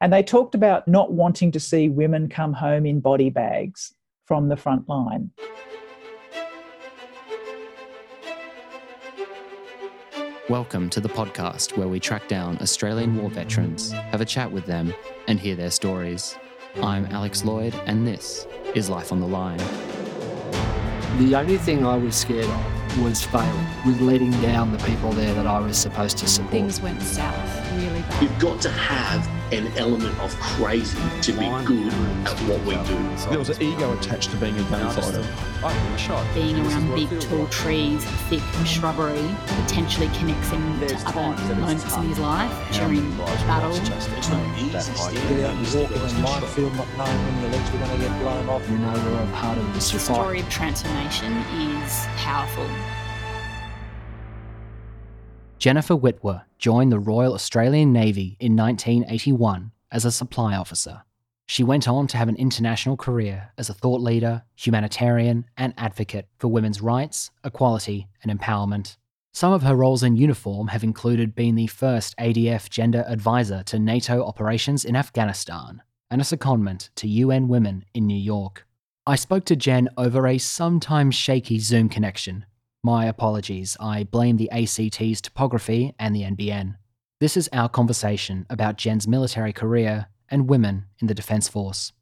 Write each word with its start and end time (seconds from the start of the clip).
And 0.00 0.12
they 0.12 0.22
talked 0.22 0.54
about 0.54 0.86
not 0.86 1.12
wanting 1.12 1.50
to 1.50 1.58
see 1.58 1.88
women 1.88 2.28
come 2.28 2.52
home 2.52 2.86
in 2.86 3.00
body 3.00 3.30
bags 3.30 3.94
from 4.26 4.48
the 4.48 4.56
front 4.56 4.88
line. 4.88 5.32
Welcome 10.48 10.88
to 10.90 11.00
the 11.00 11.08
podcast 11.08 11.76
where 11.76 11.88
we 11.88 11.98
track 11.98 12.28
down 12.28 12.58
Australian 12.60 13.16
war 13.20 13.28
veterans, 13.28 13.90
have 13.90 14.20
a 14.20 14.24
chat 14.24 14.52
with 14.52 14.66
them, 14.66 14.94
and 15.26 15.40
hear 15.40 15.56
their 15.56 15.72
stories. 15.72 16.38
I'm 16.80 17.06
Alex 17.06 17.44
Lloyd, 17.44 17.74
and 17.86 18.06
this 18.06 18.46
is 18.76 18.88
Life 18.88 19.10
on 19.10 19.18
the 19.18 19.26
Line. 19.26 19.58
The 21.18 21.34
only 21.34 21.58
thing 21.58 21.84
I 21.84 21.96
was 21.96 22.14
scared 22.14 22.44
of 22.44 23.02
was 23.02 23.24
failing, 23.24 23.66
with 23.84 24.00
letting 24.00 24.30
down 24.42 24.70
the 24.70 24.78
people 24.84 25.10
there 25.10 25.34
that 25.34 25.48
I 25.48 25.58
was 25.58 25.76
supposed 25.76 26.18
to 26.18 26.28
support. 26.28 26.52
Things 26.52 26.80
went 26.80 27.02
south 27.02 27.72
really 27.74 28.00
bad. 28.02 28.22
You've 28.22 28.38
got 28.38 28.60
to 28.62 28.70
have 28.70 29.28
an 29.52 29.66
element 29.78 30.18
of 30.20 30.38
crazy 30.40 30.98
to 31.22 31.32
be 31.32 31.48
good 31.64 31.92
at 32.26 32.38
what 32.48 32.60
we 32.64 32.74
do. 32.86 33.30
There 33.30 33.38
was 33.38 33.48
an 33.48 33.62
ego 33.62 33.96
attached 33.96 34.30
to 34.30 34.36
being 34.36 34.58
a 34.58 34.62
gunfighter. 34.64 35.24
Being 36.34 36.64
around 36.66 36.94
big 36.94 37.20
tall 37.20 37.46
trees, 37.48 38.04
thick 38.28 38.42
shrubbery, 38.64 39.34
potentially 39.46 40.08
connects 40.18 40.50
him 40.50 40.80
to 40.80 40.94
other 41.06 41.54
moments 41.56 41.96
in 41.96 42.02
his 42.04 42.18
life 42.18 42.52
during 42.72 43.16
battle. 43.46 43.74
You're 43.74 43.82
walking 44.96 45.98
a 45.98 46.20
minefield 46.20 46.74
not 46.76 46.88
knowing 46.96 47.24
when 47.24 47.42
your 47.42 47.50
legs 47.50 47.70
were 47.72 47.78
going 47.78 47.90
to 47.90 47.98
get 47.98 48.20
blown 48.20 48.48
off. 48.48 48.68
You 48.70 48.78
know, 48.78 48.92
we're 48.92 49.22
a 49.22 49.32
part 49.32 49.58
of 49.58 49.74
this 49.74 49.90
The 49.90 49.98
story 49.98 50.40
of 50.40 50.48
transformation 50.48 51.32
is 51.32 52.06
powerful. 52.16 52.68
Jennifer 55.58 55.96
Wittwer 55.96 56.44
joined 56.58 56.92
the 56.92 57.00
Royal 57.00 57.34
Australian 57.34 57.92
Navy 57.92 58.36
in 58.38 58.54
1981 58.54 59.72
as 59.90 60.04
a 60.04 60.12
supply 60.12 60.54
officer. 60.54 61.02
She 61.48 61.64
went 61.64 61.88
on 61.88 62.06
to 62.08 62.16
have 62.16 62.28
an 62.28 62.36
international 62.36 62.96
career 62.96 63.50
as 63.58 63.68
a 63.68 63.74
thought 63.74 64.00
leader, 64.00 64.44
humanitarian, 64.54 65.46
and 65.56 65.74
advocate 65.76 66.28
for 66.38 66.46
women's 66.46 66.80
rights, 66.80 67.32
equality, 67.42 68.06
and 68.22 68.30
empowerment. 68.30 68.98
Some 69.32 69.52
of 69.52 69.62
her 69.62 69.74
roles 69.74 70.04
in 70.04 70.14
uniform 70.14 70.68
have 70.68 70.84
included 70.84 71.34
being 71.34 71.56
the 71.56 71.66
first 71.66 72.16
ADF 72.18 72.70
gender 72.70 73.04
advisor 73.08 73.64
to 73.64 73.80
NATO 73.80 74.24
operations 74.24 74.84
in 74.84 74.94
Afghanistan 74.94 75.82
and 76.08 76.20
a 76.20 76.24
secondment 76.24 76.90
to 76.94 77.08
UN 77.08 77.48
Women 77.48 77.84
in 77.94 78.06
New 78.06 78.16
York. 78.16 78.64
I 79.08 79.16
spoke 79.16 79.44
to 79.46 79.56
Jen 79.56 79.88
over 79.96 80.24
a 80.28 80.38
sometimes 80.38 81.16
shaky 81.16 81.58
Zoom 81.58 81.88
connection. 81.88 82.46
My 82.84 83.06
apologies, 83.06 83.76
I 83.80 84.04
blame 84.04 84.36
the 84.36 84.48
ACT's 84.52 85.20
topography 85.20 85.94
and 85.98 86.14
the 86.14 86.22
NBN. 86.22 86.76
This 87.18 87.36
is 87.36 87.48
our 87.52 87.68
conversation 87.68 88.46
about 88.48 88.76
Jen's 88.76 89.08
military 89.08 89.52
career 89.52 90.06
and 90.28 90.48
women 90.48 90.84
in 91.00 91.08
the 91.08 91.14
Defence 91.14 91.48
Force. 91.48 91.92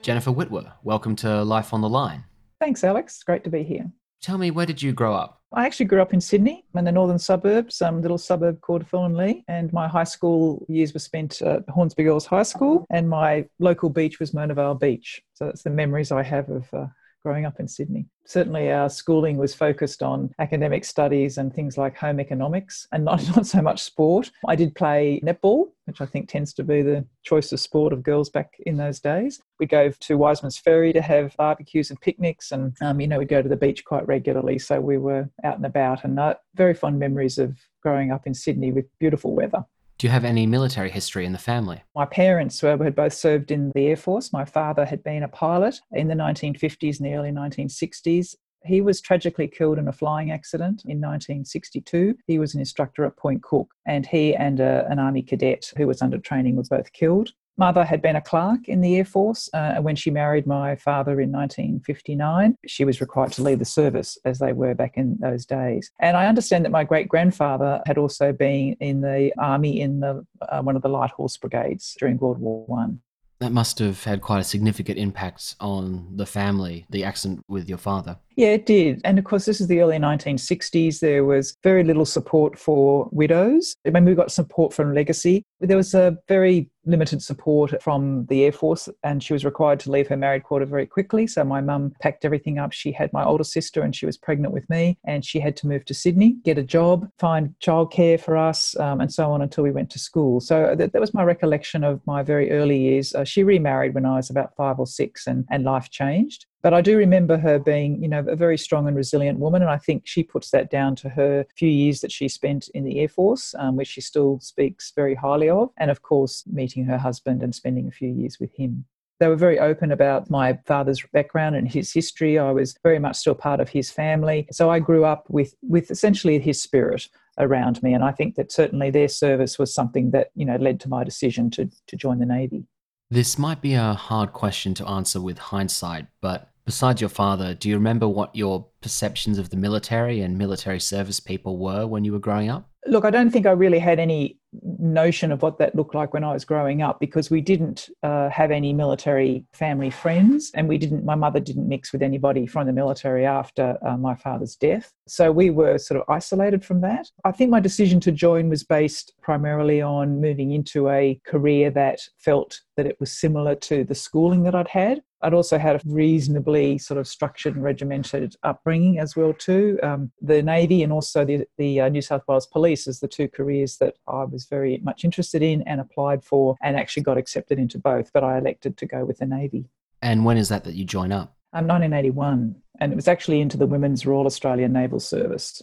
Jennifer 0.00 0.30
Wittwer, 0.30 0.72
welcome 0.82 1.14
to 1.16 1.44
Life 1.44 1.74
on 1.74 1.82
the 1.82 1.90
Line. 1.90 2.24
Thanks, 2.58 2.82
Alex. 2.82 3.22
Great 3.22 3.44
to 3.44 3.50
be 3.50 3.62
here. 3.62 3.92
Tell 4.22 4.38
me, 4.38 4.50
where 4.50 4.64
did 4.64 4.80
you 4.80 4.94
grow 4.94 5.14
up? 5.14 5.37
I 5.52 5.64
actually 5.64 5.86
grew 5.86 6.02
up 6.02 6.12
in 6.12 6.20
Sydney, 6.20 6.64
in 6.74 6.84
the 6.84 6.92
northern 6.92 7.18
suburbs, 7.18 7.80
um, 7.80 8.02
little 8.02 8.18
suburb 8.18 8.60
called 8.60 8.86
Thornleigh, 8.86 9.42
and 9.48 9.72
my 9.72 9.88
high 9.88 10.04
school 10.04 10.66
years 10.68 10.92
were 10.92 11.00
spent 11.00 11.40
at 11.40 11.66
Hornsby 11.70 12.04
Girls 12.04 12.26
High 12.26 12.42
School, 12.42 12.86
and 12.90 13.08
my 13.08 13.46
local 13.58 13.88
beach 13.88 14.20
was 14.20 14.34
Mona 14.34 14.52
Vale 14.52 14.74
Beach. 14.74 15.22
So 15.32 15.46
that's 15.46 15.62
the 15.62 15.70
memories 15.70 16.12
I 16.12 16.22
have 16.22 16.50
of 16.50 16.68
uh, 16.74 16.86
growing 17.22 17.44
up 17.44 17.60
in 17.60 17.68
Sydney. 17.68 18.06
Certainly, 18.24 18.70
our 18.70 18.90
schooling 18.90 19.36
was 19.36 19.54
focused 19.54 20.02
on 20.02 20.32
academic 20.38 20.84
studies 20.84 21.38
and 21.38 21.52
things 21.52 21.78
like 21.78 21.96
home 21.96 22.20
economics, 22.20 22.86
and 22.92 23.04
not 23.04 23.26
not 23.36 23.46
so 23.46 23.62
much 23.62 23.82
sport. 23.82 24.30
I 24.46 24.56
did 24.56 24.74
play 24.74 25.20
netball, 25.24 25.66
which 25.86 26.00
I 26.00 26.06
think 26.06 26.28
tends 26.28 26.52
to 26.54 26.64
be 26.64 26.82
the 26.82 27.04
choice 27.22 27.52
of 27.52 27.60
sport 27.60 27.92
of 27.92 28.02
girls 28.02 28.30
back 28.30 28.54
in 28.66 28.76
those 28.76 29.00
days. 29.00 29.40
We'd 29.58 29.70
go 29.70 29.90
to 29.90 30.18
Wiseman's 30.18 30.58
Ferry 30.58 30.92
to 30.92 31.02
have 31.02 31.36
barbecues 31.36 31.90
and 31.90 32.00
picnics, 32.00 32.52
and 32.52 32.76
um, 32.80 33.00
you 33.00 33.06
know 33.06 33.18
we'd 33.18 33.28
go 33.28 33.42
to 33.42 33.48
the 33.48 33.56
beach 33.56 33.84
quite 33.84 34.06
regularly. 34.06 34.58
So 34.58 34.80
we 34.80 34.98
were 34.98 35.28
out 35.44 35.56
and 35.56 35.66
about, 35.66 36.04
and 36.04 36.18
uh, 36.18 36.34
very 36.54 36.74
fond 36.74 36.98
memories 36.98 37.38
of 37.38 37.58
growing 37.82 38.12
up 38.12 38.26
in 38.26 38.34
Sydney 38.34 38.72
with 38.72 38.86
beautiful 38.98 39.34
weather. 39.34 39.64
Do 39.98 40.06
you 40.06 40.12
have 40.12 40.24
any 40.24 40.46
military 40.46 40.90
history 40.90 41.26
in 41.26 41.32
the 41.32 41.38
family? 41.38 41.82
My 41.96 42.04
parents 42.04 42.62
were, 42.62 42.78
had 42.84 42.94
both 42.94 43.14
served 43.14 43.50
in 43.50 43.72
the 43.74 43.88
Air 43.88 43.96
Force. 43.96 44.32
My 44.32 44.44
father 44.44 44.84
had 44.84 45.02
been 45.02 45.24
a 45.24 45.28
pilot 45.28 45.80
in 45.90 46.06
the 46.06 46.14
1950s 46.14 46.98
and 46.98 47.06
the 47.06 47.14
early 47.14 47.32
1960s. 47.32 48.36
He 48.64 48.80
was 48.80 49.00
tragically 49.00 49.48
killed 49.48 49.76
in 49.76 49.88
a 49.88 49.92
flying 49.92 50.30
accident 50.30 50.82
in 50.84 51.00
1962. 51.00 52.14
He 52.28 52.38
was 52.38 52.54
an 52.54 52.60
instructor 52.60 53.04
at 53.06 53.16
Point 53.16 53.42
Cook, 53.42 53.74
and 53.88 54.06
he 54.06 54.36
and 54.36 54.60
a, 54.60 54.86
an 54.88 55.00
Army 55.00 55.22
cadet 55.22 55.72
who 55.76 55.88
was 55.88 56.00
under 56.00 56.18
training 56.18 56.54
were 56.54 56.62
both 56.70 56.92
killed. 56.92 57.32
Mother 57.58 57.84
had 57.84 58.00
been 58.00 58.16
a 58.16 58.20
clerk 58.20 58.68
in 58.68 58.80
the 58.80 58.96
Air 58.96 59.04
Force. 59.04 59.50
Uh, 59.52 59.76
when 59.80 59.96
she 59.96 60.10
married 60.10 60.46
my 60.46 60.76
father 60.76 61.20
in 61.20 61.32
1959, 61.32 62.56
she 62.66 62.84
was 62.84 63.00
required 63.00 63.32
to 63.32 63.42
leave 63.42 63.58
the 63.58 63.64
service 63.64 64.16
as 64.24 64.38
they 64.38 64.52
were 64.52 64.74
back 64.74 64.96
in 64.96 65.18
those 65.20 65.44
days. 65.44 65.90
And 65.98 66.16
I 66.16 66.26
understand 66.26 66.64
that 66.64 66.70
my 66.70 66.84
great 66.84 67.08
grandfather 67.08 67.82
had 67.84 67.98
also 67.98 68.32
been 68.32 68.74
in 68.74 69.00
the 69.00 69.32
army 69.38 69.80
in 69.80 69.98
the 69.98 70.24
uh, 70.48 70.62
one 70.62 70.76
of 70.76 70.82
the 70.82 70.88
light 70.88 71.10
horse 71.10 71.36
brigades 71.36 71.96
during 71.98 72.16
World 72.18 72.38
War 72.38 72.64
One. 72.66 73.00
That 73.40 73.52
must 73.52 73.78
have 73.78 74.02
had 74.04 74.20
quite 74.20 74.40
a 74.40 74.44
significant 74.44 74.98
impact 74.98 75.54
on 75.60 76.16
the 76.16 76.26
family, 76.26 76.86
the 76.90 77.04
accident 77.04 77.44
with 77.48 77.68
your 77.68 77.78
father. 77.78 78.18
Yeah, 78.38 78.50
it 78.50 78.66
did. 78.66 79.00
And 79.02 79.18
of 79.18 79.24
course, 79.24 79.46
this 79.46 79.60
is 79.60 79.66
the 79.66 79.80
early 79.80 79.96
1960s. 79.96 81.00
There 81.00 81.24
was 81.24 81.56
very 81.64 81.82
little 81.82 82.04
support 82.04 82.56
for 82.56 83.08
widows. 83.10 83.74
I 83.84 83.90
mean, 83.90 84.04
we 84.04 84.14
got 84.14 84.30
support 84.30 84.72
from 84.72 84.94
Legacy. 84.94 85.42
There 85.58 85.76
was 85.76 85.92
a 85.92 86.16
very 86.28 86.70
limited 86.86 87.20
support 87.20 87.82
from 87.82 88.26
the 88.26 88.44
Air 88.44 88.52
Force, 88.52 88.88
and 89.02 89.24
she 89.24 89.32
was 89.32 89.44
required 89.44 89.80
to 89.80 89.90
leave 89.90 90.06
her 90.06 90.16
married 90.16 90.44
quarter 90.44 90.66
very 90.66 90.86
quickly. 90.86 91.26
So 91.26 91.42
my 91.42 91.60
mum 91.60 91.94
packed 92.00 92.24
everything 92.24 92.60
up. 92.60 92.72
She 92.72 92.92
had 92.92 93.12
my 93.12 93.24
older 93.24 93.42
sister, 93.42 93.82
and 93.82 93.94
she 93.94 94.06
was 94.06 94.16
pregnant 94.16 94.54
with 94.54 94.70
me, 94.70 95.00
and 95.04 95.24
she 95.24 95.40
had 95.40 95.56
to 95.56 95.66
move 95.66 95.84
to 95.86 95.94
Sydney, 95.94 96.36
get 96.44 96.58
a 96.58 96.62
job, 96.62 97.08
find 97.18 97.56
childcare 97.60 98.20
for 98.20 98.36
us, 98.36 98.78
um, 98.78 99.00
and 99.00 99.12
so 99.12 99.32
on 99.32 99.42
until 99.42 99.64
we 99.64 99.72
went 99.72 99.90
to 99.90 99.98
school. 99.98 100.38
So 100.38 100.76
that, 100.76 100.92
that 100.92 101.00
was 101.00 101.12
my 101.12 101.24
recollection 101.24 101.82
of 101.82 102.00
my 102.06 102.22
very 102.22 102.52
early 102.52 102.78
years. 102.78 103.16
Uh, 103.16 103.24
she 103.24 103.42
remarried 103.42 103.94
when 103.94 104.06
I 104.06 104.14
was 104.14 104.30
about 104.30 104.54
five 104.54 104.78
or 104.78 104.86
six, 104.86 105.26
and, 105.26 105.44
and 105.50 105.64
life 105.64 105.90
changed. 105.90 106.46
But 106.62 106.74
I 106.74 106.80
do 106.80 106.96
remember 106.96 107.38
her 107.38 107.58
being, 107.58 108.02
you 108.02 108.08
know, 108.08 108.24
a 108.26 108.34
very 108.34 108.58
strong 108.58 108.88
and 108.88 108.96
resilient 108.96 109.38
woman, 109.38 109.62
and 109.62 109.70
I 109.70 109.78
think 109.78 110.06
she 110.06 110.24
puts 110.24 110.50
that 110.50 110.70
down 110.70 110.96
to 110.96 111.08
her 111.10 111.46
few 111.56 111.68
years 111.68 112.00
that 112.00 112.10
she 112.10 112.28
spent 112.28 112.68
in 112.74 112.84
the 112.84 112.98
Air 112.98 113.08
Force, 113.08 113.54
um, 113.58 113.76
which 113.76 113.88
she 113.88 114.00
still 114.00 114.40
speaks 114.40 114.92
very 114.94 115.14
highly 115.14 115.48
of, 115.48 115.70
and 115.76 115.90
of 115.90 116.02
course 116.02 116.44
meeting 116.46 116.84
her 116.86 116.98
husband 116.98 117.42
and 117.42 117.54
spending 117.54 117.86
a 117.86 117.92
few 117.92 118.08
years 118.08 118.40
with 118.40 118.52
him. 118.54 118.84
They 119.20 119.28
were 119.28 119.36
very 119.36 119.58
open 119.58 119.90
about 119.90 120.30
my 120.30 120.58
father's 120.64 121.02
background 121.12 121.56
and 121.56 121.70
his 121.70 121.92
history. 121.92 122.38
I 122.38 122.52
was 122.52 122.76
very 122.84 123.00
much 123.00 123.16
still 123.16 123.34
part 123.34 123.60
of 123.60 123.68
his 123.68 123.90
family, 123.90 124.46
so 124.50 124.70
I 124.70 124.78
grew 124.80 125.04
up 125.04 125.26
with 125.28 125.54
with 125.62 125.90
essentially 125.90 126.38
his 126.40 126.60
spirit 126.60 127.08
around 127.38 127.82
me, 127.84 127.94
and 127.94 128.02
I 128.02 128.10
think 128.10 128.34
that 128.34 128.50
certainly 128.50 128.90
their 128.90 129.08
service 129.08 129.58
was 129.58 129.72
something 129.72 130.10
that 130.10 130.30
you 130.34 130.44
know 130.44 130.56
led 130.56 130.80
to 130.80 130.88
my 130.88 131.04
decision 131.04 131.50
to 131.50 131.70
to 131.86 131.96
join 131.96 132.18
the 132.18 132.26
Navy. 132.26 132.66
This 133.10 133.38
might 133.38 133.62
be 133.62 133.74
a 133.74 133.94
hard 133.94 134.32
question 134.32 134.74
to 134.74 134.86
answer 134.86 135.20
with 135.20 135.38
hindsight, 135.38 136.08
but 136.20 136.50
besides 136.68 137.00
your 137.00 137.08
father, 137.08 137.54
do 137.54 137.66
you 137.66 137.74
remember 137.76 138.06
what 138.06 138.36
your 138.36 138.66
perceptions 138.82 139.38
of 139.38 139.48
the 139.48 139.56
military 139.56 140.20
and 140.20 140.36
military 140.36 140.78
service 140.78 141.18
people 141.18 141.56
were 141.56 141.86
when 141.86 142.04
you 142.04 142.12
were 142.12 142.18
growing 142.18 142.50
up? 142.50 142.68
Look, 142.86 143.06
I 143.06 143.10
don't 143.10 143.30
think 143.30 143.46
I 143.46 143.52
really 143.52 143.78
had 143.78 143.98
any 143.98 144.38
notion 144.78 145.32
of 145.32 145.40
what 145.40 145.56
that 145.58 145.74
looked 145.74 145.94
like 145.94 146.12
when 146.12 146.24
I 146.24 146.32
was 146.34 146.44
growing 146.44 146.82
up 146.82 147.00
because 147.00 147.30
we 147.30 147.40
didn't 147.40 147.88
uh, 148.02 148.28
have 148.28 148.50
any 148.50 148.74
military 148.74 149.46
family 149.54 149.88
friends 149.88 150.50
and 150.54 150.68
we 150.68 150.76
didn't, 150.76 151.06
my 151.06 151.14
mother 151.14 151.40
didn't 151.40 151.68
mix 151.68 151.90
with 151.90 152.02
anybody 152.02 152.46
from 152.46 152.66
the 152.66 152.72
military 152.74 153.24
after 153.24 153.78
uh, 153.86 153.96
my 153.96 154.14
father's 154.14 154.54
death. 154.54 154.92
So 155.06 155.32
we 155.32 155.48
were 155.48 155.78
sort 155.78 156.00
of 156.00 156.06
isolated 156.10 156.66
from 156.66 156.82
that. 156.82 157.10
I 157.24 157.32
think 157.32 157.50
my 157.50 157.60
decision 157.60 157.98
to 158.00 158.12
join 158.12 158.50
was 158.50 158.62
based 158.62 159.14
primarily 159.22 159.80
on 159.80 160.20
moving 160.20 160.52
into 160.52 160.90
a 160.90 161.18
career 161.26 161.70
that 161.70 162.00
felt 162.18 162.60
that 162.76 162.84
it 162.84 163.00
was 163.00 163.10
similar 163.10 163.54
to 163.54 163.84
the 163.84 163.94
schooling 163.94 164.42
that 164.42 164.54
I'd 164.54 164.68
had. 164.68 165.02
I'd 165.20 165.34
also 165.34 165.58
had 165.58 165.76
a 165.76 165.80
reasonably 165.84 166.78
sort 166.78 166.98
of 166.98 167.08
structured 167.08 167.54
and 167.54 167.64
regimented 167.64 168.36
upbringing 168.42 168.98
as 168.98 169.16
well 169.16 169.32
too. 169.32 169.78
Um, 169.82 170.12
the 170.20 170.42
Navy 170.42 170.82
and 170.82 170.92
also 170.92 171.24
the, 171.24 171.44
the 171.56 171.80
uh, 171.80 171.88
New 171.88 172.02
South 172.02 172.22
Wales 172.28 172.46
Police 172.46 172.86
is 172.86 173.00
the 173.00 173.08
two 173.08 173.28
careers 173.28 173.78
that 173.78 173.96
I 174.06 174.24
was 174.24 174.46
very 174.46 174.78
much 174.78 175.04
interested 175.04 175.42
in 175.42 175.62
and 175.62 175.80
applied 175.80 176.24
for 176.24 176.56
and 176.62 176.76
actually 176.76 177.02
got 177.02 177.18
accepted 177.18 177.58
into 177.58 177.78
both, 177.78 178.12
but 178.12 178.22
I 178.22 178.38
elected 178.38 178.76
to 178.78 178.86
go 178.86 179.04
with 179.04 179.18
the 179.18 179.26
Navy. 179.26 179.68
And 180.02 180.24
when 180.24 180.36
is 180.36 180.48
that 180.50 180.64
that 180.64 180.74
you 180.74 180.84
join 180.84 181.10
up? 181.10 181.34
Um, 181.52 181.66
1981, 181.66 182.54
and 182.78 182.92
it 182.92 182.96
was 182.96 183.08
actually 183.08 183.40
into 183.40 183.56
the 183.56 183.66
Women's 183.66 184.04
Royal 184.04 184.26
Australian 184.26 184.72
Naval 184.72 185.00
Service 185.00 185.62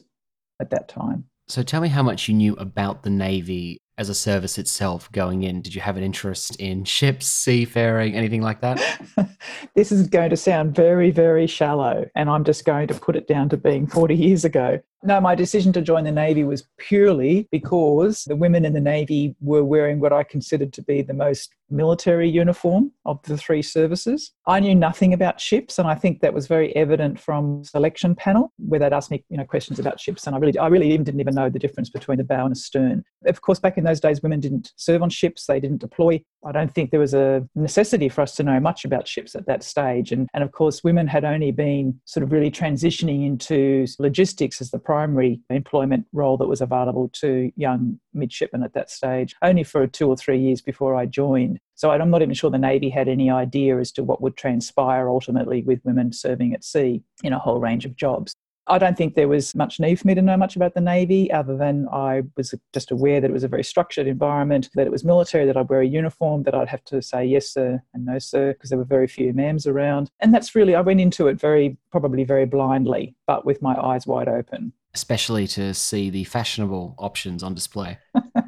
at 0.60 0.72
that 0.72 0.88
time. 0.88 1.25
So 1.48 1.62
tell 1.62 1.80
me 1.80 1.90
how 1.90 2.01
much 2.01 2.28
you 2.28 2.34
knew 2.34 2.56
about 2.56 3.04
the 3.04 3.12
Navy 3.12 3.78
as 3.98 4.10
a 4.10 4.14
service 4.14 4.58
itself 4.58 5.12
going 5.12 5.44
in. 5.44 5.62
Did 5.62 5.74
you 5.74 5.82
have 5.82 5.98
an 5.98 6.04
interest 6.04 6.56
in 6.58 6.84
ships, 6.84 7.28
seafaring, 7.28 8.14
anything 8.14 8.42
like 8.42 8.62
that? 8.62 8.82
this 9.76 9.92
is 9.92 10.08
going 10.08 10.30
to 10.32 10.38
sound 10.38 10.76
very, 10.76 11.12
very 11.12 11.48
shallow, 11.48 12.06
and 12.16 12.30
I'm 12.30 12.44
just 12.44 12.66
going 12.66 12.88
to 12.88 12.94
put 12.94 13.16
it 13.16 13.28
down 13.28 13.50
to 13.50 13.58
being 13.58 13.88
40 13.88 14.16
years 14.16 14.44
ago. 14.44 14.82
No, 15.06 15.22
my 15.22 15.36
decision 15.36 15.72
to 15.74 15.84
join 15.84 16.04
the 16.04 16.12
Navy 16.12 16.44
was 16.44 16.68
purely 16.80 17.48
because 17.52 18.24
the 18.24 18.36
women 18.36 18.66
in 18.66 18.74
the 18.74 18.81
Navy 18.81 19.36
were 19.40 19.63
wearing 19.63 20.00
what 20.00 20.12
I 20.12 20.24
considered 20.24 20.74
to 20.74 20.81
be 20.81 21.04
the 21.04 21.13
most 21.13 21.54
military 21.69 22.28
uniform 22.28 22.92
of 23.06 23.22
the 23.24 23.38
three 23.38 23.62
services. 23.62 24.31
I 24.48 24.60
knew 24.60 24.74
nothing 24.74 25.13
about 25.13 25.40
ships, 25.40 25.78
and 25.78 25.88
I 25.88 25.94
think 25.94 26.22
that 26.22 26.34
was 26.34 26.48
very 26.48 26.75
evident 26.75 27.19
from 27.19 27.63
selection 27.63 28.16
panel 28.16 28.52
where 28.57 28.80
they'd 28.80 28.94
ask 28.94 29.12
me, 29.12 29.24
you 29.30 29.38
know, 29.38 29.46
questions 29.46 29.78
about 29.78 30.00
ships, 30.00 30.25
and 30.25 30.36
I 30.36 30.40
really, 30.40 30.57
I 30.57 30.68
really 30.68 30.92
even 30.92 31.04
didn't 31.04 31.22
even 31.22 31.36
know 31.36 31.50
the 31.51 31.60
difference 31.60 31.92
between 31.92 32.19
a 32.19 32.24
bow 32.24 32.46
and 32.46 32.54
a 32.54 32.56
stern. 32.56 33.04
Of 33.28 33.42
course, 33.42 33.60
back 33.60 33.78
in 33.78 33.84
those 33.84 34.00
days, 34.00 34.24
women 34.24 34.40
didn't 34.40 34.74
serve 34.75 35.04
on 35.04 35.12
ships; 35.12 35.46
they 35.46 35.60
didn't 35.60 35.81
deploy. 35.81 36.24
I 36.46 36.52
don't 36.52 36.72
think 36.72 36.92
there 36.92 37.00
was 37.00 37.16
a 37.16 37.48
necessity 37.56 38.08
for 38.08 38.22
us 38.22 38.36
to 38.36 38.44
know 38.44 38.60
much 38.60 38.86
about 38.86 39.08
ships 39.08 39.36
at 39.36 39.48
that 39.48 39.64
stage, 39.64 40.12
and 40.12 40.30
and 40.34 40.44
of 40.44 40.52
course, 40.52 40.84
women 40.84 41.08
had 41.08 41.26
only 41.26 41.52
been 41.52 42.00
sort 42.06 42.24
of 42.24 42.32
really 42.32 42.52
transitioning 42.52 43.26
into 43.26 43.88
logistics 43.98 44.62
as 44.62 44.70
the 44.70 44.80
primary 44.80 45.42
employment 45.50 46.06
role 46.14 46.38
that 46.38 46.48
was 46.48 46.62
available 46.62 47.10
to 47.14 47.52
young 47.56 48.00
midshipmen 48.14 48.64
at 48.64 48.74
that 48.74 48.92
stage, 48.92 49.36
only 49.42 49.64
for 49.64 49.88
two 49.88 50.08
or 50.08 50.16
three 50.16 50.40
years 50.40 50.62
before 50.62 50.96
I 50.96 51.08
joined. 51.08 51.60
So 51.74 51.90
I'm 51.92 52.10
not 52.10 52.22
even 52.22 52.34
sure 52.34 52.52
the 52.52 52.58
Navy 52.58 52.90
had 52.90 53.08
any 53.08 53.30
idea 53.30 53.80
as 53.80 53.92
to 53.94 54.04
what 54.04 54.22
would 54.22 54.38
transpire 54.38 55.10
ultimately 55.10 55.64
with 55.64 55.84
women 55.84 56.14
serving 56.14 56.54
at 56.54 56.64
sea 56.64 57.04
in 57.24 57.34
a 57.34 57.40
whole 57.40 57.60
range 57.60 57.86
of 57.86 57.96
jobs. 57.96 58.36
I 58.68 58.78
don't 58.78 58.98
think 58.98 59.16
there 59.16 59.28
was 59.28 59.54
much 59.54 59.80
need 59.80 60.00
for 60.00 60.08
me 60.08 60.16
to 60.16 60.22
know 60.22 60.38
much 60.38 60.56
about 60.56 60.74
the 60.74 60.82
Navy, 60.82 61.32
other 61.32 61.56
than 61.56 61.88
I 61.92 62.24
was 62.36 62.54
just 62.74 62.92
aware 62.92 63.22
that 63.22 63.30
it 63.30 63.34
was 63.34 63.44
a 63.44 63.48
very 63.48 63.64
structured 63.64 64.08
environment, 64.08 64.70
that 64.74 64.88
it 64.88 64.92
was 64.92 65.04
military, 65.04 65.46
that 65.46 65.56
I'd 65.56 65.70
wear 65.70 65.82
a 65.82 65.88
uniform, 65.88 66.44
that 66.44 66.56
I'd 66.56 66.68
have 66.68 66.84
to 66.86 67.02
say 67.02 67.26
yes, 67.26 67.50
sir, 67.50 67.82
and 67.94 68.06
no, 68.06 68.18
sir, 68.18 68.54
because 68.54 68.70
there 68.70 68.80
were 68.80 68.86
very 68.86 69.08
few 69.08 69.34
ma'ams 69.34 69.68
around. 69.68 70.10
And 70.20 70.34
that's 70.34 70.56
really, 70.56 70.76
I 70.76 70.82
went 70.82 71.02
into 71.02 71.28
it 71.28 71.40
very, 71.40 71.78
probably 71.92 72.24
very 72.24 72.46
blindly, 72.46 73.16
but 73.28 73.46
with 73.46 73.62
my 73.62 73.76
eyes 73.80 74.08
wide 74.08 74.28
open. 74.28 74.74
Especially 74.96 75.46
to 75.48 75.74
see 75.74 76.10
the 76.10 76.24
fashionable 76.24 76.96
options 76.98 77.44
on 77.44 77.54
display. 77.54 78.00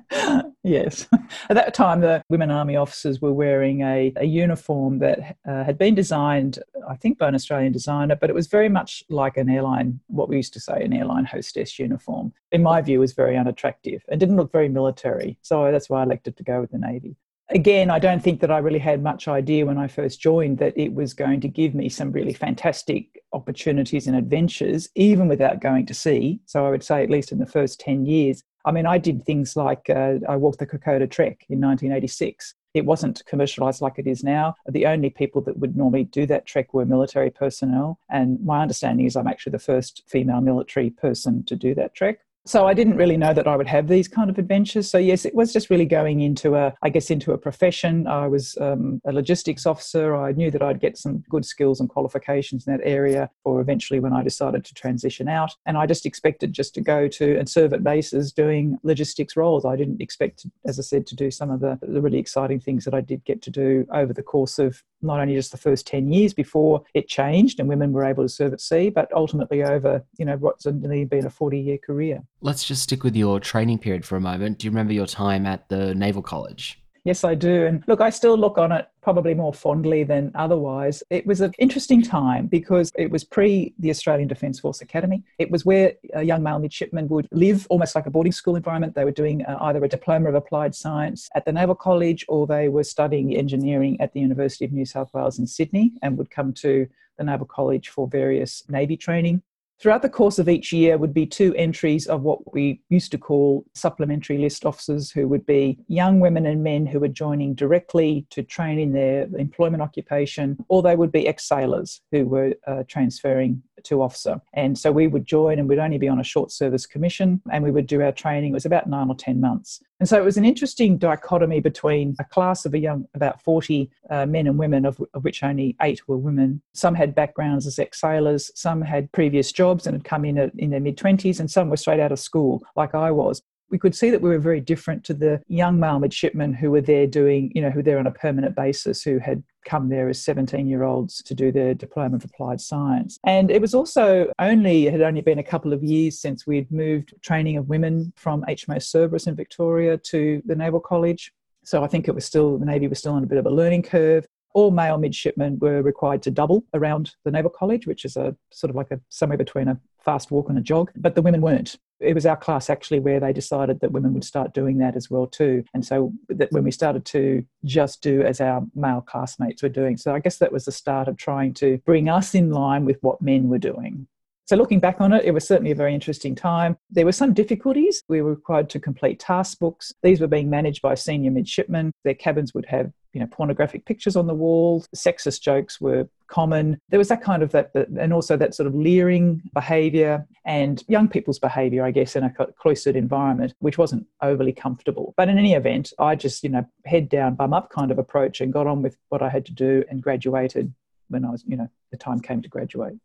yes. 0.63 1.07
At 1.49 1.55
that 1.55 1.73
time, 1.73 1.99
the 1.99 2.23
women 2.29 2.49
army 2.49 2.77
officers 2.77 3.21
were 3.21 3.33
wearing 3.33 3.81
a, 3.81 4.13
a 4.15 4.25
uniform 4.25 4.99
that 4.99 5.35
uh, 5.45 5.65
had 5.65 5.77
been 5.77 5.93
designed, 5.93 6.59
I 6.89 6.95
think, 6.95 7.17
by 7.17 7.27
an 7.27 7.35
Australian 7.35 7.73
designer, 7.73 8.15
but 8.15 8.29
it 8.29 8.33
was 8.33 8.47
very 8.47 8.69
much 8.69 9.03
like 9.09 9.35
an 9.35 9.49
airline, 9.49 9.99
what 10.07 10.29
we 10.29 10.37
used 10.37 10.53
to 10.53 10.61
say, 10.61 10.81
an 10.81 10.93
airline 10.93 11.25
hostess 11.25 11.77
uniform. 11.77 12.31
In 12.53 12.63
my 12.63 12.81
view, 12.81 13.01
was 13.01 13.11
very 13.11 13.35
unattractive 13.37 14.03
and 14.07 14.17
didn't 14.17 14.37
look 14.37 14.53
very 14.53 14.69
military. 14.69 15.37
So 15.41 15.69
that's 15.69 15.89
why 15.89 15.99
I 15.99 16.03
elected 16.03 16.37
to 16.37 16.43
go 16.43 16.61
with 16.61 16.71
the 16.71 16.77
Navy 16.77 17.17
again, 17.49 17.89
I 17.89 17.99
don't 17.99 18.21
think 18.21 18.41
that 18.41 18.51
I 18.51 18.57
really 18.57 18.79
had 18.79 19.01
much 19.01 19.27
idea 19.27 19.65
when 19.65 19.77
I 19.77 19.87
first 19.87 20.19
joined 20.19 20.57
that 20.59 20.77
it 20.77 20.93
was 20.93 21.13
going 21.13 21.41
to 21.41 21.47
give 21.47 21.73
me 21.73 21.89
some 21.89 22.11
really 22.11 22.33
fantastic 22.33 23.21
opportunities 23.33 24.07
and 24.07 24.15
adventures, 24.15 24.89
even 24.95 25.27
without 25.27 25.61
going 25.61 25.85
to 25.87 25.93
sea. 25.93 26.39
So 26.45 26.65
I 26.65 26.69
would 26.69 26.83
say, 26.83 27.03
at 27.03 27.09
least 27.09 27.31
in 27.31 27.39
the 27.39 27.45
first 27.45 27.79
10 27.79 28.05
years, 28.05 28.43
I 28.65 28.71
mean, 28.71 28.85
I 28.85 28.97
did 28.97 29.23
things 29.23 29.55
like 29.55 29.89
uh, 29.89 30.15
I 30.27 30.35
walked 30.35 30.59
the 30.59 30.67
Kokoda 30.67 31.09
Trek 31.09 31.45
in 31.49 31.61
1986. 31.61 32.53
It 32.73 32.85
wasn't 32.85 33.23
commercialized 33.25 33.81
like 33.81 33.97
it 33.97 34.07
is 34.07 34.23
now. 34.23 34.55
The 34.67 34.85
only 34.85 35.09
people 35.09 35.41
that 35.43 35.57
would 35.57 35.77
normally 35.77 36.03
do 36.03 36.25
that 36.25 36.45
trek 36.45 36.73
were 36.73 36.85
military 36.85 37.31
personnel. 37.31 37.97
And 38.09 38.43
my 38.43 38.61
understanding 38.61 39.05
is 39.05 39.15
I'm 39.15 39.27
actually 39.27 39.51
the 39.51 39.59
first 39.59 40.03
female 40.07 40.41
military 40.41 40.89
person 40.89 41.43
to 41.45 41.55
do 41.55 41.73
that 41.75 41.95
trek 41.95 42.19
so 42.47 42.65
I 42.65 42.73
didn't 42.73 42.95
really 42.95 43.17
know 43.17 43.33
that 43.33 43.47
I 43.47 43.55
would 43.55 43.67
have 43.67 43.87
these 43.87 44.07
kind 44.07 44.29
of 44.29 44.37
adventures. 44.37 44.89
So 44.89 44.97
yes, 44.97 45.25
it 45.25 45.35
was 45.35 45.51
just 45.51 45.69
really 45.69 45.85
going 45.85 46.21
into 46.21 46.55
a, 46.55 46.73
I 46.81 46.89
guess, 46.89 47.09
into 47.09 47.33
a 47.33 47.37
profession. 47.37 48.07
I 48.07 48.27
was 48.27 48.57
um, 48.61 49.01
a 49.05 49.11
logistics 49.11 49.65
officer. 49.65 50.15
I 50.15 50.31
knew 50.31 50.49
that 50.51 50.61
I'd 50.61 50.79
get 50.79 50.97
some 50.97 51.23
good 51.29 51.45
skills 51.45 51.79
and 51.79 51.89
qualifications 51.89 52.65
in 52.65 52.73
that 52.73 52.83
area, 52.85 53.29
or 53.43 53.59
eventually 53.59 53.99
when 53.99 54.13
I 54.13 54.23
decided 54.23 54.63
to 54.65 54.73
transition 54.73 55.27
out. 55.27 55.53
And 55.65 55.77
I 55.77 55.85
just 55.85 56.05
expected 56.05 56.53
just 56.53 56.73
to 56.75 56.81
go 56.81 57.07
to 57.07 57.37
and 57.37 57.49
serve 57.49 57.73
at 57.73 57.83
bases 57.83 58.31
doing 58.31 58.77
logistics 58.83 59.35
roles. 59.35 59.65
I 59.65 59.75
didn't 59.75 60.01
expect, 60.01 60.45
as 60.65 60.79
I 60.79 60.83
said, 60.83 61.05
to 61.07 61.15
do 61.15 61.29
some 61.29 61.51
of 61.51 61.59
the, 61.59 61.77
the 61.81 62.01
really 62.01 62.19
exciting 62.19 62.59
things 62.59 62.85
that 62.85 62.93
I 62.93 63.01
did 63.01 63.25
get 63.25 63.41
to 63.43 63.51
do 63.51 63.85
over 63.93 64.13
the 64.13 64.23
course 64.23 64.57
of 64.57 64.83
not 65.01 65.19
only 65.19 65.35
just 65.35 65.51
the 65.51 65.57
first 65.57 65.87
10 65.87 66.11
years 66.11 66.33
before 66.33 66.83
it 66.93 67.07
changed 67.07 67.59
and 67.59 67.69
women 67.69 67.91
were 67.91 68.05
able 68.05 68.23
to 68.23 68.29
serve 68.29 68.53
at 68.53 68.61
sea, 68.61 68.89
but 68.89 69.11
ultimately 69.13 69.63
over, 69.63 70.03
you 70.17 70.25
know, 70.25 70.37
what's 70.37 70.65
only 70.65 71.05
been 71.05 71.25
a 71.25 71.29
40 71.29 71.59
year 71.59 71.77
career. 71.77 72.23
Let's 72.41 72.65
just 72.65 72.83
stick 72.83 73.03
with 73.03 73.15
your 73.15 73.39
training 73.39 73.79
period 73.79 74.05
for 74.05 74.15
a 74.15 74.21
moment. 74.21 74.59
Do 74.59 74.65
you 74.65 74.71
remember 74.71 74.93
your 74.93 75.07
time 75.07 75.45
at 75.45 75.69
the 75.69 75.93
Naval 75.95 76.21
College? 76.21 76.81
Yes, 77.07 77.23
I 77.23 77.35
do. 77.35 77.65
And 77.65 77.85
look, 77.87 78.01
I 78.01 78.09
still 78.09 78.37
look 78.37 78.57
on 78.57 78.73
it 78.73 78.85
probably 79.01 79.33
more 79.33 79.53
fondly 79.53 80.03
than 80.03 80.29
otherwise. 80.35 81.01
It 81.09 81.25
was 81.25 81.39
an 81.39 81.53
interesting 81.57 82.01
time 82.01 82.47
because 82.47 82.91
it 82.97 83.09
was 83.09 83.23
pre 83.23 83.73
the 83.79 83.89
Australian 83.89 84.27
Defence 84.27 84.59
Force 84.59 84.81
Academy. 84.81 85.23
It 85.39 85.49
was 85.49 85.63
where 85.63 85.93
young 86.21 86.43
male 86.43 86.59
midshipman 86.59 87.07
would 87.07 87.25
live 87.31 87.65
almost 87.69 87.95
like 87.95 88.07
a 88.07 88.11
boarding 88.11 88.33
school 88.33 88.57
environment. 88.57 88.93
They 88.93 89.05
were 89.05 89.11
doing 89.11 89.45
uh, 89.45 89.57
either 89.61 89.81
a 89.85 89.87
Diploma 89.87 90.27
of 90.27 90.35
Applied 90.35 90.75
Science 90.75 91.29
at 91.33 91.45
the 91.45 91.53
Naval 91.53 91.75
College 91.75 92.25
or 92.27 92.45
they 92.45 92.67
were 92.67 92.83
studying 92.83 93.37
engineering 93.37 93.95
at 94.01 94.11
the 94.11 94.19
University 94.19 94.65
of 94.65 94.73
New 94.73 94.85
South 94.85 95.13
Wales 95.13 95.39
in 95.39 95.47
Sydney 95.47 95.93
and 96.01 96.17
would 96.17 96.29
come 96.29 96.51
to 96.55 96.89
the 97.17 97.23
Naval 97.23 97.47
College 97.47 97.87
for 97.87 98.09
various 98.09 98.65
Navy 98.67 98.97
training. 98.97 99.41
Throughout 99.79 100.01
the 100.01 100.09
course 100.09 100.39
of 100.39 100.49
each 100.49 100.73
year 100.73 100.97
would 100.97 101.13
be 101.13 101.27
two 101.27 101.53
entries 101.55 102.07
of 102.07 102.23
what 102.23 102.51
we 102.51 102.81
used 102.89 103.11
to 103.11 103.19
call 103.19 103.63
supplementary 103.75 104.39
list 104.39 104.65
officers, 104.65 105.11
who 105.11 105.27
would 105.27 105.45
be 105.45 105.77
young 105.87 106.19
women 106.19 106.47
and 106.47 106.63
men 106.63 106.87
who 106.87 106.99
were 106.99 107.07
joining 107.07 107.53
directly 107.53 108.25
to 108.31 108.41
train 108.41 108.79
in 108.79 108.91
their 108.91 109.27
employment 109.37 109.83
occupation, 109.83 110.57
or 110.67 110.81
they 110.81 110.95
would 110.95 111.11
be 111.11 111.27
ex 111.27 111.47
sailors 111.47 112.01
who 112.11 112.25
were 112.25 112.55
uh, 112.65 112.83
transferring 112.87 113.61
to 113.83 114.01
officer. 114.01 114.41
And 114.53 114.77
so 114.77 114.91
we 114.91 115.07
would 115.07 115.25
join 115.25 115.59
and 115.59 115.67
we'd 115.67 115.79
only 115.79 115.97
be 115.97 116.07
on 116.07 116.19
a 116.19 116.23
short 116.23 116.51
service 116.51 116.85
commission 116.85 117.41
and 117.51 117.63
we 117.63 117.71
would 117.71 117.87
do 117.87 118.01
our 118.01 118.11
training. 118.11 118.51
It 118.51 118.53
was 118.53 118.65
about 118.65 118.87
nine 118.87 119.09
or 119.09 119.15
10 119.15 119.39
months. 119.39 119.81
And 119.99 120.07
so 120.07 120.17
it 120.17 120.23
was 120.23 120.37
an 120.37 120.45
interesting 120.45 120.97
dichotomy 120.97 121.59
between 121.59 122.15
a 122.19 122.23
class 122.23 122.65
of 122.65 122.73
a 122.73 122.79
young, 122.79 123.07
about 123.15 123.41
40 123.41 123.89
uh, 124.09 124.25
men 124.27 124.45
and 124.45 124.57
women, 124.57 124.85
of, 124.85 125.01
of, 125.13 125.23
which 125.23 125.43
only 125.43 125.75
eight 125.81 126.07
were 126.07 126.17
women. 126.17 126.61
Some 126.73 126.93
had 126.93 127.15
backgrounds 127.15 127.65
as 127.65 127.79
ex 127.79 127.99
sailors, 127.99 128.51
some 128.53 128.81
had 128.81 129.11
previous 129.11 129.51
jobs 129.51 129.87
and 129.87 129.95
had 129.95 130.03
come 130.03 130.23
in 130.23 130.37
at, 130.37 130.51
in 130.57 130.69
their 130.69 130.79
mid 130.79 130.97
20s, 130.97 131.39
and 131.39 131.49
some 131.49 131.69
were 131.69 131.77
straight 131.77 131.99
out 131.99 132.11
of 132.11 132.19
school, 132.19 132.61
like 132.75 132.93
I 132.93 133.09
was 133.11 133.41
we 133.69 133.77
could 133.77 133.95
see 133.95 134.09
that 134.09 134.21
we 134.21 134.29
were 134.29 134.39
very 134.39 134.61
different 134.61 135.03
to 135.05 135.13
the 135.13 135.41
young 135.47 135.79
male 135.79 135.99
midshipmen 135.99 136.53
who 136.53 136.71
were 136.71 136.81
there 136.81 137.07
doing, 137.07 137.51
you 137.53 137.61
know, 137.61 137.69
who 137.69 137.79
were 137.79 137.83
there 137.83 137.99
on 137.99 138.07
a 138.07 138.11
permanent 138.11 138.55
basis, 138.55 139.03
who 139.03 139.19
had 139.19 139.43
come 139.67 139.89
there 139.89 140.09
as 140.09 140.21
17 140.23 140.67
year 140.67 140.83
olds 140.83 141.21
to 141.23 141.35
do 141.35 141.51
their 141.51 141.73
diploma 141.73 142.15
of 142.15 142.25
applied 142.25 142.61
science. 142.61 143.19
And 143.25 143.51
it 143.51 143.61
was 143.61 143.73
also 143.75 144.31
only, 144.39 144.87
it 144.87 144.93
had 144.93 145.01
only 145.01 145.21
been 145.21 145.39
a 145.39 145.43
couple 145.43 145.73
of 145.73 145.83
years 145.83 146.19
since 146.19 146.47
we'd 146.47 146.71
moved 146.71 147.13
training 147.21 147.57
of 147.57 147.69
women 147.69 148.13
from 148.15 148.43
HMAS 148.43 148.83
Cerberus 148.83 149.27
in 149.27 149.35
Victoria 149.35 149.97
to 149.97 150.41
the 150.45 150.55
Naval 150.55 150.79
College. 150.79 151.31
So 151.63 151.83
I 151.83 151.87
think 151.87 152.07
it 152.07 152.15
was 152.15 152.25
still, 152.25 152.57
the 152.57 152.65
Navy 152.65 152.87
was 152.87 152.99
still 152.99 153.13
on 153.13 153.23
a 153.23 153.27
bit 153.27 153.37
of 153.37 153.45
a 153.45 153.51
learning 153.51 153.83
curve 153.83 154.25
all 154.57 154.71
male 154.71 154.97
midshipmen 154.97 155.59
were 155.59 155.83
required 155.83 156.23
to 156.23 156.31
double 156.31 156.63
around 156.73 157.13
the 157.23 157.29
Naval 157.29 157.51
College, 157.51 157.85
which 157.85 158.05
is 158.05 158.17
a 158.17 158.35
sort 158.49 158.71
of 158.71 158.75
like 158.75 158.89
a 158.89 158.99
somewhere 159.09 159.37
between 159.37 159.67
a 159.67 159.79
fast 160.03 160.31
walk 160.31 160.49
and 160.49 160.57
a 160.57 160.61
jog, 160.61 160.91
but 160.95 161.13
the 161.13 161.21
women 161.21 161.41
weren't. 161.41 161.77
It 161.99 162.13
was 162.13 162.25
our 162.25 162.37
class 162.37 162.69
actually 162.69 162.99
where 162.99 163.19
they 163.19 163.33
decided 163.33 163.79
that 163.79 163.91
women 163.91 164.13
would 164.13 164.23
start 164.23 164.53
doing 164.53 164.77
that 164.79 164.95
as 164.95 165.09
well 165.09 165.27
too. 165.27 165.63
And 165.73 165.85
so 165.85 166.13
that 166.29 166.51
when 166.51 166.63
we 166.63 166.71
started 166.71 167.05
to 167.05 167.43
just 167.65 168.01
do 168.01 168.21
as 168.21 168.39
our 168.39 168.63
male 168.75 169.01
classmates 169.01 169.63
were 169.63 169.69
doing. 169.69 169.97
So 169.97 170.13
I 170.13 170.19
guess 170.19 170.37
that 170.37 170.51
was 170.51 170.65
the 170.65 170.71
start 170.71 171.07
of 171.07 171.17
trying 171.17 171.53
to 171.55 171.79
bring 171.85 172.09
us 172.09 172.35
in 172.35 172.51
line 172.51 172.85
with 172.85 172.97
what 173.01 173.21
men 173.21 173.49
were 173.49 173.57
doing. 173.57 174.07
So, 174.47 174.55
looking 174.55 174.79
back 174.79 175.01
on 175.01 175.11
it, 175.11 175.25
it 175.25 175.31
was 175.31 175.45
certainly 175.45 175.71
a 175.71 175.75
very 175.75 175.93
interesting 175.93 176.33
time. 176.33 176.77
There 176.89 177.03
were 177.03 177.11
some 177.11 177.33
difficulties. 177.33 178.01
We 178.07 178.21
were 178.21 178.29
required 178.29 178.69
to 178.69 178.79
complete 178.79 179.19
task 179.19 179.59
books. 179.59 179.93
These 180.03 180.21
were 180.21 180.27
being 180.27 180.49
managed 180.49 180.81
by 180.81 180.95
senior 180.95 181.31
midshipmen. 181.31 181.91
Their 182.05 182.13
cabins 182.13 182.53
would 182.53 182.65
have 182.67 182.93
you 183.13 183.19
know, 183.19 183.27
pornographic 183.27 183.85
pictures 183.85 184.15
on 184.15 184.27
the 184.27 184.33
walls. 184.33 184.87
Sexist 184.95 185.41
jokes 185.41 185.79
were 185.81 186.07
common. 186.27 186.79
There 186.89 186.99
was 186.99 187.07
that 187.07 187.21
kind 187.21 187.41
of 187.41 187.51
that, 187.51 187.71
and 187.75 188.13
also 188.13 188.37
that 188.37 188.55
sort 188.55 188.67
of 188.67 188.75
leering 188.75 189.41
behaviour 189.53 190.27
and 190.45 190.83
young 190.87 191.07
people's 191.07 191.39
behaviour, 191.39 191.83
I 191.83 191.91
guess, 191.91 192.15
in 192.15 192.23
a 192.23 192.33
cloistered 192.59 192.95
environment, 192.95 193.53
which 193.59 193.77
wasn't 193.77 194.05
overly 194.21 194.53
comfortable. 194.53 195.13
But 195.17 195.29
in 195.29 195.37
any 195.37 195.53
event, 195.53 195.93
I 195.99 196.15
just, 196.15 196.43
you 196.43 196.49
know, 196.49 196.65
head 196.85 197.09
down, 197.09 197.35
bum 197.35 197.53
up 197.53 197.69
kind 197.69 197.91
of 197.91 197.97
approach 197.97 198.41
and 198.41 198.53
got 198.53 198.67
on 198.67 198.81
with 198.81 198.97
what 199.09 199.21
I 199.21 199.29
had 199.29 199.45
to 199.47 199.53
do 199.53 199.83
and 199.89 200.01
graduated 200.01 200.73
when 201.09 201.25
I 201.25 201.31
was, 201.31 201.43
you 201.47 201.57
know, 201.57 201.69
the 201.91 201.97
time 201.97 202.19
came 202.19 202.41
to 202.41 202.49
graduate. 202.49 202.95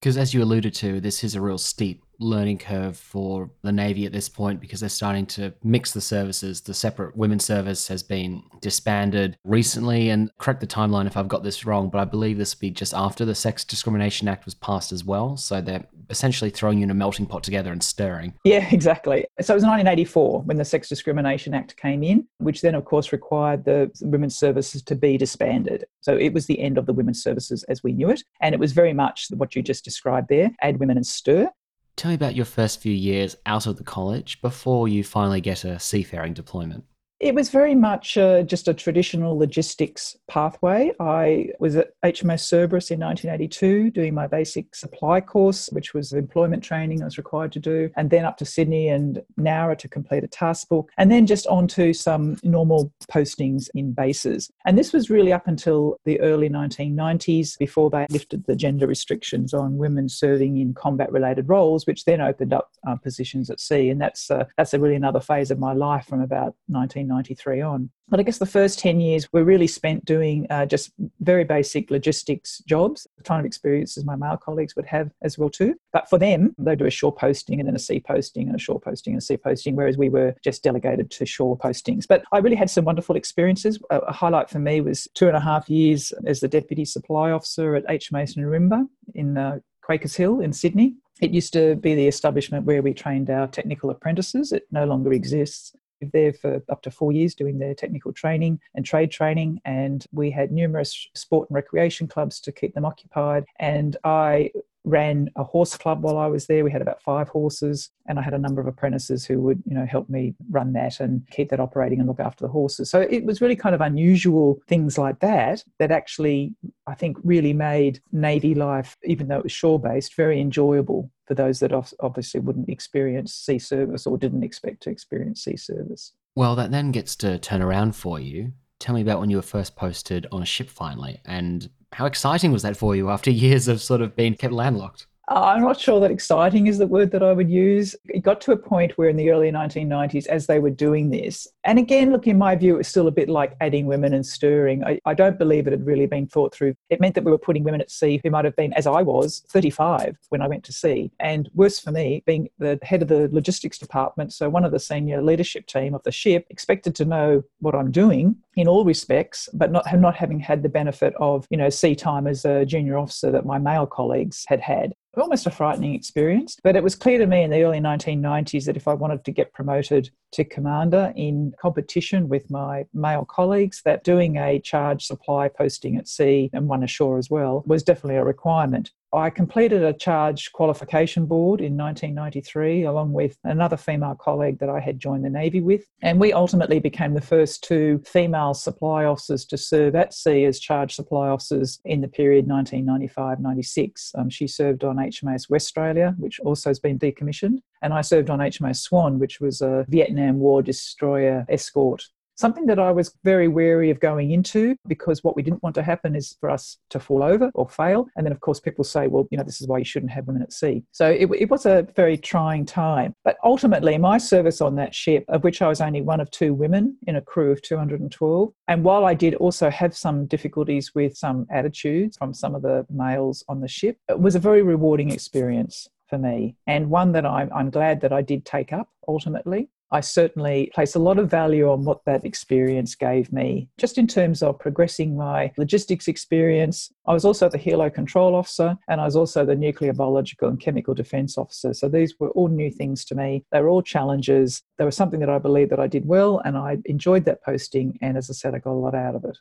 Because 0.00 0.16
as 0.16 0.34
you 0.34 0.42
alluded 0.42 0.74
to, 0.74 1.00
this 1.00 1.24
is 1.24 1.34
a 1.34 1.40
real 1.40 1.58
steep 1.58 2.04
learning 2.18 2.58
curve 2.58 2.96
for 2.96 3.50
the 3.62 3.72
Navy 3.72 4.06
at 4.06 4.12
this 4.12 4.28
point 4.28 4.60
because 4.60 4.80
they're 4.80 4.88
starting 4.88 5.26
to 5.26 5.52
mix 5.62 5.92
the 5.92 6.00
services. 6.00 6.60
The 6.60 6.74
separate 6.74 7.16
women's 7.16 7.44
service 7.44 7.88
has 7.88 8.02
been 8.02 8.42
disbanded 8.60 9.36
recently, 9.44 10.10
and 10.10 10.30
correct 10.38 10.60
the 10.60 10.66
timeline 10.66 11.06
if 11.06 11.16
I've 11.16 11.28
got 11.28 11.42
this 11.42 11.64
wrong, 11.64 11.88
but 11.88 11.98
I 11.98 12.04
believe 12.04 12.38
this 12.38 12.54
will 12.54 12.60
be 12.60 12.70
just 12.70 12.94
after 12.94 13.24
the 13.24 13.34
Sex 13.34 13.64
Discrimination 13.64 14.28
Act 14.28 14.44
was 14.44 14.54
passed 14.54 14.92
as 14.92 15.04
well. 15.04 15.36
So 15.36 15.60
they're 15.60 15.86
essentially 16.10 16.50
throwing 16.50 16.78
you 16.78 16.84
in 16.84 16.90
a 16.90 16.94
melting 16.94 17.26
pot 17.26 17.42
together 17.42 17.72
and 17.72 17.82
stirring. 17.82 18.34
Yeah, 18.44 18.68
exactly. 18.72 19.26
So 19.40 19.54
it 19.54 19.56
was 19.56 19.64
1984 19.64 20.42
when 20.42 20.56
the 20.56 20.64
Sex 20.64 20.88
Discrimination 20.88 21.54
Act 21.54 21.76
came 21.76 22.02
in, 22.02 22.26
which 22.38 22.60
then, 22.60 22.74
of 22.74 22.84
course, 22.84 23.12
required 23.12 23.64
the 23.64 23.90
women's 24.02 24.36
services 24.36 24.82
to 24.82 24.94
be 24.94 25.16
disbanded. 25.16 25.84
So 26.00 26.16
it 26.16 26.32
was 26.32 26.46
the 26.46 26.60
end 26.60 26.78
of 26.78 26.86
the 26.86 26.92
women's 26.92 27.22
services 27.22 27.62
as 27.64 27.82
we 27.82 27.92
knew 27.92 28.10
it. 28.10 28.22
And 28.40 28.54
it 28.54 28.60
was 28.60 28.72
very 28.72 28.92
much 28.92 29.28
what 29.36 29.56
you 29.56 29.62
just 29.62 29.84
described 29.84 30.28
there 30.28 30.50
add 30.62 30.78
women 30.78 30.96
and 30.96 31.06
stir. 31.06 31.48
Tell 31.96 32.10
me 32.10 32.14
about 32.14 32.36
your 32.36 32.44
first 32.44 32.80
few 32.82 32.92
years 32.92 33.36
out 33.46 33.66
of 33.66 33.78
the 33.78 33.84
college 33.84 34.42
before 34.42 34.86
you 34.86 35.02
finally 35.02 35.40
get 35.40 35.64
a 35.64 35.80
seafaring 35.80 36.34
deployment. 36.34 36.84
It 37.18 37.34
was 37.34 37.48
very 37.48 37.74
much 37.74 38.18
uh, 38.18 38.42
just 38.42 38.68
a 38.68 38.74
traditional 38.74 39.38
logistics 39.38 40.18
pathway. 40.28 40.92
I 41.00 41.48
was 41.58 41.74
at 41.74 41.92
HMAS 42.04 42.40
Cerberus 42.40 42.90
in 42.90 43.00
1982 43.00 43.90
doing 43.90 44.12
my 44.12 44.26
basic 44.26 44.74
supply 44.74 45.22
course, 45.22 45.70
which 45.72 45.94
was 45.94 46.12
employment 46.12 46.62
training 46.62 47.00
I 47.00 47.06
was 47.06 47.16
required 47.16 47.52
to 47.52 47.58
do, 47.58 47.90
and 47.96 48.10
then 48.10 48.26
up 48.26 48.36
to 48.38 48.44
Sydney 48.44 48.88
and 48.88 49.22
Nowra 49.40 49.78
to 49.78 49.88
complete 49.88 50.24
a 50.24 50.28
task 50.28 50.68
book, 50.68 50.90
and 50.98 51.10
then 51.10 51.26
just 51.26 51.46
onto 51.46 51.94
some 51.94 52.36
normal 52.42 52.92
postings 53.10 53.70
in 53.74 53.92
bases. 53.92 54.50
And 54.66 54.76
this 54.76 54.92
was 54.92 55.08
really 55.08 55.32
up 55.32 55.46
until 55.46 55.96
the 56.04 56.20
early 56.20 56.50
1990s 56.50 57.56
before 57.56 57.88
they 57.88 58.06
lifted 58.10 58.44
the 58.44 58.56
gender 58.56 58.86
restrictions 58.86 59.54
on 59.54 59.78
women 59.78 60.10
serving 60.10 60.58
in 60.58 60.74
combat 60.74 61.10
related 61.10 61.48
roles, 61.48 61.86
which 61.86 62.04
then 62.04 62.20
opened 62.20 62.52
up 62.52 62.72
uh, 62.86 62.96
positions 62.96 63.48
at 63.48 63.58
sea. 63.58 63.88
And 63.88 64.02
that's, 64.02 64.30
uh, 64.30 64.44
that's 64.58 64.74
a 64.74 64.78
really 64.78 64.96
another 64.96 65.20
phase 65.20 65.50
of 65.50 65.58
my 65.58 65.72
life 65.72 66.04
from 66.04 66.20
about 66.20 66.54
19. 66.68 67.05
1993 67.08 67.60
on. 67.60 67.90
But 68.08 68.20
I 68.20 68.22
guess 68.22 68.38
the 68.38 68.46
first 68.46 68.78
10 68.78 69.00
years 69.00 69.32
were 69.32 69.42
really 69.42 69.66
spent 69.66 70.04
doing 70.04 70.46
uh, 70.48 70.66
just 70.66 70.92
very 71.20 71.44
basic 71.44 71.90
logistics 71.90 72.58
jobs, 72.66 73.06
the 73.16 73.24
kind 73.24 73.40
of 73.40 73.46
experiences 73.46 74.04
my 74.04 74.14
male 74.14 74.36
colleagues 74.36 74.76
would 74.76 74.86
have 74.86 75.10
as 75.22 75.36
well 75.36 75.50
too. 75.50 75.74
But 75.92 76.08
for 76.08 76.18
them, 76.18 76.54
they 76.56 76.76
do 76.76 76.86
a 76.86 76.90
shore 76.90 77.12
posting 77.12 77.58
and 77.58 77.68
then 77.68 77.74
a 77.74 77.80
sea 77.80 77.98
posting 77.98 78.46
and 78.46 78.54
a 78.54 78.60
shore 78.60 78.80
posting 78.80 79.14
and 79.14 79.22
a 79.22 79.24
sea 79.24 79.36
posting, 79.36 79.74
whereas 79.74 79.98
we 79.98 80.08
were 80.08 80.36
just 80.44 80.62
delegated 80.62 81.10
to 81.12 81.26
shore 81.26 81.58
postings. 81.58 82.06
But 82.08 82.22
I 82.32 82.38
really 82.38 82.56
had 82.56 82.70
some 82.70 82.84
wonderful 82.84 83.16
experiences. 83.16 83.80
A, 83.90 83.98
a 83.98 84.12
highlight 84.12 84.50
for 84.50 84.60
me 84.60 84.80
was 84.80 85.08
two 85.14 85.26
and 85.26 85.36
a 85.36 85.40
half 85.40 85.68
years 85.68 86.12
as 86.26 86.40
the 86.40 86.48
Deputy 86.48 86.84
Supply 86.84 87.32
Officer 87.32 87.74
at 87.74 87.86
HMAS 87.86 88.36
Nirimba 88.36 88.86
in 89.14 89.36
uh, 89.36 89.58
Quakers 89.82 90.14
Hill 90.14 90.40
in 90.40 90.52
Sydney. 90.52 90.94
It 91.20 91.30
used 91.30 91.52
to 91.54 91.76
be 91.76 91.94
the 91.94 92.06
establishment 92.06 92.66
where 92.66 92.82
we 92.82 92.92
trained 92.92 93.30
our 93.30 93.46
technical 93.46 93.90
apprentices. 93.90 94.52
It 94.52 94.64
no 94.70 94.84
longer 94.84 95.12
exists 95.12 95.74
there 96.00 96.32
for 96.32 96.62
up 96.68 96.82
to 96.82 96.90
four 96.90 97.12
years 97.12 97.34
doing 97.34 97.58
their 97.58 97.74
technical 97.74 98.12
training 98.12 98.60
and 98.74 98.84
trade 98.84 99.10
training. 99.10 99.60
And 99.64 100.04
we 100.12 100.30
had 100.30 100.52
numerous 100.52 101.08
sport 101.14 101.48
and 101.48 101.54
recreation 101.54 102.06
clubs 102.08 102.40
to 102.40 102.52
keep 102.52 102.74
them 102.74 102.84
occupied. 102.84 103.44
And 103.58 103.96
I 104.04 104.50
ran 104.86 105.28
a 105.36 105.44
horse 105.44 105.76
club 105.76 106.02
while 106.02 106.16
I 106.16 106.28
was 106.28 106.46
there. 106.46 106.64
We 106.64 106.70
had 106.70 106.80
about 106.80 107.02
five 107.02 107.28
horses, 107.28 107.90
and 108.06 108.18
I 108.18 108.22
had 108.22 108.32
a 108.32 108.38
number 108.38 108.60
of 108.60 108.66
apprentices 108.68 109.26
who 109.26 109.40
would, 109.40 109.62
you 109.66 109.74
know, 109.74 109.84
help 109.84 110.08
me 110.08 110.34
run 110.48 110.72
that 110.74 111.00
and 111.00 111.28
keep 111.30 111.50
that 111.50 111.60
operating 111.60 111.98
and 111.98 112.08
look 112.08 112.20
after 112.20 112.44
the 112.44 112.52
horses. 112.52 112.88
So 112.88 113.00
it 113.00 113.24
was 113.24 113.40
really 113.40 113.56
kind 113.56 113.74
of 113.74 113.80
unusual 113.80 114.60
things 114.68 114.96
like 114.96 115.18
that 115.18 115.64
that 115.78 115.90
actually, 115.90 116.54
I 116.86 116.94
think, 116.94 117.18
really 117.24 117.52
made 117.52 118.00
Navy 118.12 118.54
life, 118.54 118.96
even 119.04 119.28
though 119.28 119.38
it 119.38 119.42
was 119.42 119.52
shore 119.52 119.80
based, 119.80 120.14
very 120.14 120.40
enjoyable 120.40 121.10
for 121.26 121.34
those 121.34 121.58
that 121.58 121.72
obviously 122.00 122.38
wouldn't 122.38 122.68
experience 122.68 123.34
sea 123.34 123.58
service 123.58 124.06
or 124.06 124.16
didn't 124.16 124.44
expect 124.44 124.84
to 124.84 124.90
experience 124.90 125.42
sea 125.42 125.56
service. 125.56 126.12
Well, 126.36 126.54
that 126.54 126.70
then 126.70 126.92
gets 126.92 127.16
to 127.16 127.38
turn 127.38 127.60
around 127.60 127.96
for 127.96 128.20
you. 128.20 128.52
Tell 128.78 128.94
me 128.94 129.00
about 129.00 129.18
when 129.18 129.30
you 129.30 129.36
were 129.36 129.42
first 129.42 129.74
posted 129.74 130.26
on 130.30 130.42
a 130.42 130.46
ship 130.46 130.70
finally 130.70 131.20
and 131.24 131.68
how 131.92 132.06
exciting 132.06 132.52
was 132.52 132.62
that 132.62 132.76
for 132.76 132.96
you 132.96 133.10
after 133.10 133.30
years 133.30 133.68
of 133.68 133.80
sort 133.80 134.00
of 134.00 134.16
being 134.16 134.34
kept 134.34 134.52
landlocked? 134.52 135.06
Uh, 135.28 135.40
I'm 135.40 135.62
not 135.62 135.80
sure 135.80 135.98
that 135.98 136.12
exciting 136.12 136.68
is 136.68 136.78
the 136.78 136.86
word 136.86 137.10
that 137.10 137.22
I 137.22 137.32
would 137.32 137.50
use. 137.50 137.96
It 138.04 138.20
got 138.20 138.40
to 138.42 138.52
a 138.52 138.56
point 138.56 138.96
where 138.96 139.08
in 139.08 139.16
the 139.16 139.30
early 139.30 139.50
1990s, 139.50 140.26
as 140.28 140.46
they 140.46 140.60
were 140.60 140.70
doing 140.70 141.10
this, 141.10 141.48
and 141.64 141.80
again, 141.80 142.12
look, 142.12 142.28
in 142.28 142.38
my 142.38 142.54
view, 142.54 142.74
it 142.74 142.78
was 142.78 142.88
still 142.88 143.08
a 143.08 143.12
bit 143.12 143.28
like 143.28 143.56
adding 143.60 143.86
women 143.86 144.14
and 144.14 144.24
stirring. 144.24 144.84
I, 144.84 145.00
I 145.04 145.14
don't 145.14 145.36
believe 145.36 145.66
it 145.66 145.72
had 145.72 145.84
really 145.84 146.06
been 146.06 146.28
thought 146.28 146.54
through. 146.54 146.76
It 146.90 147.00
meant 147.00 147.16
that 147.16 147.24
we 147.24 147.32
were 147.32 147.38
putting 147.38 147.64
women 147.64 147.80
at 147.80 147.90
sea 147.90 148.20
who 148.22 148.30
might 148.30 148.44
have 148.44 148.54
been, 148.54 148.72
as 148.74 148.86
I 148.86 149.02
was, 149.02 149.42
35 149.48 150.16
when 150.28 150.42
I 150.42 150.46
went 150.46 150.62
to 150.64 150.72
sea. 150.72 151.10
And 151.18 151.50
worse 151.54 151.80
for 151.80 151.90
me, 151.90 152.22
being 152.24 152.48
the 152.60 152.78
head 152.82 153.02
of 153.02 153.08
the 153.08 153.28
logistics 153.32 153.78
department, 153.78 154.32
so 154.32 154.48
one 154.48 154.64
of 154.64 154.70
the 154.70 154.78
senior 154.78 155.20
leadership 155.22 155.66
team 155.66 155.92
of 155.92 156.04
the 156.04 156.12
ship, 156.12 156.46
expected 156.50 156.94
to 156.96 157.04
know 157.04 157.42
what 157.58 157.74
I'm 157.74 157.90
doing 157.90 158.36
in 158.56 158.66
all 158.66 158.84
respects, 158.84 159.48
but 159.52 159.70
not, 159.70 159.84
not 159.98 160.16
having 160.16 160.40
had 160.40 160.62
the 160.62 160.68
benefit 160.68 161.14
of, 161.20 161.46
you 161.50 161.56
know, 161.56 161.68
sea 161.68 161.94
time 161.94 162.26
as 162.26 162.44
a 162.44 162.64
junior 162.64 162.98
officer 162.98 163.30
that 163.30 163.44
my 163.44 163.58
male 163.58 163.86
colleagues 163.86 164.44
had 164.48 164.60
had 164.60 164.92
almost 165.22 165.46
a 165.46 165.50
frightening 165.50 165.94
experience. 165.94 166.56
But 166.62 166.76
it 166.76 166.82
was 166.82 166.94
clear 166.94 167.18
to 167.18 167.26
me 167.26 167.42
in 167.42 167.50
the 167.50 167.62
early 167.62 167.80
1990s 167.80 168.64
that 168.64 168.76
if 168.76 168.88
I 168.88 168.94
wanted 168.94 169.24
to 169.24 169.32
get 169.32 169.52
promoted 169.52 170.10
to 170.32 170.44
commander 170.44 171.12
in 171.16 171.52
competition 171.60 172.28
with 172.28 172.50
my 172.50 172.84
male 172.92 173.24
colleagues, 173.24 173.82
that 173.84 174.04
doing 174.04 174.36
a 174.36 174.60
charge 174.60 175.04
supply 175.04 175.48
posting 175.48 175.96
at 175.96 176.08
sea 176.08 176.50
and 176.52 176.68
one 176.68 176.82
ashore 176.82 177.18
as 177.18 177.30
well 177.30 177.62
was 177.66 177.82
definitely 177.82 178.16
a 178.16 178.24
requirement. 178.24 178.90
I 179.12 179.30
completed 179.30 179.82
a 179.82 179.92
charge 179.92 180.52
qualification 180.52 181.26
board 181.26 181.60
in 181.60 181.76
1993 181.76 182.84
along 182.84 183.12
with 183.12 183.38
another 183.44 183.76
female 183.76 184.14
colleague 184.14 184.58
that 184.58 184.68
I 184.68 184.80
had 184.80 184.98
joined 184.98 185.24
the 185.24 185.30
Navy 185.30 185.60
with. 185.60 185.84
And 186.02 186.20
we 186.20 186.32
ultimately 186.32 186.80
became 186.80 187.14
the 187.14 187.20
first 187.20 187.62
two 187.62 188.02
female 188.04 188.52
supply 188.52 189.04
officers 189.04 189.44
to 189.46 189.56
serve 189.56 189.94
at 189.94 190.12
sea 190.12 190.44
as 190.44 190.58
charge 190.58 190.94
supply 190.94 191.28
officers 191.28 191.80
in 191.84 192.00
the 192.00 192.08
period 192.08 192.46
1995 192.46 193.40
96. 193.40 194.12
Um, 194.16 194.28
she 194.28 194.46
served 194.46 194.84
on 194.84 194.96
HMAS 194.96 195.48
Westralia, 195.48 196.18
which 196.18 196.40
also 196.40 196.70
has 196.70 196.80
been 196.80 196.98
decommissioned. 196.98 197.58
And 197.82 197.94
I 197.94 198.00
served 198.00 198.30
on 198.30 198.40
HMAS 198.40 198.76
Swan, 198.76 199.18
which 199.18 199.40
was 199.40 199.60
a 199.60 199.86
Vietnam 199.88 200.40
War 200.40 200.62
destroyer 200.62 201.46
escort 201.48 202.08
something 202.36 202.66
that 202.66 202.78
I 202.78 202.92
was 202.92 203.14
very 203.24 203.48
wary 203.48 203.90
of 203.90 204.00
going 204.00 204.30
into 204.30 204.76
because 204.86 205.24
what 205.24 205.36
we 205.36 205.42
didn't 205.42 205.62
want 205.62 205.74
to 205.76 205.82
happen 205.82 206.14
is 206.14 206.36
for 206.40 206.50
us 206.50 206.78
to 206.90 207.00
fall 207.00 207.22
over 207.22 207.50
or 207.54 207.68
fail. 207.68 208.06
And 208.16 208.24
then, 208.24 208.32
of 208.32 208.40
course, 208.40 208.60
people 208.60 208.84
say, 208.84 209.08
well, 209.08 209.26
you 209.30 209.38
know, 209.38 209.44
this 209.44 209.60
is 209.60 209.66
why 209.66 209.78
you 209.78 209.84
shouldn't 209.84 210.12
have 210.12 210.26
women 210.26 210.42
at 210.42 210.52
sea. 210.52 210.84
So 210.92 211.10
it, 211.10 211.28
it 211.36 211.50
was 211.50 211.66
a 211.66 211.86
very 211.96 212.16
trying 212.16 212.64
time. 212.66 213.14
But 213.24 213.36
ultimately, 213.42 213.98
my 213.98 214.18
service 214.18 214.60
on 214.60 214.76
that 214.76 214.94
ship, 214.94 215.24
of 215.28 215.44
which 215.44 215.62
I 215.62 215.68
was 215.68 215.80
only 215.80 216.02
one 216.02 216.20
of 216.20 216.30
two 216.30 216.54
women 216.54 216.96
in 217.06 217.16
a 217.16 217.22
crew 217.22 217.50
of 217.50 217.62
212, 217.62 218.52
and 218.68 218.84
while 218.84 219.04
I 219.04 219.14
did 219.14 219.34
also 219.34 219.70
have 219.70 219.96
some 219.96 220.26
difficulties 220.26 220.94
with 220.94 221.16
some 221.16 221.46
attitudes 221.50 222.16
from 222.16 222.34
some 222.34 222.54
of 222.54 222.62
the 222.62 222.86
males 222.90 223.44
on 223.48 223.60
the 223.60 223.68
ship, 223.68 223.96
it 224.08 224.20
was 224.20 224.34
a 224.34 224.40
very 224.40 224.62
rewarding 224.62 225.10
experience 225.10 225.88
for 226.08 226.18
me 226.18 226.56
and 226.66 226.88
one 226.88 227.12
that 227.12 227.26
I'm, 227.26 227.50
I'm 227.52 227.70
glad 227.70 228.00
that 228.02 228.12
I 228.12 228.22
did 228.22 228.44
take 228.44 228.72
up 228.72 228.88
ultimately. 229.08 229.68
I 229.92 230.00
certainly 230.00 230.70
place 230.74 230.94
a 230.94 231.00
lot 231.00 231.18
of 231.18 231.30
value 231.30 231.70
on 231.70 231.84
what 231.84 232.04
that 232.06 232.24
experience 232.24 232.94
gave 232.94 233.32
me, 233.32 233.68
just 233.78 233.98
in 233.98 234.06
terms 234.06 234.42
of 234.42 234.58
progressing 234.58 235.16
my 235.16 235.52
logistics 235.56 236.08
experience. 236.08 236.92
I 237.06 237.12
was 237.12 237.24
also 237.24 237.48
the 237.48 237.58
helo 237.58 237.92
control 237.92 238.34
officer, 238.34 238.76
and 238.88 239.00
I 239.00 239.04
was 239.04 239.16
also 239.16 239.44
the 239.44 239.54
nuclear, 239.54 239.92
biological, 239.92 240.48
and 240.48 240.60
chemical 240.60 240.94
defense 240.94 241.38
officer. 241.38 241.72
So 241.72 241.88
these 241.88 242.14
were 242.18 242.30
all 242.30 242.48
new 242.48 242.70
things 242.70 243.04
to 243.06 243.14
me. 243.14 243.44
They 243.52 243.60
were 243.60 243.68
all 243.68 243.82
challenges. 243.82 244.62
They 244.78 244.84
were 244.84 244.90
something 244.90 245.20
that 245.20 245.30
I 245.30 245.38
believed 245.38 245.70
that 245.70 245.80
I 245.80 245.86
did 245.86 246.06
well, 246.06 246.40
and 246.44 246.56
I 246.56 246.78
enjoyed 246.86 247.24
that 247.26 247.44
posting. 247.44 247.98
And 248.02 248.16
as 248.16 248.28
I 248.28 248.32
said, 248.32 248.54
I 248.54 248.58
got 248.58 248.72
a 248.72 248.72
lot 248.72 248.94
out 248.94 249.14
of 249.14 249.24
it. 249.24 249.38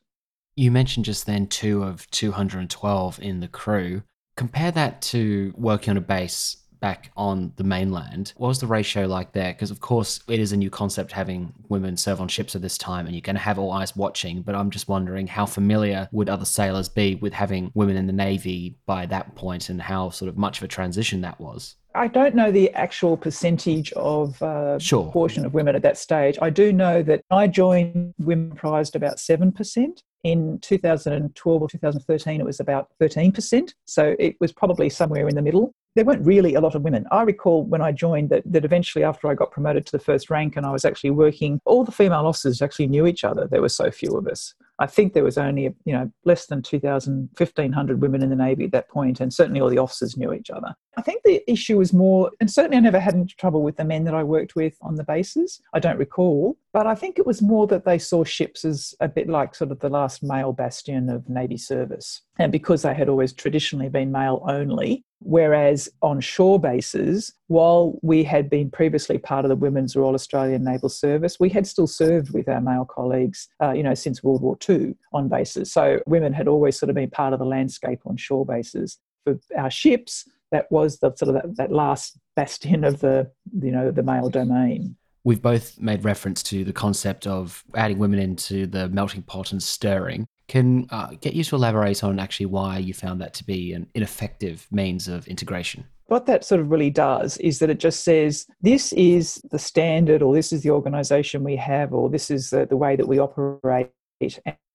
You 0.55 0.71
mentioned 0.71 1.05
just 1.05 1.25
then 1.25 1.47
two 1.47 1.83
of 1.83 2.09
212 2.11 3.19
in 3.19 3.39
the 3.39 3.47
crew. 3.47 4.03
Compare 4.37 4.71
that 4.71 5.01
to 5.01 5.53
working 5.57 5.91
on 5.91 5.97
a 5.97 6.01
base 6.01 6.57
back 6.85 7.09
on 7.17 7.51
the 7.55 7.63
mainland. 7.63 8.31
What 8.37 8.49
was 8.49 8.59
the 8.59 8.67
ratio 8.67 9.07
like 9.07 9.31
there? 9.31 9.51
Because, 9.53 9.71
of 9.71 9.79
course, 9.79 10.19
it 10.27 10.39
is 10.39 10.51
a 10.51 10.57
new 10.57 10.69
concept 10.69 11.11
having 11.11 11.51
women 11.67 11.97
serve 11.97 12.21
on 12.21 12.27
ships 12.27 12.55
at 12.55 12.61
this 12.61 12.77
time, 12.77 13.07
and 13.07 13.15
you're 13.15 13.23
going 13.23 13.35
to 13.35 13.41
have 13.41 13.57
all 13.57 13.71
eyes 13.71 13.95
watching. 13.95 14.43
But 14.43 14.53
I'm 14.53 14.69
just 14.69 14.87
wondering 14.87 15.25
how 15.25 15.47
familiar 15.47 16.07
would 16.11 16.29
other 16.29 16.45
sailors 16.45 16.87
be 16.87 17.15
with 17.15 17.33
having 17.33 17.71
women 17.73 17.97
in 17.97 18.05
the 18.05 18.13
Navy 18.13 18.77
by 18.85 19.07
that 19.07 19.33
point 19.33 19.69
and 19.69 19.81
how 19.81 20.11
sort 20.11 20.29
of 20.29 20.37
much 20.37 20.59
of 20.59 20.63
a 20.63 20.67
transition 20.67 21.21
that 21.21 21.39
was? 21.39 21.75
I 21.95 22.07
don't 22.07 22.35
know 22.35 22.51
the 22.51 22.71
actual 22.73 23.17
percentage 23.17 23.91
of 23.93 24.39
uh, 24.43 24.77
sure. 24.77 25.11
portion 25.11 25.43
of 25.43 25.55
women 25.55 25.75
at 25.75 25.81
that 25.81 25.97
stage. 25.97 26.37
I 26.39 26.51
do 26.51 26.71
know 26.71 27.01
that 27.01 27.23
I 27.31 27.47
joined 27.47 28.13
women 28.19 28.51
prized 28.51 28.95
about 28.95 29.17
7%. 29.17 30.03
In 30.25 30.57
2012 30.59 31.61
or 31.61 31.69
2013, 31.69 32.41
it 32.41 32.43
was 32.43 32.59
about 32.59 32.89
13%. 32.99 33.73
So 33.85 34.15
it 34.17 34.35
was 34.39 34.51
probably 34.51 34.89
somewhere 34.89 35.27
in 35.27 35.35
the 35.35 35.41
middle 35.41 35.71
there 35.95 36.03
weren't 36.03 36.25
really 36.25 36.55
a 36.55 36.61
lot 36.61 36.75
of 36.75 36.83
women. 36.83 37.05
I 37.09 37.21
recall 37.21 37.63
when 37.63 37.81
I 37.81 37.91
joined 37.93 38.29
that, 38.29 38.43
that 38.45 38.65
eventually, 38.65 39.03
after 39.03 39.29
I 39.29 39.33
got 39.33 39.51
promoted 39.51 39.85
to 39.85 39.91
the 39.93 40.03
first 40.03 40.29
rank 40.29 40.57
and 40.57 40.65
I 40.65 40.71
was 40.71 40.83
actually 40.83 41.11
working, 41.11 41.59
all 41.65 41.85
the 41.85 41.91
female 41.91 42.27
officers 42.27 42.61
actually 42.61 42.87
knew 42.87 43.07
each 43.07 43.23
other. 43.23 43.47
There 43.47 43.61
were 43.61 43.69
so 43.69 43.89
few 43.91 44.11
of 44.11 44.27
us. 44.27 44.53
I 44.79 44.87
think 44.87 45.13
there 45.13 45.23
was 45.23 45.37
only, 45.37 45.63
you 45.85 45.93
know, 45.93 46.11
less 46.25 46.47
than 46.47 46.61
2,000, 46.61 47.29
1,500 47.37 48.01
women 48.01 48.21
in 48.21 48.29
the 48.29 48.35
Navy 48.35 48.65
at 48.65 48.71
that 48.71 48.89
point, 48.89 49.19
and 49.19 49.33
certainly 49.33 49.61
all 49.61 49.69
the 49.69 49.77
officers 49.77 50.17
knew 50.17 50.33
each 50.33 50.49
other. 50.49 50.73
I 50.97 51.01
think 51.01 51.23
the 51.23 51.43
issue 51.49 51.77
was 51.77 51.93
more, 51.93 52.31
and 52.39 52.49
certainly 52.49 52.77
I 52.77 52.81
never 52.81 52.99
had 52.99 53.13
any 53.13 53.25
trouble 53.25 53.63
with 53.63 53.77
the 53.77 53.85
men 53.85 54.03
that 54.05 54.13
I 54.13 54.23
worked 54.23 54.55
with 54.55 54.77
on 54.81 54.95
the 54.95 55.03
bases. 55.03 55.61
I 55.73 55.79
don't 55.79 55.97
recall, 55.97 56.57
but 56.73 56.87
I 56.87 56.95
think 56.95 57.17
it 57.17 57.25
was 57.25 57.41
more 57.41 57.67
that 57.67 57.85
they 57.85 57.97
saw 57.97 58.23
ships 58.23 58.65
as 58.65 58.93
a 58.99 59.07
bit 59.07 59.29
like 59.29 59.55
sort 59.55 59.71
of 59.71 59.79
the 59.79 59.89
last 59.89 60.23
male 60.23 60.51
bastion 60.53 61.09
of 61.09 61.29
Navy 61.29 61.57
service. 61.57 62.21
And 62.37 62.51
because 62.51 62.81
they 62.81 62.93
had 62.93 63.09
always 63.09 63.33
traditionally 63.33 63.89
been 63.89 64.11
male 64.11 64.43
only, 64.47 65.05
Whereas 65.27 65.89
on 66.03 66.21
shore 66.21 66.59
bases, 66.59 67.33
while 67.47 67.97
we 68.03 68.23
had 68.23 68.47
been 68.47 68.69
previously 68.69 69.17
part 69.17 69.43
of 69.43 69.49
the 69.49 69.55
Women's 69.55 69.95
Royal 69.95 70.13
Australian 70.13 70.63
Naval 70.63 70.87
Service, 70.87 71.39
we 71.39 71.49
had 71.49 71.65
still 71.65 71.87
served 71.87 72.31
with 72.31 72.47
our 72.47 72.61
male 72.61 72.85
colleagues, 72.85 73.47
uh, 73.59 73.71
you 73.71 73.81
know, 73.81 73.95
since 73.95 74.23
World 74.23 74.43
War 74.43 74.55
II 74.69 74.95
on 75.13 75.27
bases. 75.27 75.73
So 75.73 75.99
women 76.05 76.31
had 76.31 76.47
always 76.47 76.77
sort 76.77 76.91
of 76.91 76.95
been 76.95 77.09
part 77.09 77.33
of 77.33 77.39
the 77.39 77.45
landscape 77.45 78.01
on 78.05 78.17
shore 78.17 78.45
bases. 78.45 78.99
For 79.23 79.39
our 79.57 79.71
ships, 79.71 80.29
that 80.51 80.71
was 80.71 80.99
the 80.99 81.11
sort 81.15 81.35
of 81.35 81.41
that, 81.41 81.57
that 81.57 81.71
last 81.71 82.19
bastion 82.35 82.83
of 82.83 82.99
the 82.99 83.31
you 83.59 83.71
know 83.71 83.89
the 83.89 84.03
male 84.03 84.29
domain. 84.29 84.95
We've 85.23 85.41
both 85.41 85.79
made 85.79 86.03
reference 86.03 86.43
to 86.43 86.63
the 86.63 86.71
concept 86.71 87.25
of 87.25 87.63
adding 87.73 87.97
women 87.97 88.19
into 88.19 88.67
the 88.67 88.89
melting 88.89 89.23
pot 89.23 89.53
and 89.53 89.63
stirring. 89.63 90.27
Can 90.47 90.87
uh, 90.91 91.11
get 91.21 91.33
you 91.33 91.43
to 91.43 91.55
elaborate 91.55 92.03
on 92.03 92.19
actually 92.19 92.45
why 92.45 92.77
you 92.77 92.93
found 92.93 93.19
that 93.21 93.33
to 93.35 93.43
be 93.43 93.73
an 93.73 93.87
ineffective 93.95 94.67
means 94.71 95.07
of 95.07 95.27
integration? 95.27 95.85
What 96.07 96.27
that 96.27 96.45
sort 96.45 96.61
of 96.61 96.69
really 96.69 96.91
does 96.91 97.37
is 97.37 97.59
that 97.59 97.71
it 97.71 97.79
just 97.79 98.03
says 98.03 98.45
this 98.61 98.93
is 98.93 99.41
the 99.49 99.57
standard, 99.57 100.21
or 100.21 100.35
this 100.35 100.53
is 100.53 100.61
the 100.61 100.69
organization 100.69 101.43
we 101.43 101.55
have, 101.55 101.93
or 101.93 102.09
this 102.09 102.29
is 102.29 102.51
the, 102.51 102.67
the 102.67 102.77
way 102.77 102.95
that 102.95 103.07
we 103.07 103.19
operate, 103.19 103.89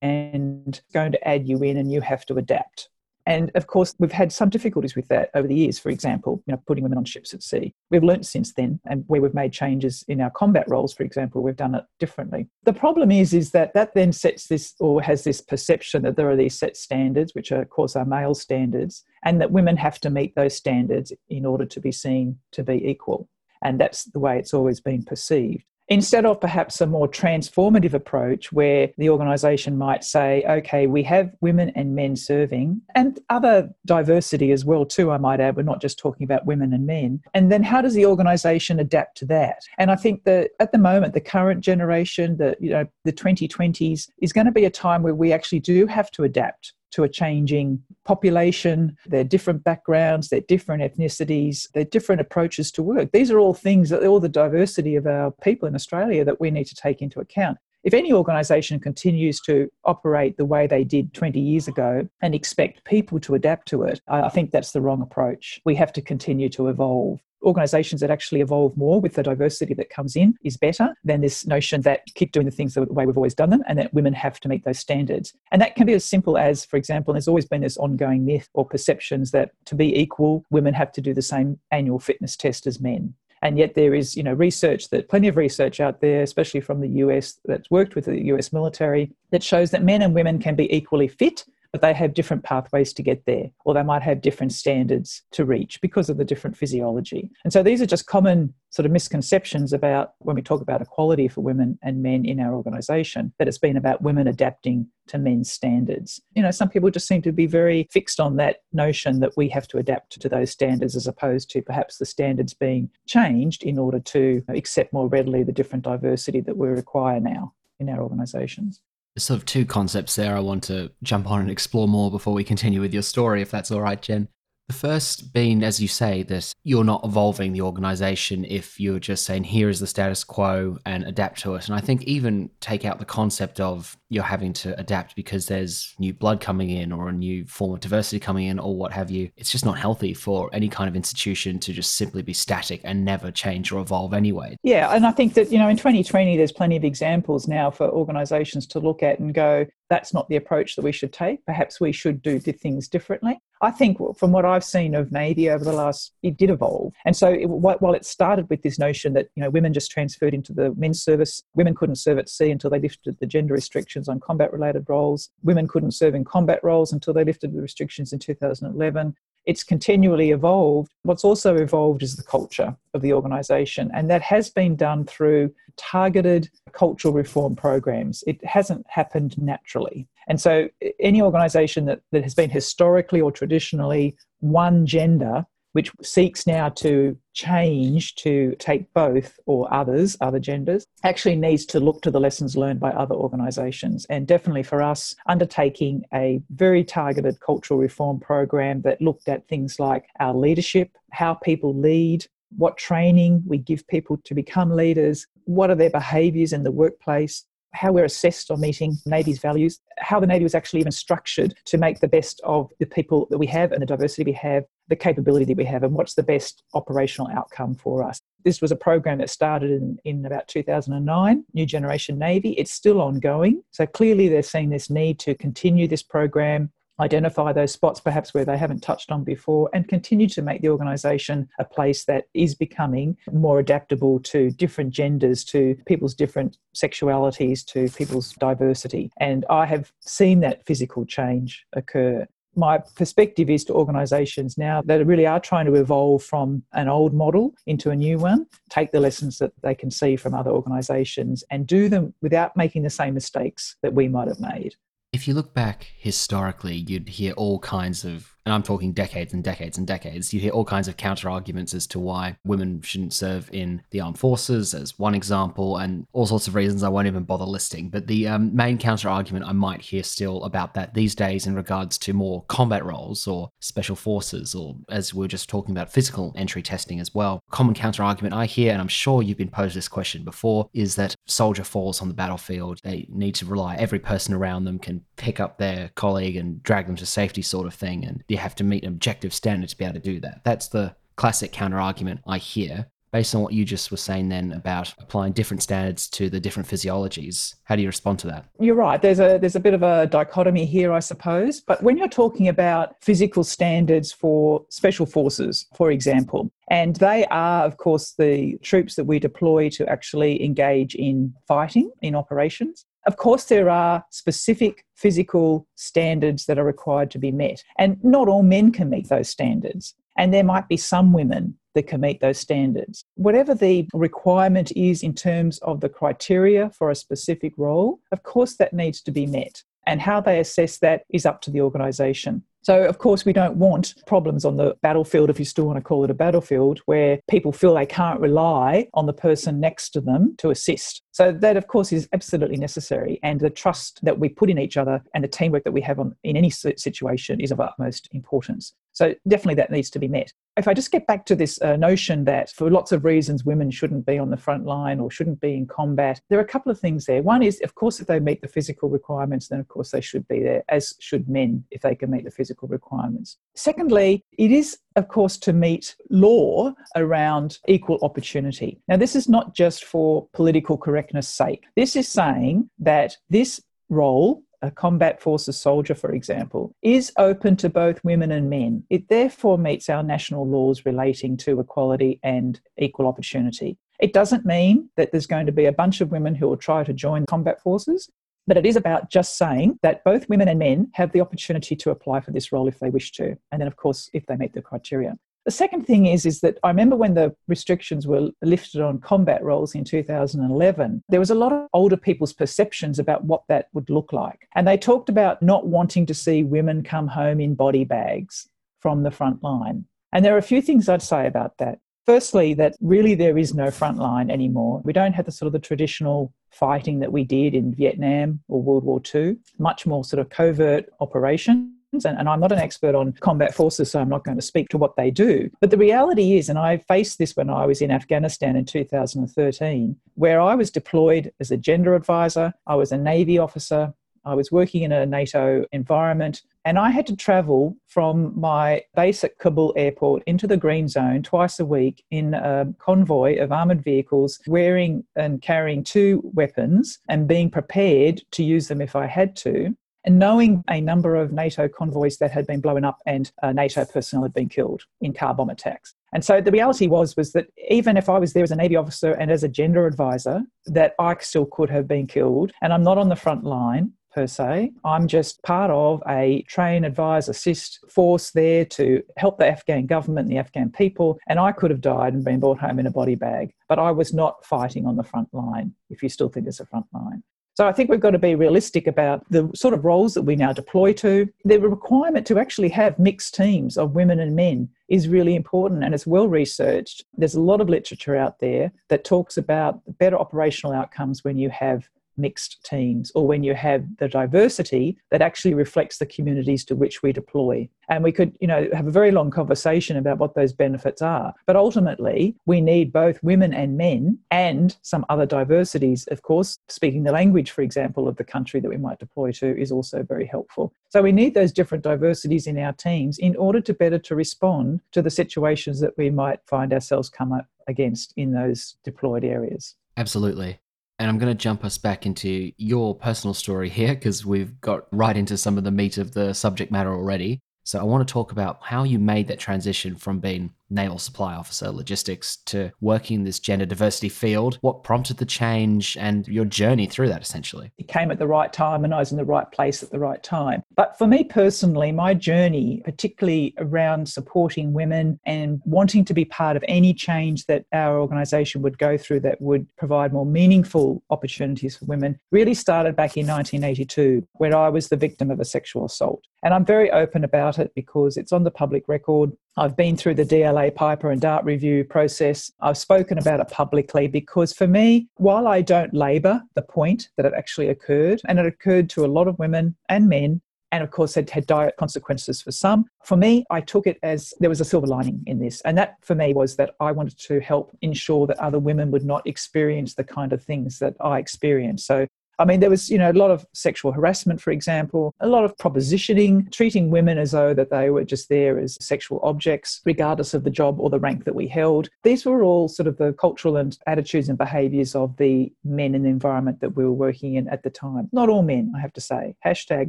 and 0.03 0.81
going 0.93 1.13
to 1.13 1.29
add 1.29 1.49
you 1.49 1.63
in 1.63 1.77
and 1.77 1.93
you 1.93 2.01
have 2.01 2.27
to 2.27 2.35
adapt. 2.35 2.90
And 3.27 3.51
of 3.55 3.67
course, 3.67 3.95
we've 3.99 4.13
had 4.13 4.33
some 4.33 4.49
difficulties 4.49 4.97
with 4.97 5.09
that 5.09 5.31
over 5.35 5.47
the 5.47 5.55
years. 5.55 5.79
For 5.79 5.91
example, 5.91 6.43
you 6.47 6.53
know, 6.53 6.63
putting 6.67 6.83
women 6.83 6.99
on 6.99 7.05
ships 7.05 7.35
at 7.35 7.43
sea. 7.43 7.75
We've 7.91 8.03
learnt 8.03 8.27
since 8.27 8.53
then, 8.53 8.81
and 8.87 9.05
where 9.07 9.21
we've 9.21 9.35
made 9.35 9.53
changes 9.53 10.05
in 10.09 10.21
our 10.21 10.31
combat 10.31 10.65
roles, 10.69 10.93
for 10.93 11.03
example, 11.03 11.43
we've 11.43 11.57
done 11.57 11.75
it 11.75 11.85
differently. 11.99 12.49
The 12.65 12.73
problem 12.73 13.11
is, 13.11 13.35
is 13.35 13.51
that 13.53 13.75
that 13.75 13.95
then 13.95 14.13
sets 14.13 14.47
this 14.47 14.75
or 14.81 15.03
has 15.03 15.25
this 15.25 15.41
perception 15.41 16.03
that 16.03 16.17
there 16.17 16.31
are 16.31 16.37
these 16.37 16.59
set 16.59 16.77
standards, 16.77 17.35
which 17.35 17.53
are, 17.53 17.63
of 17.63 17.71
course, 17.71 17.97
are 17.97 18.05
male 18.05 18.35
standards, 18.35 19.05
and 19.25 19.41
that 19.41 19.53
women 19.53 19.77
have 19.77 20.01
to 20.01 20.11
meet 20.11 20.35
those 20.35 20.57
standards 20.57 21.13
in 21.29 21.45
order 21.45 21.67
to 21.67 21.81
be 21.81 21.93
seen 21.93 22.39
to 22.53 22.63
be 22.63 22.89
equal. 22.89 23.29
And 23.63 23.79
that's 23.79 24.05
the 24.05 24.21
way 24.21 24.39
it's 24.39 24.55
always 24.55 24.81
been 24.81 25.05
perceived 25.05 25.65
instead 25.91 26.25
of 26.25 26.41
perhaps 26.41 26.81
a 26.81 26.87
more 26.87 27.09
transformative 27.09 27.93
approach 27.93 28.53
where 28.53 28.91
the 28.97 29.11
organisation 29.11 29.77
might 29.77 30.05
say, 30.05 30.45
okay, 30.49 30.87
we 30.87 31.03
have 31.03 31.33
women 31.41 31.71
and 31.75 31.97
men 31.97 32.15
serving 32.15 32.81
and 32.95 33.19
other 33.29 33.69
diversity 33.85 34.53
as 34.53 34.65
well 34.65 34.87
too, 34.87 35.11
I 35.11 35.19
might 35.19 35.41
add. 35.41 35.57
We're 35.57 35.65
not 35.65 35.83
just 35.83 35.99
talking 35.99 36.25
about 36.25 36.47
women 36.47 36.73
and 36.73 36.87
men. 36.87 37.21
And 37.35 37.51
then 37.51 37.65
how 37.65 37.83
does 37.83 37.95
the 37.95 38.07
organisation 38.07 38.79
adapt 38.79 39.17
to 39.19 39.27
that? 39.27 39.63
And 39.79 39.91
I 39.91 39.97
think 39.97 40.23
that 40.25 40.53
at 40.61 40.71
the 40.71 40.79
moment, 40.79 41.13
the 41.13 41.21
current 41.21 41.61
generation, 41.61 42.37
the 42.37 42.57
you 42.61 42.71
know, 42.71 42.87
the 43.05 43.13
2020s 43.13 44.09
is 44.23 44.33
going 44.33 44.47
to 44.47 44.53
be 44.53 44.65
a 44.65 44.71
time 44.71 45.03
where 45.03 45.15
we 45.15 45.33
actually 45.33 45.61
do 45.61 45.87
have 45.87 46.11
to 46.13 46.23
adapt 46.23 46.73
to 46.93 47.05
a 47.05 47.09
changing 47.09 47.83
population, 48.05 48.97
their 49.07 49.25
different 49.25 49.65
backgrounds, 49.65 50.29
their 50.29 50.41
different 50.41 50.83
ethnicities, 50.83 51.71
their 51.73 51.85
different 51.85 52.21
approaches 52.21 52.71
to 52.73 52.83
work. 52.83 53.13
These 53.13 53.31
are 53.31 53.39
all 53.39 53.55
things 53.55 53.91
that 53.91 54.05
all 54.05 54.21
the 54.21 54.29
diversity 54.29 54.97
of 54.97 55.07
our 55.07 55.31
people 55.43 55.69
in 55.69 55.75
Australia 55.75 56.25
that 56.25 56.41
we 56.41 56.51
need 56.51 56.67
to 56.67 56.75
take 56.75 57.03
into 57.03 57.21
account. 57.21 57.59
If 57.83 57.95
any 57.95 58.13
organisation 58.13 58.79
continues 58.79 59.41
to 59.43 59.71
operate 59.85 60.37
the 60.37 60.45
way 60.45 60.67
they 60.67 60.85
did 60.85 61.15
20 61.15 61.41
years 61.41 61.67
ago 61.67 62.07
and 62.21 62.35
expect 62.35 62.85
people 62.85 63.19
to 63.21 63.35
adapt 63.35 63.69
to 63.69 63.85
it, 63.85 64.03
I 64.07 64.29
think 64.29 64.51
that's 64.51 64.73
the 64.73 64.83
wrong 64.83 65.01
approach. 65.01 65.61
We 65.65 65.75
have 65.77 65.93
to 65.95 66.03
continue 66.03 66.51
to 66.51 66.69
evolve 66.69 67.21
organizations 67.43 68.01
that 68.01 68.11
actually 68.11 68.41
evolve 68.41 68.77
more 68.77 69.01
with 69.01 69.15
the 69.15 69.23
diversity 69.23 69.75
that 69.75 69.91
comes 69.91 70.17
in 70.17 70.35
is 70.45 70.57
better 70.57 70.95
than 71.05 71.21
this 71.21 71.47
notion 71.47 71.83
that 71.83 72.03
keep 72.15 72.33
doing 72.33 72.47
the 72.47 72.53
things 72.53 72.75
the 72.75 72.85
way 72.85 73.07
we've 73.07 73.17
always 73.17 73.35
done 73.35 73.51
them 73.51 73.63
and 73.67 73.79
that 73.79 73.93
women 73.95 74.13
have 74.13 74.41
to 74.41 74.49
meet 74.49 74.65
those 74.65 74.79
standards. 74.79 75.33
And 75.51 75.61
that 75.63 75.77
can 75.77 75.87
be 75.87 75.95
as 75.95 76.05
simple 76.05 76.37
as, 76.37 76.65
for 76.65 76.77
example, 76.77 77.15
there's 77.15 77.29
always 77.29 77.47
been 77.47 77.63
this 77.63 77.77
ongoing 77.77 78.25
myth 78.25 78.49
or 78.55 78.65
perceptions 78.65 79.31
that 79.31 79.51
to 79.67 79.75
be 79.75 79.99
equal, 79.99 80.45
women 80.51 80.75
have 80.75 80.93
to 80.93 81.01
do 81.01 81.15
the 81.15 81.23
same 81.23 81.59
annual 81.71 81.99
fitness 81.99 82.37
test 82.37 82.67
as 82.67 82.81
men. 82.81 83.15
And 83.43 83.59
yet 83.59 83.75
there 83.75 83.95
is, 83.95 84.17
you 84.17 84.23
know, 84.23 84.35
research 84.35 84.91
that 84.91 85.09
plenty 85.09 85.29
of 85.29 85.37
research 85.37 85.81
out 85.81 86.01
there, 86.01 86.23
especially 86.23 86.61
from 86.61 86.81
the 86.81 86.89
US 86.89 87.41
that's 87.47 87.71
worked 87.71 87.95
with 87.95 88.05
the 88.05 88.27
US 88.27 88.53
military, 88.53 89.13
that 89.31 89.43
shows 89.43 89.71
that 89.71 89.83
men 89.83 90.03
and 90.03 90.15
women 90.15 90.39
can 90.39 90.57
be 90.57 90.73
equally 90.75 91.09
fit 91.09 91.47
but 91.73 91.83
they 91.83 91.93
have 91.93 92.15
different 92.15 92.43
pathways 92.43 92.93
to 92.95 93.03
get 93.03 93.25
there, 93.27 93.51
or 93.65 93.75
they 93.75 93.83
might 93.83 94.03
have 94.03 94.21
different 94.21 94.53
standards 94.53 95.23
to 95.33 95.45
reach 95.45 95.81
because 95.81 96.11
of 96.11 96.17
the 96.17 96.25
different 96.25 96.57
physiology. 96.57 97.31
And 97.45 97.53
so 97.53 97.63
these 97.63 97.81
are 97.81 97.87
just 97.87 98.07
common 98.07 98.55
sort 98.71 98.87
of 98.87 98.93
misconceptions 98.93 99.73
about 99.73 100.15
when 100.19 100.37
we 100.37 100.43
talk 100.43 100.61
about 100.61 100.81
equality 100.81 101.29
for 101.29 101.41
women 101.41 101.79
and 101.83 102.03
men 102.03 102.25
in 102.25 102.41
our 102.41 102.55
organisation, 102.55 103.33
that 103.39 103.49
it's 103.49 103.59
been 103.59 103.77
about 103.77 104.03
women 104.03 104.27
adapting 104.27 104.87
to 105.09 105.19
men's 105.19 105.51
standards. 105.51 106.21
You 106.35 106.43
know, 106.43 106.53
some 106.53 106.69
people 106.69 106.91
just 106.91 107.09
seem 107.09 107.23
to 107.23 107.33
be 107.33 107.47
very 107.47 107.89
fixed 107.91 108.21
on 108.21 108.37
that 108.37 108.59
notion 108.73 109.21
that 109.21 109.37
we 109.37 109.49
have 109.49 109.67
to 109.69 109.79
adapt 109.79 110.21
to 110.21 110.29
those 110.29 110.51
standards 110.51 110.95
as 110.95 111.07
opposed 111.07 111.51
to 111.51 111.63
perhaps 111.63 111.99
the 111.99 112.07
standards 112.07 112.55
being 112.55 112.91
changed 113.07 113.65
in 113.65 113.79
order 113.79 113.99
to 114.01 114.43
accept 114.49 114.93
more 114.93 115.09
readily 115.09 115.43
the 115.43 115.53
different 115.53 115.85
diversity 115.85 116.41
that 116.41 116.57
we 116.57 116.69
require 116.69 117.21
now 117.21 117.55
in 117.81 117.89
our 117.89 118.01
organisations. 118.01 118.81
Sort 119.19 119.39
of 119.39 119.45
two 119.45 119.67
concepts 119.67 120.17
there 120.17 120.37
I 120.37 120.41
want 120.41 120.65
to 120.65 120.93
jump 121.03 121.31
on 121.31 121.41
and 121.41 121.51
explore 121.51 121.89
more 121.89 122.11
before 122.11 122.33
we 122.33 122.45
continue 122.45 122.81
with 122.81 122.95
your 122.95 123.03
story, 123.03 123.43
if 123.43 123.51
that's 123.51 123.71
all 123.71 123.81
right, 123.81 124.01
Jen. 124.01 124.29
The 124.71 124.77
first 124.77 125.33
being, 125.33 125.65
as 125.65 125.81
you 125.81 125.89
say, 125.89 126.23
that 126.23 126.55
you're 126.63 126.85
not 126.85 127.05
evolving 127.05 127.53
the 127.53 127.61
organization 127.61 128.45
if 128.45 128.79
you're 128.79 129.01
just 129.01 129.25
saying, 129.25 129.43
here 129.43 129.69
is 129.69 129.81
the 129.81 129.87
status 129.89 130.23
quo 130.23 130.79
and 130.87 131.03
adapt 131.03 131.41
to 131.41 131.57
it. 131.57 131.67
And 131.67 131.75
I 131.75 131.81
think 131.81 132.05
even 132.05 132.49
take 132.61 132.85
out 132.85 133.01
the 133.01 133.05
concept 133.05 133.59
of 133.59 133.97
you're 134.11 134.23
having 134.23 134.53
to 134.53 134.79
adapt 134.79 135.17
because 135.17 135.47
there's 135.47 135.93
new 135.99 136.15
blood 136.15 136.41
coming 136.41 136.71
in 136.71 136.93
or 136.93 137.09
a 137.09 137.13
new 137.13 137.45
form 137.47 137.75
of 137.75 137.81
diversity 137.81 138.21
coming 138.21 138.47
in 138.47 138.61
or 138.61 138.77
what 138.77 138.93
have 138.93 139.11
you. 139.11 139.29
It's 139.37 139.51
just 139.51 139.65
not 139.65 139.77
healthy 139.77 140.15
for 140.15 140.49
any 140.53 140.69
kind 140.69 140.89
of 140.89 140.95
institution 140.95 141.59
to 141.59 141.73
just 141.73 141.97
simply 141.97 142.23
be 142.23 142.33
static 142.33 142.81
and 142.85 143.05
never 143.05 143.33
change 143.33 143.73
or 143.73 143.81
evolve 143.81 144.15
anyway. 144.15 144.57
Yeah. 144.63 144.95
And 144.95 145.05
I 145.05 145.11
think 145.11 145.35
that, 145.35 145.51
you 145.51 145.59
know, 145.59 145.67
in 145.67 145.79
2020, 145.79 146.37
there's 146.37 146.53
plenty 146.53 146.77
of 146.77 146.85
examples 146.85 147.49
now 147.49 147.73
for 147.73 147.89
organizations 147.89 148.69
to 148.69 148.79
look 148.79 149.03
at 149.03 149.19
and 149.19 149.35
go, 149.35 149.67
that's 149.91 150.15
not 150.15 150.29
the 150.29 150.37
approach 150.37 150.77
that 150.77 150.83
we 150.83 150.93
should 150.93 151.13
take. 151.13 151.45
Perhaps 151.45 151.81
we 151.81 151.93
should 151.93 152.23
do 152.23 152.39
things 152.39 152.89
differently. 152.89 153.43
I 153.61 153.71
think 153.71 153.99
from 154.17 154.33
what 154.33 154.47
I've 154.47 154.65
seen 154.65 154.95
of 154.95 155.13
Navy 155.13 155.51
over 155.51 155.65
the 155.65 155.73
last, 155.73 156.13
it 156.23 156.39
did 156.39 156.49
evolve. 156.49 156.95
And 157.05 157.15
so 157.15 157.31
it, 157.31 157.47
while 157.47 157.93
it 157.93 158.07
started 158.07 158.49
with 158.49 158.63
this 158.63 158.79
notion 158.79 159.13
that, 159.15 159.29
you 159.35 159.43
know, 159.43 159.51
women 159.51 159.75
just 159.75 159.91
transferred 159.91 160.33
into 160.33 160.55
the 160.55 160.73
men's 160.77 161.03
service, 161.03 161.43
women 161.55 161.75
couldn't 161.75 161.97
serve 161.97 162.19
at 162.19 162.31
sea 162.31 162.51
until 162.51 162.71
they 162.71 162.79
lifted 162.79 163.19
the 163.19 163.27
gender 163.27 163.53
restrictions 163.53 164.09
on 164.09 164.21
combat 164.21 164.53
related 164.53 164.87
roles. 164.89 165.29
Women 165.43 165.69
couldn't 165.69 165.91
serve 165.91 166.15
in 166.15 166.25
combat 166.25 166.61
roles 166.63 166.93
until 166.93 167.13
they 167.13 167.25
lifted 167.25 167.53
the 167.53 167.61
restrictions 167.61 168.13
in 168.13 168.19
2011 168.21 169.15
it's 169.47 169.65
continually 169.65 170.31
evolved. 170.31 170.93
What's 171.03 171.25
also 171.25 171.57
evolved 171.57 172.03
is 172.03 172.17
the 172.17 172.23
culture 172.23 172.77
of 172.95 173.03
the 173.03 173.13
organisation, 173.13 173.91
and 173.95 174.11
that 174.11 174.23
has 174.23 174.51
been 174.51 174.77
done 174.77 175.05
through 175.05 175.53
targeted 175.77 176.51
cultural 176.73 177.15
reform 177.15 177.57
programs. 177.57 178.23
It 178.27 178.45
hasn't 178.45 178.87
happened 178.89 179.37
naturally. 179.39 180.07
And 180.29 180.41
so, 180.41 180.69
any 181.01 181.23
organisation 181.23 181.87
that, 181.87 182.01
that 182.13 182.23
has 182.23 182.35
been 182.35 182.51
historically 182.51 183.21
or 183.21 183.33
traditionally 183.33 184.17
one 184.41 184.87
gender 184.87 185.47
which 185.73 185.93
seeks 186.03 186.47
now 186.47 186.69
to 186.69 187.17
change 187.33 188.15
to 188.17 188.55
take 188.59 188.93
both 188.93 189.39
or 189.47 189.73
others, 189.73 190.17
other 190.21 190.39
genders, 190.39 190.87
actually 191.05 191.37
needs 191.37 191.65
to 191.67 191.81
look 191.81 192.03
to 192.03 192.11
the 192.11 192.21
lessons 192.21 192.57
learned 192.57 192.81
by 192.81 192.91
other 192.91 193.15
organisations. 193.15 194.07
And 194.11 194.27
definitely 194.27 194.63
for 194.63 194.83
us, 194.83 195.15
undertaking 195.27 196.05
a 196.13 196.41
very 196.51 196.85
targeted 196.85 197.41
cultural 197.41 197.79
reform 197.79 198.21
program 198.21 198.83
that 198.83 199.01
looked 199.01 199.29
at 199.29 199.47
things 199.49 199.79
like 199.79 200.07
our 200.19 200.35
leadership, 200.35 200.91
how 201.13 201.35
people 201.35 201.75
lead, 201.75 202.27
what 202.57 202.77
training 202.77 203.43
we 203.47 203.59
give 203.59 203.87
people 203.87 204.19
to 204.25 204.35
become 204.35 204.71
leaders, 204.71 205.27
what 205.45 205.71
are 205.71 205.77
their 205.77 205.91
behaviours 205.91 206.53
in 206.53 206.63
the 206.63 206.73
workplace, 206.73 207.45
how 207.73 207.93
we're 207.93 208.05
assessed 208.05 208.51
on 208.51 208.61
meeting 208.61 208.97
Navy's 209.07 209.39
values, 209.39 209.81
how 209.99 210.21
the 210.21 210.27
Navy 210.27 210.45
was 210.45 210.55
actually 210.55 210.81
even 210.81 210.93
structured 210.93 211.55
to 211.67 211.79
make 211.79 212.01
the 212.01 212.09
best 212.09 212.41
of 212.45 212.71
the 212.79 212.87
people 212.87 213.27
that 213.31 213.39
we 213.39 213.47
have 213.47 213.73
and 213.73 213.81
the 213.81 213.87
diversity 213.87 214.25
we 214.25 214.33
have, 214.33 214.65
the 214.89 214.97
capability 214.97 215.45
that 215.45 215.57
we 215.57 215.65
have, 215.65 215.83
and 215.83 215.95
what's 215.95 216.15
the 216.15 216.23
best 216.23 216.63
operational 216.75 217.31
outcome 217.31 217.75
for 217.75 218.03
us. 218.03 218.21
This 218.45 218.61
was 218.61 218.73
a 218.73 218.77
program 218.77 219.19
that 219.19 219.31
started 219.31 219.71
in, 219.71 219.99
in 220.05 220.25
about 220.27 220.49
2009, 220.49 221.45
New 221.53 221.67
Generation 221.67 222.19
Navy. 222.19 222.53
It's 222.53 222.73
still 222.73 223.01
ongoing. 223.01 223.63
So 223.71 223.87
clearly, 223.87 224.29
they're 224.29 224.43
seeing 224.43 224.71
this 224.71 224.91
need 224.91 225.19
to 225.21 225.35
continue 225.35 225.87
this 225.87 226.03
program 226.03 226.73
identify 227.01 227.53
those 227.53 227.73
spots 227.73 228.01
perhaps 228.01 228.35
where 228.35 228.45
they 228.45 228.59
haven't 228.59 228.81
touched 228.81 229.11
on 229.11 229.25
before, 229.25 229.71
and 229.73 229.89
continue 229.89 230.29
to 230.29 230.43
make 230.43 230.63
the 230.63 230.69
organisation 230.69 231.49
a 231.59 231.65
place 231.65 232.05
that 232.05 232.27
is 232.35 232.55
becoming 232.55 233.17
more 233.33 233.59
adaptable 233.59 234.21
to 234.21 234.51
different 234.51 234.91
genders, 234.91 235.45
to 235.45 235.77
people's 235.87 236.15
different 236.15 236.59
sexualities, 236.75 237.65
to 237.65 237.89
people's 237.97 238.33
diversity. 238.35 239.11
And 239.19 239.45
I 239.51 239.67
have 239.67 239.93
seen 240.01 240.41
that 240.41 240.65
physical 240.67 241.05
change 241.05 241.65
occur 241.73 242.27
my 242.57 242.79
perspective 242.97 243.49
is 243.49 243.65
to 243.65 243.73
organisations 243.73 244.59
now 244.59 244.83
that 244.83 245.07
really 245.07 245.27
are 245.27 245.41
trying 245.41 245.67
to 245.67 245.75
evolve 245.75 246.23
from 246.23 246.63
an 246.73 246.89
old 246.89 247.15
model 247.15 247.55
into 247.67 247.91
a 247.91 247.97
new 247.97 248.19
one, 248.19 248.47
take 248.69 248.91
the 248.91 249.01
lessons 249.01 249.39
that 249.39 249.53
they 249.63 249.75
can 249.75 249.91
see 249.91 250.17
from 250.17 250.35
other 250.35 250.51
organisations 250.51 251.45
and 251.51 251.67
do 251.67 251.89
them 251.89 252.13
without 252.23 252.57
making 252.57 252.83
the 252.83 252.91
same 252.91 253.15
mistakes 253.15 253.77
that 253.83 253.95
we 253.95 254.09
might 254.09 254.29
have 254.29 254.41
made. 254.41 254.75
If 255.13 255.27
you 255.27 255.35
look 255.35 255.55
back 255.55 255.89
historically, 255.99 256.77
you'd 256.77 257.09
hear 257.09 257.33
all 257.33 257.59
kinds 257.59 258.05
of 258.05 258.37
and 258.47 258.55
I'm 258.55 258.63
talking 258.63 258.93
decades 258.93 259.33
and 259.33 259.45
decades 259.45 259.79
and 259.79 259.87
decades, 259.87 260.33
you 260.33 260.41
hear 260.41 260.53
all 260.53 260.65
kinds 260.65 260.89
of 260.89 260.97
counter 260.97 261.29
arguments 261.29 261.75
as 261.75 261.87
to 261.89 261.99
why 261.99 262.37
women 262.45 262.81
shouldn't 262.83 263.13
serve 263.13 263.51
in 263.53 263.83
the 263.91 264.01
armed 264.01 264.19
forces, 264.19 264.75
as 264.75 264.99
one 264.99 265.15
example, 265.15 265.77
and 265.77 266.07
all 266.13 266.27
sorts 266.27 266.49
of 266.49 266.55
reasons 266.55 266.83
I 266.83 266.89
won't 266.89 267.07
even 267.07 267.25
bother 267.25 267.45
listing. 267.45 267.91
But 267.91 268.07
the 268.07 268.29
um, 268.29 268.55
main 268.55 268.79
counter 268.79 269.09
argument 269.09 269.47
I 269.47 269.53
might 269.53 269.81
hear 269.83 270.03
still 270.03 270.43
about 270.45 270.75
that 270.75 270.95
these 270.95 271.15
days 271.15 271.47
in 271.47 271.55
regards 271.55 271.99
to 271.99 272.13
more 272.13 272.45
combat 272.49 272.85
roles 272.85 273.27
or 273.27 273.51
special 273.61 273.97
forces, 273.97 274.55
or 274.55 274.77
as 274.89 275.13
we 275.13 275.25
are 275.25 275.29
just 275.29 275.49
talking 275.49 275.73
about, 275.73 275.93
physical 275.93 276.33
entry 276.37 276.63
testing 276.63 277.01
as 277.01 277.15
well. 277.15 277.41
Common 277.51 277.75
counter 277.75 278.03
argument 278.03 278.35
I 278.35 278.47
hear, 278.47 278.73
and 278.73 278.81
I'm 278.81 278.89
sure 278.89 279.23
you've 279.23 279.39
been 279.39 279.49
posed 279.49 279.77
this 279.77 279.89
question 279.89 280.25
before, 280.25 280.69
is 280.73 280.97
that 280.97 281.15
soldier 281.27 281.65
falls 281.65 282.01
on 282.01 282.09
the 282.09 282.15
battlefield. 282.15 282.81
They 282.83 283.07
need 283.11 283.35
to 283.37 283.47
rely, 283.47 283.77
every 283.77 283.99
person 283.99 284.35
around 284.35 284.65
them 284.65 284.79
can 284.79 285.05
pick 285.17 285.41
up 285.41 285.59
their 285.59 285.91
colleague 285.95 286.37
and 286.37 286.63
drag 286.63 286.87
them 286.87 286.97
to 286.97 287.07
safety, 287.07 287.43
sort 287.43 287.67
of 287.67 287.75
thing. 287.75 288.05
And 288.05 288.25
you 288.31 288.39
have 288.39 288.55
to 288.57 288.65
meet 288.65 288.85
an 288.85 288.89
objective 288.91 289.35
standard 289.35 289.69
to 289.69 289.77
be 289.77 289.85
able 289.85 289.95
to 289.95 290.01
do 290.01 290.21
that. 290.21 290.43
That's 290.45 290.69
the 290.69 290.95
classic 291.17 291.53
counter 291.53 291.81
argument 291.81 292.21
I 292.27 292.39
hear. 292.39 292.87
Based 293.13 293.35
on 293.35 293.43
what 293.43 293.53
you 293.53 293.65
just 293.65 293.91
were 293.91 293.97
saying 293.97 294.29
then 294.29 294.53
about 294.53 294.95
applying 295.01 295.33
different 295.33 295.65
standards 295.65 296.07
to 296.11 296.31
the 296.31 296.39
different 296.39 296.69
physiologies, 296.69 297.57
how 297.65 297.75
do 297.75 297.83
you 297.83 297.89
respond 297.89 298.21
to 298.21 298.29
that? 298.29 298.45
You're 298.61 298.77
right. 298.77 299.03
There's 299.03 299.19
a 299.19 299.37
there's 299.37 299.57
a 299.57 299.61
bit 299.61 299.75
of 299.75 299.83
a 299.83 300.07
dichotomy 300.07 300.65
here, 300.65 300.93
I 300.93 301.01
suppose. 301.01 301.61
But 301.61 301.83
when 301.83 301.99
you're 301.99 302.07
talking 302.07 302.47
about 302.47 302.95
physical 303.03 303.43
standards 303.43 304.13
for 304.13 304.65
special 304.69 305.07
forces, 305.07 305.67
for 305.75 305.91
example, 305.91 306.53
and 306.71 306.95
they 306.97 307.27
are, 307.33 307.65
of 307.65 307.79
course, 307.79 308.13
the 308.13 308.57
troops 308.63 308.95
that 308.95 309.07
we 309.07 309.19
deploy 309.19 309.71
to 309.71 309.89
actually 309.89 310.45
engage 310.45 310.95
in 310.95 311.35
fighting 311.49 311.91
in 312.03 312.15
operations. 312.15 312.87
Of 313.07 313.17
course, 313.17 313.45
there 313.45 313.71
are 313.71 314.05
specific 314.11 314.85
physical 314.95 315.67
standards 315.75 316.47
that 316.47 316.59
are 316.59 316.65
required 316.65 317.11
to 317.13 317.19
be 317.19 317.33
met, 317.33 317.65
and 317.79 318.03
not 318.05 318.29
all 318.29 318.43
men 318.43 318.73
can 318.73 318.91
meet 318.91 319.09
those 319.09 319.29
standards. 319.29 319.95
And 320.19 320.35
there 320.35 320.45
might 320.45 320.69
be 320.69 320.77
some 320.77 321.13
women 321.13 321.57
that 321.75 321.87
can 321.87 322.01
meet 322.01 322.21
those 322.21 322.39
standards. 322.39 323.05
Whatever 323.15 323.55
the 323.55 323.87
requirement 323.95 324.73
is 324.77 325.03
in 325.03 325.15
terms 325.15 325.59
of 325.61 325.81
the 325.81 325.89
criteria 325.89 326.71
for 326.71 326.91
a 326.91 326.95
specific 326.97 327.55
role, 327.57 328.01
of 328.13 328.23
course, 328.23 328.57
that 328.57 328.73
needs 328.73 329.01
to 329.03 329.11
be 329.11 329.27
met. 329.27 329.63
And 329.87 330.01
how 330.01 330.21
they 330.21 330.39
assess 330.39 330.79
that 330.79 331.05
is 331.09 331.25
up 331.25 331.41
to 331.43 331.51
the 331.51 331.63
organisation. 331.63 332.45
So, 332.63 332.85
of 332.85 332.99
course, 332.99 333.25
we 333.25 333.33
don't 333.33 333.57
want 333.57 333.95
problems 334.07 334.45
on 334.45 334.57
the 334.57 334.77
battlefield, 334.83 335.31
if 335.31 335.39
you 335.39 335.45
still 335.47 335.65
want 335.67 335.79
to 335.79 335.83
call 335.83 336.05
it 336.05 336.11
a 336.11 336.15
battlefield, 336.15 336.81
where 336.85 337.19
people 337.29 337.53
feel 337.53 337.75
they 337.75 337.87
can't 337.87 338.21
rely 338.21 338.87
on 338.93 339.07
the 339.07 339.15
person 339.15 339.61
next 339.61 339.91
to 339.91 340.01
them 340.01 340.35
to 340.39 340.51
assist. 340.51 341.03
So, 341.13 341.33
that, 341.33 341.57
of 341.57 341.69
course, 341.69 341.93
is 341.93 342.09
absolutely 342.13 342.59
necessary. 342.59 343.19
And 343.23 343.41
the 343.41 343.51
trust 343.51 344.01
that 344.03 344.19
we 344.19 344.29
put 344.29 344.51
in 344.51 344.59
each 344.59 344.77
other 344.77 345.03
and 345.15 345.25
the 345.25 345.29
teamwork 345.29 345.65
that 345.65 345.73
we 345.73 345.81
have 345.81 345.99
on, 345.99 346.15
in 346.23 346.37
any 346.37 346.51
situation 346.51 347.41
is 347.41 347.51
of 347.51 347.61
utmost 347.61 348.09
importance. 348.13 348.75
So, 348.93 349.15
definitely 349.27 349.55
that 349.55 349.71
needs 349.71 349.91
to 349.91 349.99
be 349.99 350.09
met. 350.09 350.33
If 350.57 350.69
I 350.69 350.75
just 350.75 350.91
get 350.91 351.07
back 351.07 351.25
to 351.27 351.35
this 351.35 351.61
uh, 351.63 351.77
notion 351.77 352.25
that 352.25 352.51
for 352.51 352.71
lots 352.71 352.93
of 352.93 353.05
reasons 353.05 353.45
women 353.45 353.71
shouldn't 353.71 354.05
be 354.05 354.19
on 354.19 354.29
the 354.29 354.37
front 354.37 354.67
line 354.67 355.01
or 355.01 355.11
shouldn't 355.11 355.41
be 355.41 355.55
in 355.55 355.67
combat, 355.67 356.21
there 356.29 356.39
are 356.39 356.43
a 356.43 356.47
couple 356.47 356.71
of 356.71 356.79
things 356.79 357.07
there. 357.07 357.23
One 357.23 357.43
is, 357.43 357.61
of 357.63 357.75
course, 357.77 358.01
if 358.01 358.09
they 358.09 358.21
meet 358.21 358.43
the 358.43 358.49
physical 358.49 358.91
requirements, 358.91 359.49
then 359.49 359.61
of 359.61 359.69
course 359.69 359.93
they 359.93 360.03
should 360.03 360.27
be 360.29 360.43
there, 360.43 360.63
as 360.69 360.95
should 360.99 361.29
men 361.29 361.65
if 361.71 361.81
they 361.81 361.95
can 361.95 362.11
meet 362.11 362.25
the 362.25 362.31
physical 362.31 362.50
requirements. 362.69 363.37
Secondly, 363.55 364.25
it 364.39 364.51
is 364.51 364.79
of 364.97 365.09
course, 365.09 365.37
to 365.39 365.53
meet 365.53 365.97
law 366.11 366.73
around 366.95 367.59
equal 367.67 367.99
opportunity. 368.03 368.81
Now, 368.89 368.97
this 368.97 369.17
is 369.17 369.29
not 369.29 369.55
just 369.55 369.85
for 369.85 370.29
political 370.33 370.77
correctness' 370.77 371.29
sake. 371.29 371.65
This 371.75 371.97
is 371.97 372.09
saying 372.09 372.71
that 372.79 373.17
this 373.29 373.61
role 373.89 374.43
a 374.63 374.71
combat 374.71 375.23
forces 375.23 375.59
soldier, 375.59 375.95
for 375.95 376.13
example, 376.13 376.75
is 376.83 377.11
open 377.17 377.57
to 377.57 377.71
both 377.71 378.05
women 378.05 378.31
and 378.31 378.51
men. 378.51 378.85
It 378.91 379.09
therefore 379.09 379.57
meets 379.57 379.89
our 379.89 380.03
national 380.03 380.47
laws 380.47 380.85
relating 380.85 381.39
to 381.39 381.61
equality 381.61 382.21
and 382.23 382.61
equal 382.77 383.07
opportunity. 383.07 383.79
It 384.01 384.13
doesn't 384.13 384.45
mean 384.45 384.91
that 384.97 385.13
there's 385.13 385.27
going 385.27 385.47
to 385.47 385.53
be 385.53 385.65
a 385.65 385.73
bunch 385.73 386.03
of 386.03 386.11
women 386.11 386.35
who 386.35 386.47
will 386.47 386.59
try 386.59 386.85
to 386.85 386.93
join 386.93 387.25
combat 387.25 387.63
forces, 387.63 388.11
but 388.51 388.57
it 388.57 388.67
is 388.67 388.75
about 388.75 389.09
just 389.09 389.39
saying 389.39 389.79
that 389.85 390.03
both 390.03 390.29
women 390.29 390.49
and 390.49 390.59
men 390.59 390.91
have 390.95 391.13
the 391.13 391.21
opportunity 391.21 391.77
to 391.77 391.91
apply 391.91 392.19
for 392.19 392.33
this 392.33 392.51
role 392.51 392.67
if 392.67 392.81
they 392.81 392.91
wish 392.91 393.13
to. 393.13 393.37
And 393.53 393.61
then, 393.61 393.69
of 393.69 393.77
course, 393.77 394.11
if 394.13 394.27
they 394.27 394.35
meet 394.35 394.55
the 394.55 394.61
criteria. 394.61 395.17
The 395.45 395.53
second 395.53 395.87
thing 395.87 396.07
is, 396.07 396.27
is 396.27 396.41
that 396.41 396.59
I 396.65 396.69
remember 396.71 396.97
when 396.97 397.15
the 397.15 397.33
restrictions 397.47 398.09
were 398.09 398.31
lifted 398.43 398.81
on 398.81 398.99
combat 398.99 399.41
roles 399.45 399.77
in 399.77 399.85
2011, 399.85 401.05
there 401.09 401.21
was 401.21 401.31
a 401.31 401.37
lot 401.37 401.53
of 401.53 401.69
older 401.73 401.97
people's 401.97 402.33
perceptions 402.33 402.99
about 402.99 403.23
what 403.23 403.45
that 403.47 403.69
would 403.73 403.89
look 403.89 404.13
like. 404.13 404.49
And 404.57 404.67
they 404.67 404.77
talked 404.77 405.09
about 405.09 405.41
not 405.41 405.69
wanting 405.69 406.05
to 406.07 406.13
see 406.13 406.43
women 406.43 406.83
come 406.83 407.07
home 407.07 407.39
in 407.39 407.55
body 407.55 407.85
bags 407.85 408.49
from 408.81 409.05
the 409.05 409.13
front 409.13 409.45
line. 409.45 409.85
And 410.13 410.25
there 410.25 410.35
are 410.35 410.39
a 410.39 410.43
few 410.43 410.61
things 410.61 410.89
I'd 410.89 411.03
say 411.03 411.29
about 411.29 411.57
that. 411.59 411.79
Firstly, 412.05 412.55
that 412.55 412.75
really 412.81 413.15
there 413.15 413.39
is 413.39 413.55
no 413.55 413.71
front 413.71 413.99
line 413.99 414.29
anymore. 414.29 414.81
We 414.83 414.93
don't 414.93 415.13
have 415.13 415.27
the 415.27 415.31
sort 415.31 415.47
of 415.47 415.53
the 415.53 415.61
traditional 415.61 416.33
fighting 416.51 417.01
that 417.01 417.13
we 417.13 417.25
did 417.25 417.55
in 417.55 417.75
Vietnam 417.75 418.41
or 418.49 418.63
World 418.63 418.85
War 418.85 419.01
II, 419.15 419.37
much 419.59 419.87
more 419.87 420.05
sort 420.05 420.21
of 420.21 420.29
covert 420.29 420.87
operations. 421.01 421.71
and, 421.93 422.19
and, 422.19 422.29
I'm 422.29 422.41
not 422.41 422.53
an 422.53 422.59
expert 422.59 422.95
on 422.95 423.13
combat 423.15 423.55
forces, 423.55 423.91
so 423.91 424.01
I'm 424.01 424.09
not 424.09 424.25
going 424.25 424.39
to 424.39 424.43
speak 424.43 424.69
to 424.71 424.79
what 424.79 424.97
they 424.97 425.11
do. 425.11 425.51
But 425.61 425.71
the 425.71 425.77
reality 425.77 426.37
is, 426.37 426.49
and 426.49 426.59
I 426.59 426.79
faced 426.79 427.19
this 427.19 427.37
when 427.37 427.51
I 427.51 427.67
was 427.67 427.83
in 427.83 427.91
Afghanistan 427.91 428.57
in 428.57 428.65
2013, 428.65 429.97
where 430.15 430.41
I 430.41 430.55
was 430.55 430.71
deployed 430.71 431.33
as 431.41 431.51
a 431.51 431.57
gender 431.57 431.95
advisor, 431.95 432.53
I 432.67 432.77
was 432.77 432.93
a 432.93 432.99
Navy 432.99 433.39
officer, 433.39 433.93
I 434.25 434.35
was 434.35 434.53
working 434.53 434.83
in 434.83 434.93
a 434.93 435.07
NATO 435.07 435.65
environment, 435.73 436.43
and 436.65 436.79
I 436.79 436.91
had 436.91 437.07
to 437.07 437.17
travel 437.17 437.77
from 437.89 438.39
my 438.39 438.83
base 438.95 439.25
at 439.25 439.39
Kabul 439.39 439.73
airport 439.77 440.23
into 440.27 440.47
the 440.47 440.57
green 440.57 440.89
zone 440.89 441.23
twice 441.23 441.59
a 441.59 441.65
week 441.65 442.05
in 442.11 442.35
a 442.35 442.67
convoy 442.79 443.39
of 443.39 443.53
armoured 443.53 443.83
vehicles, 443.83 444.39
wearing 444.47 445.05
and 445.17 445.41
carrying 445.41 445.85
two 445.85 446.21
weapons 446.35 446.99
and 447.09 447.29
being 447.29 447.51
prepared 447.51 448.23
to 448.33 448.45
use 448.45 448.69
them 448.69 448.81
if 448.81 448.95
I 448.95 449.07
had 449.07 449.37
to 449.37 449.75
and 450.05 450.19
knowing 450.19 450.65
a 450.71 450.81
number 450.81 451.17
of 451.17 451.33
NATO 451.33 451.69
convoys 451.69 452.19
that 452.19 452.31
had 452.31 452.47
been 452.47 452.61
blown 452.61 452.85
up 452.85 452.99
and 453.07 453.31
uh, 453.43 453.53
NATO 453.53 453.85
personnel 453.85 454.23
had 454.23 454.33
been 454.33 454.49
killed 454.49 454.85
in 455.01 455.13
car 455.13 455.35
bomb 455.35 455.51
attacks. 455.51 455.95
And 456.13 456.25
so 456.25 456.41
the 456.41 456.51
reality 456.51 456.87
was 456.87 457.17
was 457.17 457.33
that 457.33 457.47
even 457.69 457.97
if 457.97 458.09
I 458.09 458.19
was 458.19 458.33
there 458.33 458.43
as 458.43 458.51
a 458.51 458.57
Navy 458.57 458.77
officer 458.77 459.13
and 459.13 459.31
as 459.31 459.45
a 459.45 459.49
gender 459.49 459.87
advisor, 459.87 460.43
that 460.67 460.95
I 460.99 461.17
still 461.21 461.47
could 461.47 461.71
have 461.71 461.87
been 461.87 462.07
killed. 462.07 462.53
And 462.63 462.73
I'm 462.73 462.83
not 462.83 462.99
on 462.99 463.09
the 463.09 463.17
front 463.17 463.45
line 463.45 463.93
per 464.13 464.27
se. 464.27 464.73
I'm 464.85 465.07
just 465.07 465.43
part 465.43 465.71
of 465.71 466.03
a 466.09 466.43
train, 466.49 466.85
advise, 466.85 467.29
assist 467.29 467.85
force 467.89 468.31
there 468.31 468.65
to 468.67 469.03
help 469.17 469.39
the 469.39 469.47
Afghan 469.47 469.87
government 469.87 470.27
and 470.27 470.33
the 470.33 470.41
Afghan 470.41 470.71
people. 470.71 471.19
And 471.29 471.39
I 471.39 471.53
could 471.53 471.71
have 471.71 471.81
died 471.81 472.15
and 472.15 472.25
been 472.25 472.41
brought 472.41 472.59
home 472.59 472.79
in 472.79 472.87
a 472.87 472.91
body 472.91 473.15
bag, 473.15 473.53
but 473.69 473.79
I 473.79 473.91
was 473.91 474.13
not 474.13 474.45
fighting 474.45 474.87
on 474.87 474.97
the 474.97 475.03
front 475.03 475.33
line, 475.33 475.75
if 475.89 476.03
you 476.03 476.09
still 476.09 476.29
think 476.29 476.45
there's 476.45 476.61
a 476.61 476.67
front 476.67 476.87
line. 476.93 477.23
So 477.55 477.67
I 477.67 477.73
think 477.73 477.91
we've 477.91 478.01
got 478.01 478.13
to 478.13 478.19
be 478.19 478.35
realistic 478.35 478.87
about 478.87 479.23
the 479.31 479.51
sort 479.55 479.75
of 479.75 479.85
roles 479.85 480.15
that 480.15 480.23
we 480.23 480.35
now 480.35 480.53
deploy 480.53 480.95
to. 480.95 481.29
The 481.45 481.61
requirement 481.61 482.27
to 482.29 482.39
actually 482.39 482.71
have 482.71 482.99
mixed 482.99 483.35
teams 483.35 483.77
of 483.77 483.95
women 483.95 484.21
and 484.21 484.35
men 484.35 484.71
is 484.89 485.09
really 485.09 485.35
important 485.35 485.85
and 485.85 485.95
it's 485.95 486.07
well 486.07 486.27
researched. 486.27 487.05
There's 487.19 487.35
a 487.35 487.41
lot 487.41 487.61
of 487.61 487.69
literature 487.69 488.17
out 488.17 488.39
there 488.39 488.73
that 488.89 489.05
talks 489.05 489.37
about 489.37 489.81
better 489.99 490.17
operational 490.17 490.73
outcomes 490.73 491.23
when 491.23 491.37
you 491.37 491.51
have 491.51 491.89
mixed 492.21 492.63
teams 492.65 493.11
or 493.15 493.27
when 493.27 493.43
you 493.43 493.55
have 493.55 493.85
the 493.99 494.09
diversity 494.09 494.99
that 495.11 495.23
actually 495.23 495.55
reflects 495.55 495.99
the 495.99 496.07
communities 496.07 496.65
to 496.67 496.77
which 496.77 497.03
we 497.03 497.13
deploy. 497.13 497.69
And 497.89 498.05
we 498.05 498.13
could, 498.13 498.37
you 498.41 498.47
know, 498.47 498.69
have 498.73 498.87
a 498.87 498.91
very 498.93 499.11
long 499.11 499.31
conversation 499.31 499.97
about 499.97 500.19
what 500.19 500.35
those 500.35 500.53
benefits 500.53 501.03
are. 501.03 501.35
But 501.47 501.57
ultimately, 501.57 502.37
we 502.47 502.61
need 502.61 502.93
both 502.93 503.23
women 503.23 503.53
and 503.53 503.77
men 503.77 504.19
and 504.31 504.77
some 504.83 505.05
other 505.09 505.27
diversities. 505.27 506.07
Of 506.09 506.23
course, 506.23 506.59
speaking 506.69 507.03
the 507.03 507.13
language, 507.13 507.51
for 507.51 507.63
example, 507.63 508.07
of 508.07 508.17
the 508.17 508.25
country 508.25 508.61
that 508.61 508.69
we 508.69 508.77
might 508.77 509.01
deploy 509.01 509.33
to 509.33 509.61
is 509.61 509.73
also 509.73 510.05
very 510.05 510.27
helpful. 510.27 510.73
So 510.91 511.03
we 511.03 511.13
need 511.13 511.35
those 511.35 511.53
different 511.53 511.83
diversities 511.83 512.47
in 512.47 512.59
our 512.59 512.73
teams 512.73 513.19
in 513.19 513.35
order 513.37 513.61
to 513.63 513.75
better 513.75 513.99
to 513.99 514.15
respond 514.15 514.81
to 514.93 515.03
the 515.03 515.11
situations 515.11 515.81
that 515.81 515.97
we 515.99 516.11
might 516.11 516.41
find 516.47 516.73
ourselves 516.73 517.09
come 517.09 517.33
up 517.33 517.47
against 517.67 518.13
in 518.17 518.33
those 518.33 518.77
deployed 518.85 519.25
areas. 519.25 519.75
Absolutely. 519.97 520.59
And 521.01 521.09
I'm 521.09 521.17
going 521.17 521.35
to 521.35 521.43
jump 521.43 521.65
us 521.65 521.79
back 521.79 522.05
into 522.05 522.53
your 522.59 522.95
personal 522.95 523.33
story 523.33 523.71
here 523.71 523.95
because 523.95 524.27
we've 524.27 524.61
got 524.61 524.85
right 524.93 525.17
into 525.17 525.39
some 525.39 525.57
of 525.57 525.65
the 525.65 525.71
meat 525.71 525.97
of 525.97 526.13
the 526.13 526.35
subject 526.35 526.71
matter 526.71 526.93
already. 526.93 527.41
So 527.65 527.81
I 527.81 527.85
want 527.85 528.07
to 528.07 528.13
talk 528.13 528.33
about 528.33 528.59
how 528.61 528.83
you 528.85 528.99
made 528.99 529.27
that 529.29 529.39
transition 529.39 529.97
from 529.97 530.21
being 530.21 530.53
naval 530.71 530.99
supply 530.99 531.35
officer, 531.35 531.71
logistics, 531.71 532.37
to 532.47 532.71
working 532.81 533.19
in 533.19 533.25
this 533.25 533.39
gender 533.39 533.67
diversity 533.67 534.09
field. 534.09 534.59
What 534.61 534.85
prompted 534.85 535.19
the 535.19 535.27
change 535.27 535.97
and 535.99 536.27
your 536.29 536.45
journey 536.45 536.87
through 536.87 537.09
that 537.09 537.23
essentially? 537.23 537.73
It 537.79 537.89
came 537.89 538.11
at 538.11 538.19
the 538.19 538.27
right 538.27 538.53
time 538.53 538.85
and 538.85 538.95
I 538.95 538.99
was 538.99 539.11
in 539.11 539.19
the 539.19 539.25
right 539.25 539.51
place 539.51 539.83
at 539.83 539.91
the 539.91 539.99
right 539.99 540.23
time. 540.23 540.63
But 540.77 540.97
for 540.99 541.07
me 541.07 541.25
personally, 541.25 541.93
my 541.93 542.15
journey, 542.15 542.83
particularly 542.85 543.55
around 543.59 544.09
supporting 544.09 544.73
women 544.73 545.19
and 545.27 545.61
wanting 545.65 546.05
to 546.07 546.15
be 546.15 546.25
part 546.25 546.57
of 546.57 546.65
any 546.69 546.95
change 546.95 547.47
that 547.47 547.65
our 547.73 548.01
organisation 548.01 548.63
would 548.63 548.79
go 548.79 548.97
through 548.97 549.21
that 549.21 549.41
would 549.41 549.67
provide 549.77 550.13
more 550.13 550.27
meaningful 550.27 551.03
opportunities 551.11 551.77
for 551.77 551.85
women, 551.87 552.19
really 552.31 552.55
started 552.55 552.97
back 552.97 553.17
in 553.17 553.27
1982 553.27 554.27
when 554.35 554.55
I 554.55 554.69
was 554.69 554.89
the 554.89 554.97
victim 554.97 555.31
of 555.31 555.41
a 555.41 555.45
sexual 555.45 555.85
assault. 555.85 556.25
And 556.43 556.55
I'm 556.55 556.65
very 556.65 556.91
open 556.91 557.25
about 557.25 557.59
it 557.59 557.73
because 557.75 558.17
it's 558.17 558.33
on 558.33 558.45
the 558.45 558.51
public 558.51 558.89
record. 558.89 559.33
I've 559.61 559.77
been 559.77 559.95
through 559.95 560.15
the 560.15 560.25
DLA 560.25 560.75
Piper 560.75 561.11
and 561.11 561.21
Dart 561.21 561.45
review 561.45 561.85
process. 561.85 562.51
I've 562.63 562.79
spoken 562.79 563.19
about 563.19 563.41
it 563.41 563.49
publicly 563.49 564.09
because 564.09 564.55
for 564.55 564.67
me, 564.67 565.07
while 565.17 565.47
I 565.47 565.61
don't 565.61 565.93
labour 565.93 566.41
the 566.55 566.63
point 566.63 567.11
that 567.19 567.27
it 567.27 567.35
actually 567.37 567.69
occurred, 567.69 568.23
and 568.27 568.39
it 568.39 568.47
occurred 568.47 568.89
to 568.91 569.05
a 569.05 569.07
lot 569.07 569.29
of 569.29 569.39
women 569.39 569.77
and 569.91 570.09
men, 570.09 570.41
and 570.73 570.83
of 570.83 570.91
course 570.91 571.19
it 571.19 571.29
had 571.29 571.47
dire 571.47 571.73
consequences 571.79 572.41
for 572.41 572.53
some. 572.53 572.87
For 573.05 573.19
me, 573.19 573.45
I 573.51 573.61
took 573.61 573.87
it 573.87 573.99
as 574.03 574.33
there 574.41 574.49
was 574.49 574.63
a 574.63 574.65
silver 574.65 574.87
lining 574.87 575.23
in 575.27 575.41
this. 575.41 575.61
And 575.61 575.77
that 575.77 575.97
for 576.01 576.15
me 576.15 576.33
was 576.33 576.57
that 576.57 576.75
I 576.81 576.91
wanted 576.93 577.19
to 577.19 577.39
help 577.41 577.77
ensure 577.83 578.27
that 578.29 578.39
other 578.39 578.59
women 578.59 578.91
would 578.93 579.05
not 579.05 579.27
experience 579.27 579.95
the 579.95 580.05
kind 580.05 580.33
of 580.33 580.43
things 580.43 580.79
that 580.79 580.95
I 581.01 581.19
experienced. 581.19 581.87
So 581.87 582.07
I 582.41 582.47
mean, 582.47 582.61
there 582.61 582.71
was, 582.71 582.89
you 582.89 582.97
know, 582.97 583.11
a 583.11 583.13
lot 583.13 583.31
of 583.31 583.45
sexual 583.53 583.93
harassment, 583.93 584.41
for 584.41 584.51
example, 584.51 585.15
a 585.21 585.29
lot 585.29 585.45
of 585.45 585.55
propositioning, 585.59 586.51
treating 586.51 586.91
women 586.91 587.19
as 587.19 587.33
though 587.33 587.53
that 587.53 587.69
they 587.69 587.91
were 587.91 588.03
just 588.03 588.31
there 588.31 588.59
as 588.59 588.79
sexual 588.81 589.21
objects, 589.23 589.83
regardless 589.85 590.33
of 590.33 590.45
the 590.45 590.51
job 590.51 590.81
or 590.81 590.89
the 590.89 590.99
rank 590.99 591.25
that 591.25 591.35
we 591.35 591.47
held. 591.47 591.91
These 592.03 592.25
were 592.25 592.43
all 592.43 592.67
sort 592.69 592.87
of 592.87 592.97
the 592.97 593.13
cultural 593.13 593.59
and 593.59 593.79
attitudes 593.87 594.31
and 594.31 594.39
behaviours 594.39 594.95
of 594.95 595.15
the 595.19 595.53
men 595.65 595.95
in 595.95 596.03
the 596.03 596.09
environment 596.09 596.61
that 596.61 596.77
we 596.77 596.85
were 596.85 596.93
working 596.93 597.35
in 597.35 597.47
at 597.49 597.63
the 597.63 597.71
time. 597.71 598.09
Not 598.11 598.31
all 598.31 598.43
men, 598.43 598.73
I 598.75 598.81
have 598.81 598.95
to 598.95 599.03
say. 599.03 599.35
Hashtag 599.45 599.89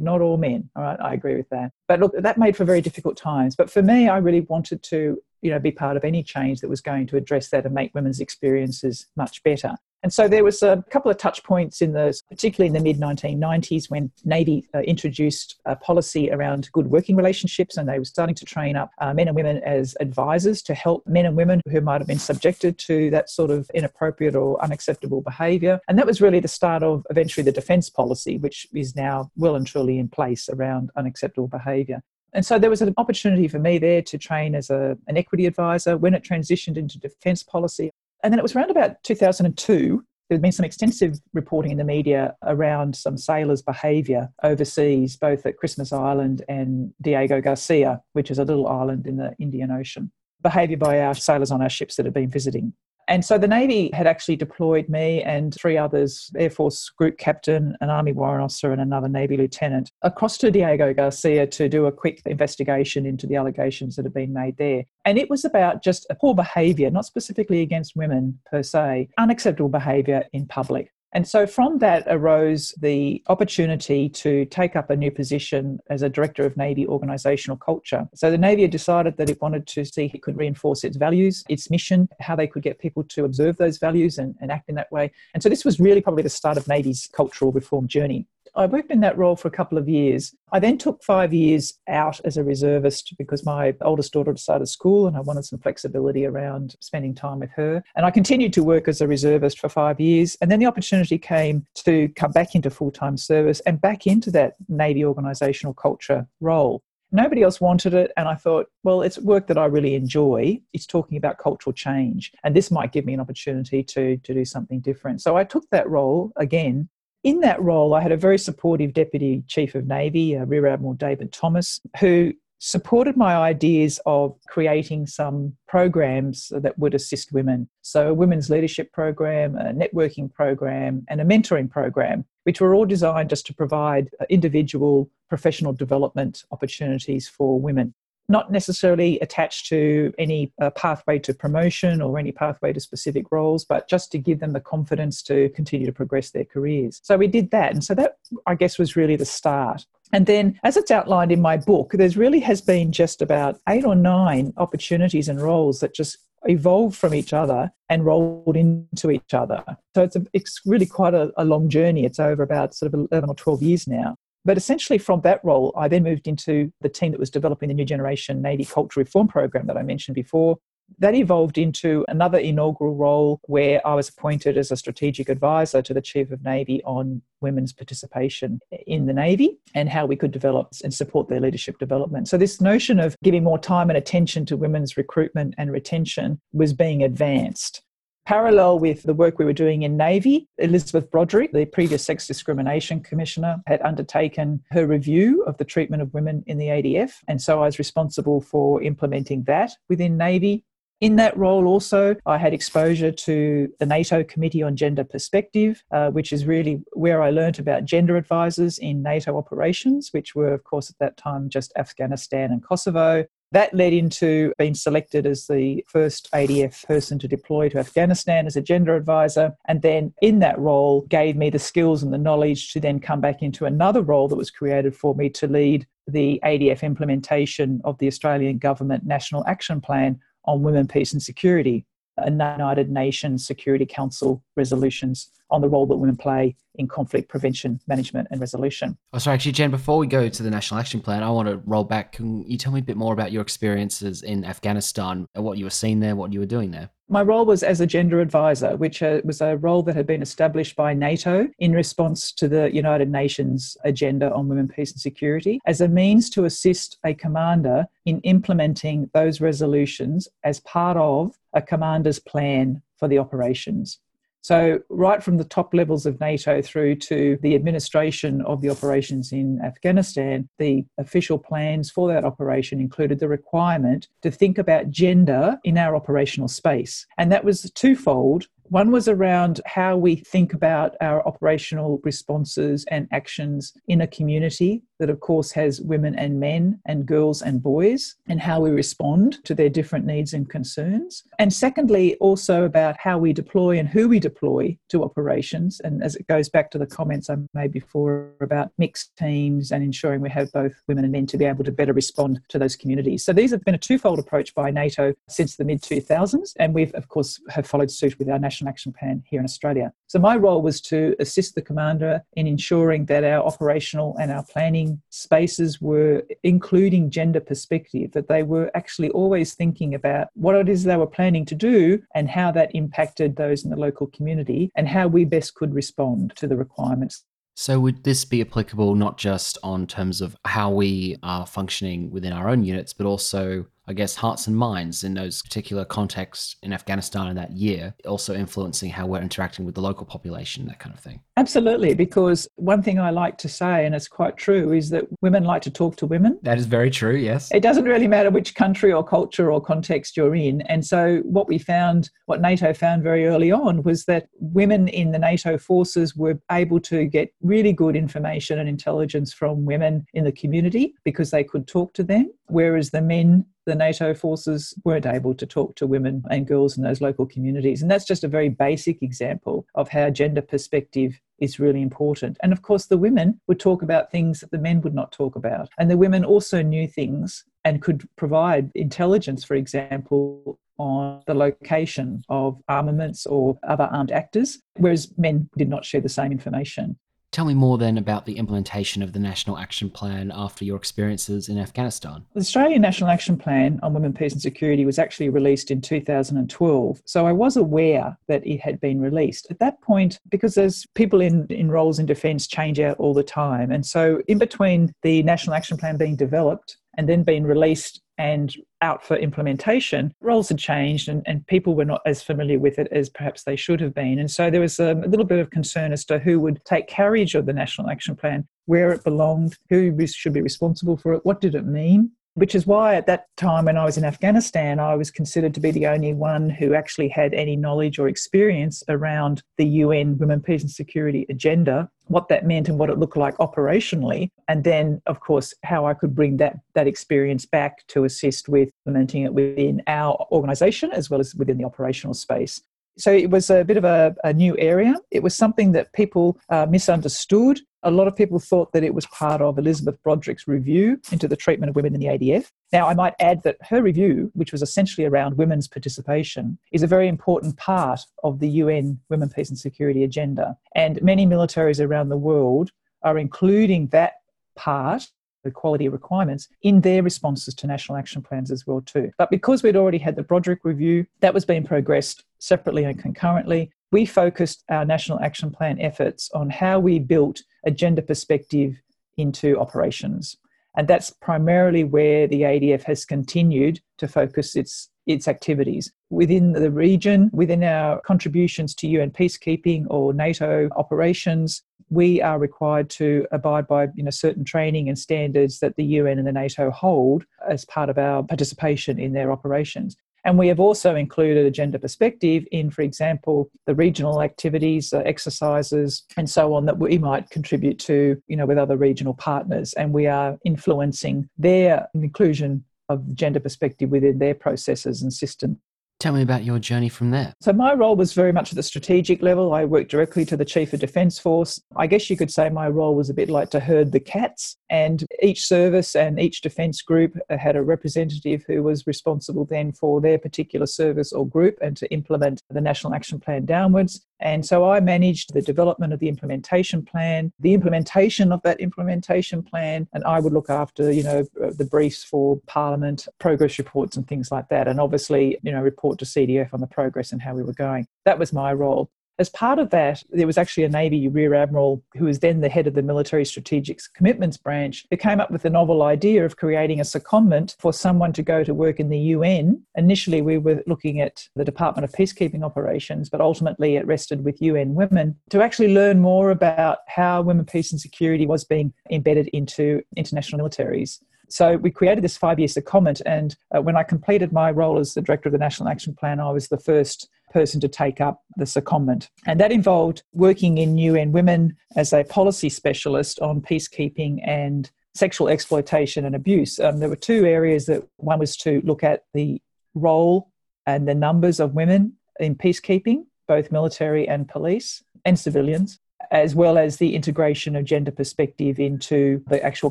not 0.00 0.20
all 0.20 0.36
men. 0.36 0.68
All 0.76 0.82
right, 0.82 1.00
I 1.00 1.14
agree 1.14 1.36
with 1.36 1.48
that. 1.48 1.72
But 1.88 2.00
look, 2.00 2.12
that 2.18 2.36
made 2.36 2.54
for 2.54 2.66
very 2.66 2.82
difficult 2.82 3.16
times. 3.16 3.56
But 3.56 3.70
for 3.70 3.80
me, 3.80 4.08
I 4.08 4.18
really 4.18 4.40
wanted 4.42 4.82
to 4.84 5.22
you 5.40 5.50
know, 5.50 5.58
be 5.58 5.72
part 5.72 5.96
of 5.96 6.04
any 6.04 6.22
change 6.22 6.60
that 6.60 6.68
was 6.68 6.80
going 6.80 7.06
to 7.08 7.16
address 7.16 7.48
that 7.48 7.64
and 7.66 7.74
make 7.74 7.94
women's 7.94 8.20
experiences 8.20 9.06
much 9.16 9.42
better. 9.42 9.74
And 10.02 10.12
so 10.12 10.26
there 10.26 10.42
was 10.42 10.62
a 10.62 10.84
couple 10.90 11.10
of 11.10 11.16
touch 11.16 11.44
points 11.44 11.80
in 11.80 11.92
the, 11.92 12.18
particularly 12.28 12.66
in 12.66 12.72
the 12.72 12.80
mid 12.80 13.00
1990s, 13.00 13.88
when 13.88 14.10
Navy 14.24 14.66
uh, 14.74 14.80
introduced 14.80 15.60
a 15.64 15.76
policy 15.76 16.30
around 16.30 16.70
good 16.72 16.88
working 16.88 17.14
relationships, 17.14 17.76
and 17.76 17.88
they 17.88 17.98
were 17.98 18.04
starting 18.04 18.34
to 18.34 18.44
train 18.44 18.74
up 18.74 18.90
uh, 18.98 19.14
men 19.14 19.28
and 19.28 19.36
women 19.36 19.58
as 19.64 19.96
advisors 20.00 20.60
to 20.62 20.74
help 20.74 21.06
men 21.06 21.24
and 21.24 21.36
women 21.36 21.60
who 21.70 21.80
might 21.80 22.00
have 22.00 22.08
been 22.08 22.18
subjected 22.18 22.78
to 22.78 23.10
that 23.10 23.30
sort 23.30 23.50
of 23.50 23.70
inappropriate 23.74 24.34
or 24.34 24.62
unacceptable 24.62 25.20
behaviour. 25.20 25.80
And 25.88 25.98
that 25.98 26.06
was 26.06 26.20
really 26.20 26.40
the 26.40 26.48
start 26.48 26.82
of 26.82 27.06
eventually 27.10 27.44
the 27.44 27.52
defence 27.52 27.88
policy, 27.88 28.38
which 28.38 28.66
is 28.74 28.96
now 28.96 29.30
well 29.36 29.54
and 29.54 29.66
truly 29.66 29.98
in 29.98 30.08
place 30.08 30.48
around 30.48 30.90
unacceptable 30.96 31.48
behaviour. 31.48 32.02
And 32.34 32.46
so 32.46 32.58
there 32.58 32.70
was 32.70 32.80
an 32.80 32.94
opportunity 32.96 33.46
for 33.46 33.58
me 33.58 33.78
there 33.78 34.00
to 34.02 34.18
train 34.18 34.54
as 34.54 34.70
a, 34.70 34.96
an 35.06 35.18
equity 35.18 35.46
advisor. 35.46 35.98
When 35.98 36.14
it 36.14 36.22
transitioned 36.22 36.78
into 36.78 36.98
defence 36.98 37.42
policy, 37.42 37.92
and 38.22 38.32
then 38.32 38.38
it 38.38 38.42
was 38.42 38.54
around 38.54 38.70
about 38.70 39.02
2002 39.02 40.04
there 40.32 40.36
had 40.36 40.42
been 40.42 40.52
some 40.52 40.64
extensive 40.64 41.20
reporting 41.34 41.72
in 41.72 41.76
the 41.76 41.84
media 41.84 42.34
around 42.44 42.96
some 42.96 43.18
sailors' 43.18 43.60
behaviour 43.60 44.30
overseas, 44.42 45.14
both 45.14 45.44
at 45.44 45.58
Christmas 45.58 45.92
Island 45.92 46.42
and 46.48 46.94
Diego 47.02 47.42
Garcia, 47.42 48.00
which 48.14 48.30
is 48.30 48.38
a 48.38 48.44
little 48.44 48.66
island 48.66 49.06
in 49.06 49.18
the 49.18 49.34
Indian 49.38 49.70
Ocean. 49.70 50.10
Behaviour 50.40 50.78
by 50.78 51.00
our 51.00 51.14
sailors 51.14 51.50
on 51.50 51.60
our 51.60 51.68
ships 51.68 51.96
that 51.96 52.06
had 52.06 52.14
been 52.14 52.30
visiting. 52.30 52.72
And 53.08 53.24
so 53.24 53.38
the 53.38 53.48
Navy 53.48 53.90
had 53.92 54.06
actually 54.06 54.36
deployed 54.36 54.88
me 54.88 55.22
and 55.22 55.54
three 55.54 55.76
others 55.76 56.30
Air 56.36 56.50
Force 56.50 56.88
group 56.88 57.18
captain, 57.18 57.76
an 57.80 57.90
Army 57.90 58.12
warrant 58.12 58.44
officer, 58.44 58.72
and 58.72 58.80
another 58.80 59.08
Navy 59.08 59.36
lieutenant 59.36 59.90
across 60.02 60.38
to 60.38 60.50
Diego 60.50 60.94
Garcia 60.94 61.46
to 61.48 61.68
do 61.68 61.86
a 61.86 61.92
quick 61.92 62.22
investigation 62.26 63.06
into 63.06 63.26
the 63.26 63.36
allegations 63.36 63.96
that 63.96 64.04
had 64.04 64.14
been 64.14 64.32
made 64.32 64.56
there. 64.56 64.84
And 65.04 65.18
it 65.18 65.28
was 65.28 65.44
about 65.44 65.82
just 65.82 66.06
poor 66.20 66.34
behaviour, 66.34 66.90
not 66.90 67.04
specifically 67.04 67.60
against 67.60 67.96
women 67.96 68.38
per 68.50 68.62
se, 68.62 69.08
unacceptable 69.18 69.68
behaviour 69.68 70.24
in 70.32 70.46
public. 70.46 70.92
And 71.14 71.28
so 71.28 71.46
from 71.46 71.78
that 71.78 72.04
arose 72.06 72.74
the 72.80 73.22
opportunity 73.28 74.08
to 74.08 74.46
take 74.46 74.76
up 74.76 74.88
a 74.90 74.96
new 74.96 75.10
position 75.10 75.78
as 75.90 76.02
a 76.02 76.08
director 76.08 76.46
of 76.46 76.56
Navy 76.56 76.86
organisational 76.86 77.60
culture. 77.60 78.08
So 78.14 78.30
the 78.30 78.38
Navy 78.38 78.62
had 78.62 78.70
decided 78.70 79.16
that 79.18 79.28
it 79.28 79.40
wanted 79.40 79.66
to 79.68 79.84
see 79.84 80.10
it 80.12 80.22
could 80.22 80.38
reinforce 80.38 80.84
its 80.84 80.96
values, 80.96 81.44
its 81.48 81.70
mission, 81.70 82.08
how 82.20 82.34
they 82.34 82.46
could 82.46 82.62
get 82.62 82.78
people 82.78 83.04
to 83.04 83.24
observe 83.24 83.58
those 83.58 83.78
values 83.78 84.18
and, 84.18 84.34
and 84.40 84.50
act 84.50 84.68
in 84.68 84.74
that 84.76 84.90
way. 84.90 85.10
And 85.34 85.42
so 85.42 85.48
this 85.48 85.64
was 85.64 85.78
really 85.78 86.00
probably 86.00 86.22
the 86.22 86.30
start 86.30 86.56
of 86.56 86.66
Navy's 86.66 87.08
cultural 87.12 87.52
reform 87.52 87.88
journey. 87.88 88.26
I 88.54 88.66
worked 88.66 88.90
in 88.90 89.00
that 89.00 89.16
role 89.16 89.34
for 89.34 89.48
a 89.48 89.52
couple 89.52 89.78
of 89.78 89.88
years. 89.88 90.34
I 90.52 90.60
then 90.60 90.76
took 90.76 91.02
five 91.02 91.32
years 91.32 91.72
out 91.88 92.20
as 92.24 92.36
a 92.36 92.44
reservist 92.44 93.14
because 93.16 93.46
my 93.46 93.74
oldest 93.80 94.12
daughter 94.12 94.36
started 94.36 94.66
school 94.66 95.06
and 95.06 95.16
I 95.16 95.20
wanted 95.20 95.44
some 95.44 95.58
flexibility 95.58 96.26
around 96.26 96.76
spending 96.80 97.14
time 97.14 97.40
with 97.40 97.50
her. 97.52 97.82
And 97.96 98.04
I 98.04 98.10
continued 98.10 98.52
to 98.54 98.62
work 98.62 98.88
as 98.88 99.00
a 99.00 99.08
reservist 99.08 99.58
for 99.58 99.70
five 99.70 99.98
years. 100.00 100.36
And 100.42 100.50
then 100.50 100.60
the 100.60 100.66
opportunity 100.66 101.16
came 101.16 101.66
to 101.76 102.08
come 102.10 102.32
back 102.32 102.54
into 102.54 102.68
full 102.68 102.90
time 102.90 103.16
service 103.16 103.60
and 103.60 103.80
back 103.80 104.06
into 104.06 104.30
that 104.32 104.56
Navy 104.68 105.00
organisational 105.00 105.74
culture 105.74 106.26
role. 106.40 106.82
Nobody 107.10 107.42
else 107.42 107.60
wanted 107.60 107.94
it. 107.94 108.10
And 108.16 108.28
I 108.28 108.34
thought, 108.34 108.66
well, 108.84 109.02
it's 109.02 109.18
work 109.18 109.46
that 109.46 109.58
I 109.58 109.66
really 109.66 109.94
enjoy. 109.94 110.60
It's 110.72 110.86
talking 110.86 111.16
about 111.16 111.38
cultural 111.38 111.72
change. 111.72 112.32
And 112.44 112.54
this 112.54 112.70
might 112.70 112.92
give 112.92 113.04
me 113.06 113.14
an 113.14 113.20
opportunity 113.20 113.82
to, 113.82 114.16
to 114.18 114.34
do 114.34 114.44
something 114.44 114.80
different. 114.80 115.22
So 115.22 115.36
I 115.36 115.44
took 115.44 115.68
that 115.70 115.88
role 115.88 116.32
again 116.36 116.88
in 117.24 117.40
that 117.40 117.62
role, 117.62 117.94
I 117.94 118.00
had 118.00 118.12
a 118.12 118.16
very 118.16 118.38
supportive 118.38 118.92
Deputy 118.92 119.42
Chief 119.46 119.74
of 119.74 119.86
Navy, 119.86 120.36
uh, 120.36 120.44
Rear 120.44 120.66
Admiral 120.66 120.94
David 120.94 121.32
Thomas, 121.32 121.80
who 122.00 122.32
supported 122.58 123.16
my 123.16 123.34
ideas 123.36 124.00
of 124.06 124.36
creating 124.48 125.04
some 125.06 125.56
programs 125.66 126.52
that 126.54 126.78
would 126.78 126.94
assist 126.94 127.32
women. 127.32 127.68
So, 127.82 128.10
a 128.10 128.14
women's 128.14 128.50
leadership 128.50 128.92
program, 128.92 129.56
a 129.56 129.72
networking 129.72 130.32
program, 130.32 131.04
and 131.08 131.20
a 131.20 131.24
mentoring 131.24 131.70
program, 131.70 132.24
which 132.44 132.60
were 132.60 132.74
all 132.74 132.84
designed 132.84 133.30
just 133.30 133.46
to 133.46 133.54
provide 133.54 134.10
uh, 134.20 134.24
individual 134.28 135.10
professional 135.28 135.72
development 135.72 136.44
opportunities 136.52 137.28
for 137.28 137.58
women 137.58 137.94
not 138.28 138.50
necessarily 138.50 139.18
attached 139.20 139.66
to 139.68 140.12
any 140.18 140.52
uh, 140.60 140.70
pathway 140.70 141.18
to 141.20 141.34
promotion 141.34 142.00
or 142.00 142.18
any 142.18 142.32
pathway 142.32 142.72
to 142.72 142.80
specific 142.80 143.26
roles, 143.30 143.64
but 143.64 143.88
just 143.88 144.10
to 144.12 144.18
give 144.18 144.40
them 144.40 144.52
the 144.52 144.60
confidence 144.60 145.22
to 145.22 145.48
continue 145.50 145.86
to 145.86 145.92
progress 145.92 146.30
their 146.30 146.44
careers. 146.44 147.00
So 147.02 147.16
we 147.16 147.26
did 147.26 147.50
that. 147.50 147.72
And 147.72 147.84
so 147.84 147.94
that, 147.94 148.16
I 148.46 148.54
guess, 148.54 148.78
was 148.78 148.96
really 148.96 149.16
the 149.16 149.24
start. 149.24 149.84
And 150.12 150.26
then, 150.26 150.58
as 150.62 150.76
it's 150.76 150.90
outlined 150.90 151.32
in 151.32 151.40
my 151.40 151.56
book, 151.56 151.92
there's 151.94 152.16
really 152.16 152.40
has 152.40 152.60
been 152.60 152.92
just 152.92 153.22
about 153.22 153.58
eight 153.68 153.84
or 153.84 153.94
nine 153.94 154.52
opportunities 154.58 155.28
and 155.28 155.40
roles 155.40 155.80
that 155.80 155.94
just 155.94 156.18
evolved 156.44 156.96
from 156.96 157.14
each 157.14 157.32
other 157.32 157.70
and 157.88 158.04
rolled 158.04 158.56
into 158.56 159.10
each 159.10 159.32
other. 159.32 159.64
So 159.94 160.02
it's, 160.02 160.16
a, 160.16 160.24
it's 160.32 160.60
really 160.66 160.86
quite 160.86 161.14
a, 161.14 161.32
a 161.36 161.44
long 161.44 161.68
journey. 161.68 162.04
It's 162.04 162.18
over 162.18 162.42
about 162.42 162.74
sort 162.74 162.92
of 162.92 163.08
11 163.10 163.30
or 163.30 163.34
12 163.34 163.62
years 163.62 163.88
now. 163.88 164.16
But 164.44 164.56
essentially, 164.56 164.98
from 164.98 165.20
that 165.22 165.40
role, 165.44 165.72
I 165.76 165.88
then 165.88 166.02
moved 166.02 166.26
into 166.26 166.72
the 166.80 166.88
team 166.88 167.12
that 167.12 167.20
was 167.20 167.30
developing 167.30 167.68
the 167.68 167.74
new 167.74 167.84
generation 167.84 168.42
Navy 168.42 168.64
Culture 168.64 169.00
Reform 169.00 169.28
Program 169.28 169.66
that 169.66 169.76
I 169.76 169.82
mentioned 169.82 170.14
before. 170.14 170.58
That 170.98 171.14
evolved 171.14 171.58
into 171.58 172.04
another 172.08 172.38
inaugural 172.38 172.94
role 172.94 173.40
where 173.44 173.86
I 173.86 173.94
was 173.94 174.08
appointed 174.08 174.58
as 174.58 174.70
a 174.70 174.76
strategic 174.76 175.28
advisor 175.28 175.80
to 175.80 175.94
the 175.94 176.02
Chief 176.02 176.30
of 176.30 176.44
Navy 176.44 176.82
on 176.84 177.22
women's 177.40 177.72
participation 177.72 178.60
in 178.86 179.06
the 179.06 179.12
Navy 179.12 179.58
and 179.74 179.88
how 179.88 180.04
we 180.04 180.16
could 180.16 180.32
develop 180.32 180.72
and 180.84 180.92
support 180.92 181.28
their 181.28 181.40
leadership 181.40 181.78
development. 181.78 182.28
So, 182.28 182.36
this 182.36 182.60
notion 182.60 183.00
of 183.00 183.16
giving 183.22 183.44
more 183.44 183.58
time 183.58 183.88
and 183.88 183.96
attention 183.96 184.44
to 184.46 184.56
women's 184.56 184.96
recruitment 184.96 185.54
and 185.56 185.72
retention 185.72 186.40
was 186.52 186.74
being 186.74 187.02
advanced. 187.02 187.82
Parallel 188.24 188.78
with 188.78 189.02
the 189.02 189.14
work 189.14 189.38
we 189.38 189.44
were 189.44 189.52
doing 189.52 189.82
in 189.82 189.96
Navy, 189.96 190.48
Elizabeth 190.58 191.10
Broderick, 191.10 191.52
the 191.52 191.64
previous 191.64 192.04
Sex 192.04 192.26
Discrimination 192.26 193.00
Commissioner, 193.00 193.60
had 193.66 193.82
undertaken 193.82 194.62
her 194.70 194.86
review 194.86 195.42
of 195.42 195.58
the 195.58 195.64
treatment 195.64 196.02
of 196.02 196.14
women 196.14 196.44
in 196.46 196.56
the 196.56 196.68
ADF. 196.68 197.14
And 197.26 197.42
so 197.42 197.62
I 197.62 197.66
was 197.66 197.80
responsible 197.80 198.40
for 198.40 198.80
implementing 198.80 199.42
that 199.44 199.72
within 199.88 200.16
Navy. 200.16 200.64
In 201.00 201.16
that 201.16 201.36
role, 201.36 201.66
also, 201.66 202.14
I 202.26 202.38
had 202.38 202.54
exposure 202.54 203.10
to 203.10 203.68
the 203.80 203.86
NATO 203.86 204.22
Committee 204.22 204.62
on 204.62 204.76
Gender 204.76 205.02
Perspective, 205.02 205.82
uh, 205.90 206.10
which 206.10 206.32
is 206.32 206.46
really 206.46 206.80
where 206.92 207.20
I 207.20 207.30
learnt 207.30 207.58
about 207.58 207.84
gender 207.84 208.16
advisors 208.16 208.78
in 208.78 209.02
NATO 209.02 209.36
operations, 209.36 210.10
which 210.12 210.36
were, 210.36 210.54
of 210.54 210.62
course, 210.62 210.90
at 210.90 210.98
that 211.00 211.16
time 211.16 211.48
just 211.48 211.72
Afghanistan 211.76 212.52
and 212.52 212.62
Kosovo. 212.62 213.26
That 213.52 213.74
led 213.74 213.92
into 213.92 214.54
being 214.56 214.74
selected 214.74 215.26
as 215.26 215.46
the 215.46 215.84
first 215.86 216.26
ADF 216.32 216.86
person 216.86 217.18
to 217.18 217.28
deploy 217.28 217.68
to 217.68 217.78
Afghanistan 217.78 218.46
as 218.46 218.56
a 218.56 218.62
gender 218.62 218.96
advisor. 218.96 219.54
And 219.68 219.82
then 219.82 220.14
in 220.22 220.38
that 220.38 220.58
role, 220.58 221.02
gave 221.02 221.36
me 221.36 221.50
the 221.50 221.58
skills 221.58 222.02
and 222.02 222.14
the 222.14 222.18
knowledge 222.18 222.72
to 222.72 222.80
then 222.80 222.98
come 222.98 223.20
back 223.20 223.42
into 223.42 223.66
another 223.66 224.00
role 224.00 224.26
that 224.28 224.36
was 224.36 224.50
created 224.50 224.96
for 224.96 225.14
me 225.14 225.28
to 225.30 225.46
lead 225.46 225.86
the 226.06 226.40
ADF 226.42 226.82
implementation 226.82 227.82
of 227.84 227.98
the 227.98 228.06
Australian 228.06 228.56
Government 228.56 229.04
National 229.04 229.46
Action 229.46 229.82
Plan 229.82 230.18
on 230.46 230.62
Women, 230.62 230.88
Peace 230.88 231.12
and 231.12 231.22
Security, 231.22 231.84
a 232.16 232.30
United 232.30 232.90
Nations 232.90 233.46
Security 233.46 233.84
Council 233.84 234.42
resolutions 234.56 235.30
on 235.50 235.60
the 235.60 235.68
role 235.68 235.86
that 235.86 235.96
women 235.96 236.16
play 236.16 236.56
in 236.76 236.88
conflict 236.88 237.28
prevention, 237.28 237.80
management, 237.86 238.28
and 238.30 238.40
resolution. 238.40 238.96
Oh, 239.12 239.18
sorry, 239.18 239.34
actually, 239.34 239.52
Jen, 239.52 239.70
before 239.70 239.98
we 239.98 240.06
go 240.06 240.28
to 240.28 240.42
the 240.42 240.50
National 240.50 240.80
Action 240.80 241.00
Plan, 241.00 241.22
I 241.22 241.30
want 241.30 241.48
to 241.48 241.58
roll 241.66 241.84
back. 241.84 242.12
Can 242.12 242.48
you 242.48 242.56
tell 242.56 242.72
me 242.72 242.80
a 242.80 242.82
bit 242.82 242.96
more 242.96 243.12
about 243.12 243.30
your 243.32 243.42
experiences 243.42 244.22
in 244.22 244.44
Afghanistan, 244.44 245.26
what 245.34 245.58
you 245.58 245.64
were 245.64 245.70
seeing 245.70 246.00
there, 246.00 246.16
what 246.16 246.32
you 246.32 246.40
were 246.40 246.46
doing 246.46 246.70
there? 246.70 246.88
My 247.08 247.20
role 247.20 247.44
was 247.44 247.62
as 247.62 247.82
a 247.82 247.86
gender 247.86 248.22
advisor, 248.22 248.74
which 248.76 249.02
uh, 249.02 249.20
was 249.22 249.42
a 249.42 249.58
role 249.58 249.82
that 249.82 249.94
had 249.94 250.06
been 250.06 250.22
established 250.22 250.76
by 250.76 250.94
NATO 250.94 251.46
in 251.58 251.72
response 251.72 252.32
to 252.32 252.48
the 252.48 252.74
United 252.74 253.10
Nations 253.10 253.76
agenda 253.84 254.32
on 254.32 254.48
women, 254.48 254.66
peace, 254.66 254.92
and 254.92 255.00
security 255.00 255.60
as 255.66 255.82
a 255.82 255.88
means 255.88 256.30
to 256.30 256.46
assist 256.46 256.98
a 257.04 257.12
commander 257.12 257.84
in 258.06 258.20
implementing 258.20 259.10
those 259.12 259.42
resolutions 259.42 260.26
as 260.42 260.60
part 260.60 260.96
of 260.96 261.36
a 261.52 261.60
commander's 261.60 262.18
plan 262.18 262.80
for 262.96 263.08
the 263.08 263.18
operations. 263.18 263.98
So, 264.42 264.80
right 264.88 265.22
from 265.22 265.36
the 265.36 265.44
top 265.44 265.72
levels 265.72 266.04
of 266.04 266.18
NATO 266.20 266.60
through 266.60 266.96
to 266.96 267.38
the 267.42 267.54
administration 267.54 268.42
of 268.42 268.60
the 268.60 268.70
operations 268.70 269.32
in 269.32 269.60
Afghanistan, 269.64 270.48
the 270.58 270.84
official 270.98 271.38
plans 271.38 271.90
for 271.90 272.08
that 272.08 272.24
operation 272.24 272.80
included 272.80 273.20
the 273.20 273.28
requirement 273.28 274.08
to 274.22 274.32
think 274.32 274.58
about 274.58 274.90
gender 274.90 275.58
in 275.62 275.78
our 275.78 275.94
operational 275.94 276.48
space. 276.48 277.06
And 277.18 277.30
that 277.30 277.44
was 277.44 277.70
twofold. 277.76 278.48
One 278.64 278.90
was 278.90 279.06
around 279.06 279.60
how 279.64 279.96
we 279.96 280.16
think 280.16 280.54
about 280.54 280.96
our 281.00 281.24
operational 281.26 282.00
responses 282.02 282.84
and 282.90 283.06
actions 283.12 283.72
in 283.86 284.00
a 284.00 284.06
community 284.06 284.82
that, 285.02 285.10
of 285.10 285.18
course, 285.18 285.50
has 285.50 285.80
women 285.80 286.14
and 286.14 286.38
men 286.38 286.80
and 286.86 287.06
girls 287.06 287.42
and 287.42 287.60
boys, 287.60 288.14
and 288.28 288.40
how 288.40 288.60
we 288.60 288.70
respond 288.70 289.42
to 289.42 289.52
their 289.52 289.68
different 289.68 290.06
needs 290.06 290.32
and 290.32 290.48
concerns. 290.48 291.24
And 291.40 291.52
secondly, 291.52 292.14
also 292.20 292.62
about 292.62 292.96
how 292.98 293.18
we 293.18 293.32
deploy 293.32 293.80
and 293.80 293.88
who 293.88 294.08
we 294.08 294.20
deploy 294.20 294.78
to 294.90 295.02
operations. 295.02 295.80
And 295.82 296.04
as 296.04 296.14
it 296.14 296.28
goes 296.28 296.48
back 296.48 296.70
to 296.70 296.78
the 296.78 296.86
comments 296.86 297.28
I 297.28 297.36
made 297.52 297.72
before 297.72 298.30
about 298.40 298.70
mixed 298.78 299.16
teams 299.16 299.72
and 299.72 299.82
ensuring 299.82 300.20
we 300.20 300.30
have 300.30 300.52
both 300.52 300.72
women 300.86 301.02
and 301.02 301.12
men 301.12 301.26
to 301.26 301.36
be 301.36 301.46
able 301.46 301.64
to 301.64 301.72
better 301.72 301.92
respond 301.92 302.38
to 302.50 302.60
those 302.60 302.76
communities. 302.76 303.24
So 303.24 303.32
these 303.32 303.50
have 303.50 303.64
been 303.64 303.74
a 303.74 303.78
twofold 303.78 304.20
approach 304.20 304.54
by 304.54 304.70
NATO 304.70 305.14
since 305.28 305.56
the 305.56 305.64
mid 305.64 305.82
2000s, 305.82 306.52
and 306.60 306.74
we've, 306.74 306.94
of 306.94 307.08
course, 307.08 307.40
have 307.50 307.66
followed 307.66 307.90
suit 307.90 308.20
with 308.20 308.30
our 308.30 308.38
national 308.38 308.68
action 308.68 308.92
plan 308.92 309.24
here 309.26 309.40
in 309.40 309.44
Australia. 309.44 309.92
So 310.06 310.20
my 310.20 310.36
role 310.36 310.62
was 310.62 310.80
to 310.82 311.16
assist 311.18 311.56
the 311.56 311.62
commander 311.62 312.22
in 312.34 312.46
ensuring 312.46 313.06
that 313.06 313.24
our 313.24 313.44
operational 313.44 314.16
and 314.20 314.30
our 314.30 314.44
planning 314.44 314.91
spaces 315.10 315.80
were 315.80 316.22
including 316.42 317.10
gender 317.10 317.40
perspective, 317.40 318.12
that 318.12 318.28
they 318.28 318.42
were 318.42 318.70
actually 318.74 319.10
always 319.10 319.54
thinking 319.54 319.94
about 319.94 320.28
what 320.34 320.54
it 320.54 320.68
is 320.68 320.84
they 320.84 320.96
were 320.96 321.06
planning 321.06 321.44
to 321.46 321.54
do 321.54 322.00
and 322.14 322.28
how 322.28 322.52
that 322.52 322.70
impacted 322.74 323.36
those 323.36 323.64
in 323.64 323.70
the 323.70 323.76
local 323.76 324.06
community 324.08 324.70
and 324.76 324.88
how 324.88 325.06
we 325.06 325.24
best 325.24 325.54
could 325.54 325.74
respond 325.74 326.32
to 326.36 326.46
the 326.46 326.56
requirements. 326.56 327.24
So, 327.54 327.78
would 327.80 328.04
this 328.04 328.24
be 328.24 328.40
applicable 328.40 328.94
not 328.94 329.18
just 329.18 329.58
on 329.62 329.86
terms 329.86 330.22
of 330.22 330.36
how 330.46 330.70
we 330.70 331.16
are 331.22 331.46
functioning 331.46 332.10
within 332.10 332.32
our 332.32 332.48
own 332.48 332.64
units, 332.64 332.94
but 332.94 333.06
also 333.06 333.66
I 333.88 333.92
guess, 333.94 334.14
hearts 334.14 334.46
and 334.46 334.56
minds 334.56 335.02
in 335.02 335.14
those 335.14 335.42
particular 335.42 335.84
contexts 335.84 336.56
in 336.62 336.72
Afghanistan 336.72 337.26
in 337.28 337.36
that 337.36 337.52
year, 337.52 337.94
also 338.06 338.34
influencing 338.34 338.90
how 338.90 339.06
we're 339.06 339.20
interacting 339.20 339.64
with 339.64 339.74
the 339.74 339.80
local 339.80 340.06
population, 340.06 340.66
that 340.66 340.78
kind 340.78 340.94
of 340.94 341.00
thing. 341.00 341.20
Absolutely, 341.36 341.94
because 341.94 342.46
one 342.56 342.82
thing 342.82 343.00
I 343.00 343.10
like 343.10 343.38
to 343.38 343.48
say, 343.48 343.84
and 343.84 343.94
it's 343.94 344.06
quite 344.06 344.36
true, 344.36 344.72
is 344.72 344.90
that 344.90 345.04
women 345.20 345.44
like 345.44 345.62
to 345.62 345.70
talk 345.70 345.96
to 345.96 346.06
women. 346.06 346.38
That 346.42 346.58
is 346.58 346.66
very 346.66 346.90
true, 346.90 347.16
yes. 347.16 347.50
It 347.52 347.62
doesn't 347.62 347.84
really 347.84 348.06
matter 348.06 348.30
which 348.30 348.54
country 348.54 348.92
or 348.92 349.02
culture 349.02 349.50
or 349.50 349.60
context 349.60 350.16
you're 350.16 350.34
in. 350.34 350.60
And 350.62 350.84
so, 350.84 351.18
what 351.24 351.48
we 351.48 351.58
found, 351.58 352.10
what 352.26 352.40
NATO 352.40 352.72
found 352.72 353.02
very 353.02 353.26
early 353.26 353.50
on, 353.50 353.82
was 353.82 354.04
that 354.04 354.28
women 354.38 354.88
in 354.88 355.10
the 355.10 355.18
NATO 355.18 355.58
forces 355.58 356.14
were 356.14 356.38
able 356.50 356.80
to 356.80 357.06
get 357.06 357.32
really 357.40 357.72
good 357.72 357.96
information 357.96 358.58
and 358.58 358.68
intelligence 358.68 359.32
from 359.32 359.64
women 359.64 360.06
in 360.14 360.24
the 360.24 360.32
community 360.32 360.94
because 361.04 361.30
they 361.30 361.42
could 361.42 361.66
talk 361.66 361.94
to 361.94 362.04
them, 362.04 362.30
whereas 362.46 362.90
the 362.90 363.02
men 363.02 363.44
the 363.66 363.74
NATO 363.74 364.14
forces 364.14 364.74
weren't 364.84 365.06
able 365.06 365.34
to 365.34 365.46
talk 365.46 365.76
to 365.76 365.86
women 365.86 366.24
and 366.30 366.46
girls 366.46 366.76
in 366.76 366.82
those 366.82 367.00
local 367.00 367.26
communities. 367.26 367.82
And 367.82 367.90
that's 367.90 368.04
just 368.04 368.24
a 368.24 368.28
very 368.28 368.48
basic 368.48 369.02
example 369.02 369.66
of 369.74 369.88
how 369.88 370.10
gender 370.10 370.42
perspective 370.42 371.20
is 371.38 371.58
really 371.58 371.82
important. 371.82 372.36
And 372.42 372.52
of 372.52 372.62
course, 372.62 372.86
the 372.86 372.98
women 372.98 373.40
would 373.48 373.60
talk 373.60 373.82
about 373.82 374.10
things 374.10 374.40
that 374.40 374.50
the 374.50 374.58
men 374.58 374.80
would 374.82 374.94
not 374.94 375.12
talk 375.12 375.36
about. 375.36 375.68
And 375.78 375.90
the 375.90 375.96
women 375.96 376.24
also 376.24 376.62
knew 376.62 376.86
things 376.86 377.44
and 377.64 377.82
could 377.82 378.08
provide 378.16 378.70
intelligence, 378.74 379.44
for 379.44 379.54
example, 379.54 380.58
on 380.78 381.22
the 381.26 381.34
location 381.34 382.22
of 382.28 382.60
armaments 382.68 383.26
or 383.26 383.58
other 383.68 383.88
armed 383.92 384.10
actors, 384.10 384.58
whereas 384.76 385.12
men 385.16 385.48
did 385.56 385.68
not 385.68 385.84
share 385.84 386.00
the 386.00 386.08
same 386.08 386.32
information. 386.32 386.96
Tell 387.32 387.46
me 387.46 387.54
more 387.54 387.78
then 387.78 387.96
about 387.96 388.26
the 388.26 388.36
implementation 388.36 389.02
of 389.02 389.14
the 389.14 389.18
National 389.18 389.56
Action 389.56 389.88
Plan 389.88 390.30
after 390.34 390.66
your 390.66 390.76
experiences 390.76 391.48
in 391.48 391.56
Afghanistan. 391.56 392.26
The 392.34 392.40
Australian 392.40 392.82
National 392.82 393.08
Action 393.08 393.38
Plan 393.38 393.80
on 393.82 393.94
Women, 393.94 394.12
Peace 394.12 394.34
and 394.34 394.42
Security 394.42 394.84
was 394.84 394.98
actually 394.98 395.30
released 395.30 395.70
in 395.70 395.80
2012. 395.80 397.02
So 397.06 397.26
I 397.26 397.32
was 397.32 397.56
aware 397.56 398.18
that 398.28 398.46
it 398.46 398.60
had 398.60 398.78
been 398.80 399.00
released. 399.00 399.46
At 399.50 399.60
that 399.60 399.80
point, 399.80 400.20
because 400.28 400.54
there's 400.54 400.84
people 400.94 401.22
in, 401.22 401.46
in 401.46 401.70
roles 401.70 401.98
in 401.98 402.04
defence 402.04 402.46
change 402.46 402.78
out 402.78 402.98
all 402.98 403.14
the 403.14 403.22
time. 403.22 403.70
And 403.70 403.86
so 403.86 404.20
in 404.28 404.36
between 404.36 404.92
the 405.00 405.22
National 405.22 405.54
Action 405.54 405.78
Plan 405.78 405.96
being 405.96 406.16
developed 406.16 406.76
and 406.96 407.08
then 407.08 407.22
being 407.22 407.44
released 407.44 408.00
and 408.18 408.54
out 408.82 409.04
for 409.04 409.16
implementation, 409.16 410.14
roles 410.20 410.48
had 410.48 410.58
changed 410.58 411.08
and, 411.08 411.22
and 411.26 411.46
people 411.46 411.74
were 411.74 411.84
not 411.84 412.02
as 412.06 412.22
familiar 412.22 412.58
with 412.58 412.78
it 412.78 412.88
as 412.92 413.08
perhaps 413.08 413.44
they 413.44 413.56
should 413.56 413.80
have 413.80 413.94
been. 413.94 414.18
And 414.18 414.30
so 414.30 414.50
there 414.50 414.60
was 414.60 414.78
um, 414.78 415.02
a 415.02 415.08
little 415.08 415.24
bit 415.24 415.38
of 415.38 415.50
concern 415.50 415.92
as 415.92 416.04
to 416.06 416.18
who 416.18 416.38
would 416.40 416.64
take 416.64 416.86
carriage 416.86 417.34
of 417.34 417.46
the 417.46 417.52
National 417.52 417.88
Action 417.88 418.14
Plan, 418.14 418.46
where 418.66 418.92
it 418.92 419.04
belonged, 419.04 419.56
who 419.70 420.06
should 420.06 420.34
be 420.34 420.42
responsible 420.42 420.96
for 420.96 421.14
it, 421.14 421.24
what 421.24 421.40
did 421.40 421.54
it 421.54 421.66
mean 421.66 422.12
which 422.34 422.54
is 422.54 422.66
why 422.66 422.94
at 422.94 423.06
that 423.06 423.26
time 423.36 423.66
when 423.66 423.76
I 423.76 423.84
was 423.84 423.98
in 423.98 424.04
Afghanistan, 424.04 424.80
I 424.80 424.94
was 424.94 425.10
considered 425.10 425.54
to 425.54 425.60
be 425.60 425.70
the 425.70 425.86
only 425.86 426.14
one 426.14 426.48
who 426.48 426.74
actually 426.74 427.08
had 427.08 427.34
any 427.34 427.56
knowledge 427.56 427.98
or 427.98 428.08
experience 428.08 428.82
around 428.88 429.42
the 429.58 429.66
UN 429.66 430.16
Women, 430.18 430.40
Peace 430.40 430.62
and 430.62 430.70
Security 430.70 431.26
agenda, 431.28 431.90
what 432.06 432.28
that 432.28 432.46
meant 432.46 432.68
and 432.68 432.78
what 432.78 432.90
it 432.90 432.98
looked 432.98 433.16
like 433.16 433.36
operationally, 433.36 434.30
and 434.48 434.64
then, 434.64 435.02
of 435.06 435.20
course, 435.20 435.54
how 435.64 435.86
I 435.86 435.94
could 435.94 436.14
bring 436.14 436.38
that, 436.38 436.58
that 436.74 436.86
experience 436.86 437.46
back 437.46 437.86
to 437.88 438.04
assist 438.04 438.48
with 438.48 438.70
implementing 438.86 439.22
it 439.22 439.34
within 439.34 439.82
our 439.86 440.26
organisation 440.30 440.90
as 440.92 441.10
well 441.10 441.20
as 441.20 441.34
within 441.34 441.58
the 441.58 441.64
operational 441.64 442.14
space. 442.14 442.62
So 442.98 443.12
it 443.12 443.30
was 443.30 443.50
a 443.50 443.64
bit 443.64 443.76
of 443.76 443.84
a, 443.84 444.14
a 444.24 444.32
new 444.32 444.56
area. 444.58 444.94
It 445.10 445.22
was 445.22 445.34
something 445.34 445.72
that 445.72 445.92
people 445.92 446.38
uh, 446.48 446.66
misunderstood 446.68 447.60
a 447.82 447.90
lot 447.90 448.06
of 448.06 448.14
people 448.14 448.38
thought 448.38 448.72
that 448.72 448.84
it 448.84 448.94
was 448.94 449.06
part 449.06 449.40
of 449.40 449.58
Elizabeth 449.58 450.00
Broderick's 450.02 450.46
review 450.46 451.00
into 451.10 451.26
the 451.26 451.36
treatment 451.36 451.70
of 451.70 451.76
women 451.76 451.94
in 451.94 452.00
the 452.00 452.06
ADF. 452.06 452.50
Now, 452.72 452.88
I 452.88 452.94
might 452.94 453.14
add 453.18 453.42
that 453.42 453.56
her 453.68 453.82
review, 453.82 454.30
which 454.34 454.52
was 454.52 454.62
essentially 454.62 455.06
around 455.06 455.36
women's 455.36 455.68
participation, 455.68 456.58
is 456.70 456.82
a 456.82 456.86
very 456.86 457.08
important 457.08 457.56
part 457.56 458.00
of 458.22 458.38
the 458.38 458.48
UN 458.48 459.00
Women, 459.08 459.28
Peace 459.28 459.48
and 459.48 459.58
Security 459.58 460.04
agenda. 460.04 460.56
And 460.74 461.02
many 461.02 461.26
militaries 461.26 461.84
around 461.84 462.08
the 462.08 462.16
world 462.16 462.70
are 463.02 463.18
including 463.18 463.88
that 463.88 464.14
part 464.54 465.08
equality 465.44 465.88
requirements 465.88 466.48
in 466.62 466.80
their 466.80 467.02
responses 467.02 467.54
to 467.54 467.66
national 467.66 467.98
action 467.98 468.22
plans 468.22 468.50
as 468.50 468.66
well 468.66 468.80
too. 468.80 469.10
But 469.18 469.30
because 469.30 469.62
we'd 469.62 469.76
already 469.76 469.98
had 469.98 470.16
the 470.16 470.22
Broderick 470.22 470.60
review, 470.64 471.06
that 471.20 471.34
was 471.34 471.44
being 471.44 471.64
progressed 471.64 472.24
separately 472.38 472.84
and 472.84 472.98
concurrently 472.98 473.72
we 473.92 474.06
focused 474.06 474.64
our 474.70 474.84
National 474.84 475.20
Action 475.20 475.50
Plan 475.50 475.78
efforts 475.78 476.30
on 476.32 476.50
how 476.50 476.80
we 476.80 476.98
built 476.98 477.42
a 477.64 477.70
gender 477.70 478.02
perspective 478.02 478.80
into 479.18 479.60
operations. 479.60 480.36
And 480.74 480.88
that's 480.88 481.10
primarily 481.10 481.84
where 481.84 482.26
the 482.26 482.40
ADF 482.40 482.84
has 482.84 483.04
continued 483.04 483.80
to 483.98 484.08
focus 484.08 484.56
its, 484.56 484.88
its 485.06 485.28
activities. 485.28 485.92
Within 486.08 486.52
the 486.52 486.70
region, 486.70 487.28
within 487.34 487.62
our 487.62 488.00
contributions 488.00 488.74
to 488.76 488.88
UN 488.88 489.10
peacekeeping 489.10 489.84
or 489.90 490.14
NATO 490.14 490.70
operations, 490.74 491.62
we 491.92 492.22
are 492.22 492.38
required 492.38 492.88
to 492.88 493.26
abide 493.32 493.66
by 493.66 493.88
you 493.94 494.02
know, 494.02 494.10
certain 494.10 494.44
training 494.44 494.88
and 494.88 494.98
standards 494.98 495.58
that 495.60 495.76
the 495.76 495.84
UN 495.84 496.18
and 496.18 496.26
the 496.26 496.32
NATO 496.32 496.70
hold 496.70 497.24
as 497.46 497.66
part 497.66 497.90
of 497.90 497.98
our 497.98 498.22
participation 498.22 498.98
in 498.98 499.12
their 499.12 499.30
operations. 499.30 499.94
And 500.24 500.38
we 500.38 500.48
have 500.48 500.60
also 500.60 500.94
included 500.94 501.44
a 501.44 501.50
gender 501.50 501.78
perspective 501.78 502.44
in, 502.52 502.70
for 502.70 502.82
example, 502.82 503.50
the 503.66 503.74
regional 503.74 504.22
activities, 504.22 504.92
uh, 504.92 504.98
exercises, 505.00 506.04
and 506.16 506.30
so 506.30 506.54
on 506.54 506.64
that 506.66 506.78
we 506.78 506.96
might 506.96 507.28
contribute 507.30 507.78
to, 507.80 508.22
you 508.28 508.36
know, 508.36 508.46
with 508.46 508.56
other 508.56 508.76
regional 508.76 509.14
partners. 509.14 509.72
And 509.74 509.92
we 509.92 510.06
are 510.06 510.38
influencing 510.44 511.28
their 511.36 511.88
inclusion 511.92 512.64
of 512.88 513.14
gender 513.14 513.40
perspective 513.40 513.90
within 513.90 514.18
their 514.18 514.34
processes 514.34 515.02
and 515.02 515.12
systems. 515.12 515.58
Tell 516.02 516.14
me 516.14 516.22
about 516.22 516.42
your 516.42 516.58
journey 516.58 516.88
from 516.88 517.12
there. 517.12 517.32
So, 517.40 517.52
my 517.52 517.74
role 517.74 517.94
was 517.94 518.12
very 518.12 518.32
much 518.32 518.50
at 518.50 518.56
the 518.56 518.62
strategic 518.64 519.22
level. 519.22 519.54
I 519.54 519.64
worked 519.64 519.92
directly 519.92 520.24
to 520.24 520.36
the 520.36 520.44
Chief 520.44 520.72
of 520.72 520.80
Defence 520.80 521.16
Force. 521.20 521.62
I 521.76 521.86
guess 521.86 522.10
you 522.10 522.16
could 522.16 522.32
say 522.32 522.48
my 522.48 522.66
role 522.66 522.96
was 522.96 523.08
a 523.08 523.14
bit 523.14 523.30
like 523.30 523.50
to 523.50 523.60
herd 523.60 523.92
the 523.92 524.00
cats, 524.00 524.56
and 524.68 525.04
each 525.22 525.46
service 525.46 525.94
and 525.94 526.18
each 526.18 526.40
defence 526.40 526.82
group 526.82 527.16
had 527.30 527.54
a 527.54 527.62
representative 527.62 528.42
who 528.48 528.64
was 528.64 528.84
responsible 528.84 529.44
then 529.44 529.70
for 529.70 530.00
their 530.00 530.18
particular 530.18 530.66
service 530.66 531.12
or 531.12 531.24
group 531.24 531.56
and 531.62 531.76
to 531.76 531.88
implement 531.92 532.42
the 532.50 532.60
National 532.60 532.94
Action 532.94 533.20
Plan 533.20 533.44
downwards. 533.44 534.04
And 534.18 534.46
so 534.46 534.70
I 534.70 534.80
managed 534.80 535.34
the 535.34 535.42
development 535.42 535.92
of 535.92 535.98
the 535.98 536.08
implementation 536.08 536.84
plan, 536.84 537.32
the 537.40 537.54
implementation 537.54 538.32
of 538.32 538.40
that 538.42 538.60
implementation 538.60 539.42
plan, 539.42 539.88
and 539.92 540.04
I 540.04 540.20
would 540.20 540.32
look 540.32 540.48
after, 540.48 540.92
you 540.92 541.02
know, 541.02 541.26
the 541.34 541.68
briefs 541.68 542.04
for 542.04 542.40
Parliament, 542.46 543.08
progress 543.18 543.58
reports, 543.58 543.96
and 543.96 544.06
things 544.06 544.30
like 544.30 544.48
that. 544.48 544.68
And 544.68 544.80
obviously, 544.80 545.38
you 545.42 545.50
know, 545.50 545.60
report 545.92 545.98
to 545.98 546.04
CDF 546.04 546.52
on 546.52 546.60
the 546.60 546.66
progress 546.66 547.12
and 547.12 547.22
how 547.22 547.34
we 547.34 547.42
were 547.42 547.52
going. 547.52 547.86
That 548.04 548.18
was 548.18 548.32
my 548.32 548.52
role. 548.52 548.90
As 549.18 549.28
part 549.28 549.58
of 549.58 549.68
that, 549.70 550.02
there 550.10 550.26
was 550.26 550.38
actually 550.38 550.64
a 550.64 550.70
Navy 550.70 551.06
Rear 551.06 551.34
Admiral 551.34 551.84
who 551.94 552.06
was 552.06 552.20
then 552.20 552.40
the 552.40 552.48
head 552.48 552.66
of 552.66 552.74
the 552.74 552.82
Military 552.82 553.26
Strategic 553.26 553.78
Commitments 553.94 554.38
Branch 554.38 554.86
who 554.90 554.96
came 554.96 555.20
up 555.20 555.30
with 555.30 555.42
the 555.42 555.50
novel 555.50 555.82
idea 555.82 556.24
of 556.24 556.38
creating 556.38 556.80
a 556.80 556.82
secondment 556.82 557.54
for 557.60 557.74
someone 557.74 558.14
to 558.14 558.22
go 558.22 558.42
to 558.42 558.54
work 558.54 558.80
in 558.80 558.88
the 558.88 558.98
UN. 558.98 559.62
Initially, 559.76 560.22
we 560.22 560.38
were 560.38 560.62
looking 560.66 561.00
at 561.02 561.28
the 561.36 561.44
Department 561.44 561.84
of 561.84 561.92
Peacekeeping 561.92 562.42
Operations, 562.42 563.10
but 563.10 563.20
ultimately 563.20 563.76
it 563.76 563.86
rested 563.86 564.24
with 564.24 564.40
UN 564.40 564.74
Women 564.74 565.14
to 565.28 565.42
actually 565.42 565.74
learn 565.74 566.00
more 566.00 566.30
about 566.30 566.78
how 566.88 567.20
women, 567.20 567.44
peace, 567.44 567.70
and 567.70 567.80
security 567.80 568.26
was 568.26 568.44
being 568.44 568.72
embedded 568.90 569.28
into 569.28 569.82
international 569.94 570.40
militaries. 570.40 571.00
So 571.32 571.56
we 571.56 571.70
created 571.70 572.04
this 572.04 572.18
five 572.18 572.38
year 572.38 572.46
secondment. 572.46 573.00
And 573.06 573.34
uh, 573.56 573.62
when 573.62 573.74
I 573.74 573.84
completed 573.84 574.32
my 574.32 574.50
role 574.50 574.78
as 574.78 574.92
the 574.92 575.00
director 575.00 575.30
of 575.30 575.32
the 575.32 575.38
National 575.38 575.70
Action 575.70 575.94
Plan, 575.94 576.20
I 576.20 576.30
was 576.30 576.48
the 576.48 576.58
first 576.58 577.08
person 577.32 577.58
to 577.62 577.68
take 577.68 578.02
up 578.02 578.22
the 578.36 578.44
secondment. 578.44 579.08
And 579.26 579.40
that 579.40 579.50
involved 579.50 580.02
working 580.12 580.58
in 580.58 580.76
UN 580.76 581.10
Women 581.10 581.56
as 581.74 581.94
a 581.94 582.04
policy 582.04 582.50
specialist 582.50 583.18
on 583.20 583.40
peacekeeping 583.40 584.20
and 584.28 584.70
sexual 584.94 585.28
exploitation 585.28 586.04
and 586.04 586.14
abuse. 586.14 586.60
Um, 586.60 586.80
there 586.80 586.90
were 586.90 586.96
two 586.96 587.24
areas 587.24 587.64
that 587.64 587.82
one 587.96 588.18
was 588.18 588.36
to 588.38 588.60
look 588.62 588.84
at 588.84 589.04
the 589.14 589.40
role 589.74 590.30
and 590.66 590.86
the 590.86 590.94
numbers 590.94 591.40
of 591.40 591.54
women 591.54 591.94
in 592.20 592.34
peacekeeping, 592.34 593.06
both 593.26 593.50
military 593.50 594.06
and 594.06 594.28
police 594.28 594.84
and 595.06 595.18
civilians 595.18 595.80
as 596.10 596.34
well 596.34 596.58
as 596.58 596.76
the 596.76 596.94
integration 596.94 597.56
of 597.56 597.64
gender 597.64 597.90
perspective 597.90 598.58
into 598.58 599.22
the 599.28 599.42
actual 599.42 599.70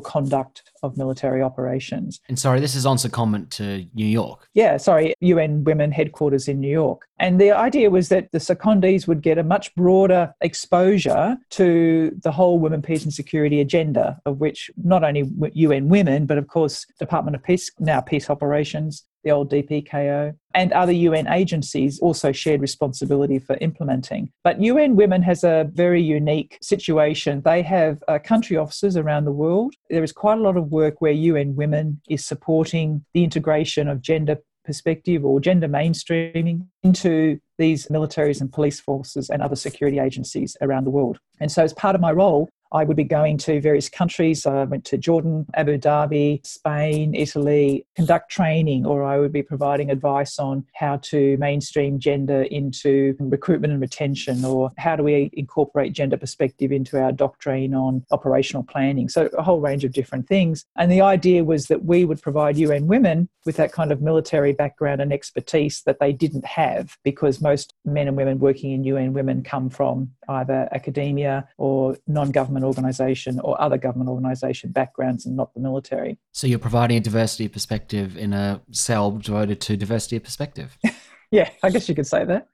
conduct 0.00 0.62
of 0.82 0.96
military 0.96 1.42
operations. 1.42 2.20
And 2.28 2.38
sorry, 2.38 2.60
this 2.60 2.74
is 2.74 2.86
on 2.86 2.96
secondment 2.96 3.50
to 3.50 3.86
New 3.94 4.06
York. 4.06 4.48
Yeah, 4.54 4.76
sorry, 4.76 5.14
UN 5.20 5.64
Women 5.64 5.92
headquarters 5.92 6.48
in 6.48 6.60
New 6.60 6.70
York. 6.70 7.06
And 7.18 7.40
the 7.40 7.52
idea 7.52 7.90
was 7.90 8.08
that 8.08 8.32
the 8.32 8.38
secondees 8.38 9.06
would 9.06 9.22
get 9.22 9.38
a 9.38 9.44
much 9.44 9.74
broader 9.74 10.34
exposure 10.40 11.36
to 11.50 12.18
the 12.22 12.32
whole 12.32 12.58
women, 12.58 12.82
peace, 12.82 13.04
and 13.04 13.14
security 13.14 13.60
agenda, 13.60 14.20
of 14.26 14.40
which 14.40 14.70
not 14.76 15.04
only 15.04 15.30
UN 15.54 15.88
Women, 15.88 16.26
but 16.26 16.38
of 16.38 16.48
course, 16.48 16.84
Department 16.98 17.36
of 17.36 17.42
Peace, 17.42 17.70
now 17.78 18.00
Peace 18.00 18.28
Operations, 18.28 19.04
the 19.24 19.30
old 19.30 19.50
DPKO, 19.50 20.34
and 20.54 20.72
other 20.72 20.92
UN 20.92 21.26
agencies 21.28 21.98
also 22.00 22.32
shared 22.32 22.60
responsibility 22.60 23.38
for 23.38 23.56
implementing. 23.60 24.30
But 24.44 24.60
UN 24.60 24.96
Women 24.96 25.22
has 25.22 25.44
a 25.44 25.68
very 25.72 26.02
unique 26.02 26.58
situation. 26.60 27.42
They 27.44 27.62
have 27.62 28.02
uh, 28.08 28.18
country 28.18 28.56
offices 28.56 28.96
around 28.96 29.24
the 29.24 29.32
world. 29.32 29.74
There 29.90 30.04
is 30.04 30.12
quite 30.12 30.38
a 30.38 30.42
lot 30.42 30.56
of 30.56 30.70
work 30.70 31.00
where 31.00 31.12
UN 31.12 31.54
Women 31.56 32.00
is 32.08 32.24
supporting 32.24 33.04
the 33.14 33.24
integration 33.24 33.88
of 33.88 34.02
gender 34.02 34.38
perspective 34.64 35.24
or 35.24 35.40
gender 35.40 35.68
mainstreaming 35.68 36.66
into 36.82 37.40
these 37.58 37.86
militaries 37.88 38.40
and 38.40 38.52
police 38.52 38.80
forces 38.80 39.28
and 39.28 39.42
other 39.42 39.56
security 39.56 39.98
agencies 39.98 40.56
around 40.60 40.84
the 40.84 40.90
world. 40.90 41.18
And 41.40 41.50
so, 41.50 41.62
as 41.62 41.72
part 41.72 41.94
of 41.94 42.00
my 42.00 42.12
role, 42.12 42.48
I 42.72 42.84
would 42.84 42.96
be 42.96 43.04
going 43.04 43.38
to 43.38 43.60
various 43.60 43.88
countries. 43.88 44.46
I 44.46 44.64
went 44.64 44.84
to 44.86 44.98
Jordan, 44.98 45.46
Abu 45.54 45.78
Dhabi, 45.78 46.44
Spain, 46.46 47.14
Italy, 47.14 47.86
conduct 47.94 48.30
training, 48.30 48.86
or 48.86 49.04
I 49.04 49.18
would 49.18 49.32
be 49.32 49.42
providing 49.42 49.90
advice 49.90 50.38
on 50.38 50.64
how 50.74 50.96
to 50.98 51.36
mainstream 51.36 51.98
gender 51.98 52.42
into 52.42 53.14
recruitment 53.20 53.72
and 53.72 53.82
retention, 53.82 54.44
or 54.44 54.70
how 54.78 54.96
do 54.96 55.02
we 55.02 55.30
incorporate 55.34 55.92
gender 55.92 56.16
perspective 56.16 56.72
into 56.72 57.00
our 57.00 57.12
doctrine 57.12 57.74
on 57.74 58.04
operational 58.10 58.62
planning. 58.62 59.08
So, 59.08 59.28
a 59.36 59.42
whole 59.42 59.60
range 59.60 59.84
of 59.84 59.92
different 59.92 60.26
things. 60.26 60.64
And 60.76 60.90
the 60.90 61.02
idea 61.02 61.44
was 61.44 61.66
that 61.66 61.84
we 61.84 62.04
would 62.04 62.22
provide 62.22 62.56
UN 62.56 62.86
women 62.86 63.28
with 63.44 63.56
that 63.56 63.72
kind 63.72 63.92
of 63.92 64.00
military 64.00 64.52
background 64.52 65.00
and 65.00 65.12
expertise 65.12 65.82
that 65.84 65.98
they 65.98 66.12
didn't 66.12 66.44
have 66.44 66.96
because 67.02 67.40
most 67.40 67.74
men 67.84 68.08
and 68.08 68.16
women 68.16 68.38
working 68.38 68.72
in 68.72 68.84
UN 68.84 69.12
women 69.12 69.42
come 69.42 69.68
from 69.68 70.10
either 70.28 70.68
academia 70.72 71.48
or 71.58 71.96
non 72.06 72.30
government 72.30 72.61
government 72.62 72.76
organisation 72.78 73.40
or 73.40 73.60
other 73.60 73.78
government 73.78 74.08
organisation 74.08 74.70
backgrounds 74.70 75.26
and 75.26 75.36
not 75.36 75.52
the 75.54 75.60
military. 75.60 76.18
So 76.32 76.46
you're 76.46 76.58
providing 76.58 76.96
a 76.96 77.00
diversity 77.00 77.48
perspective 77.48 78.16
in 78.16 78.32
a 78.32 78.60
cell 78.70 79.10
devoted 79.12 79.60
to 79.62 79.76
diversity 79.76 80.16
of 80.16 80.22
perspective. 80.22 80.76
yeah, 81.30 81.50
I 81.62 81.70
guess 81.70 81.88
you 81.88 81.94
could 81.94 82.06
say 82.06 82.24
that. 82.24 82.48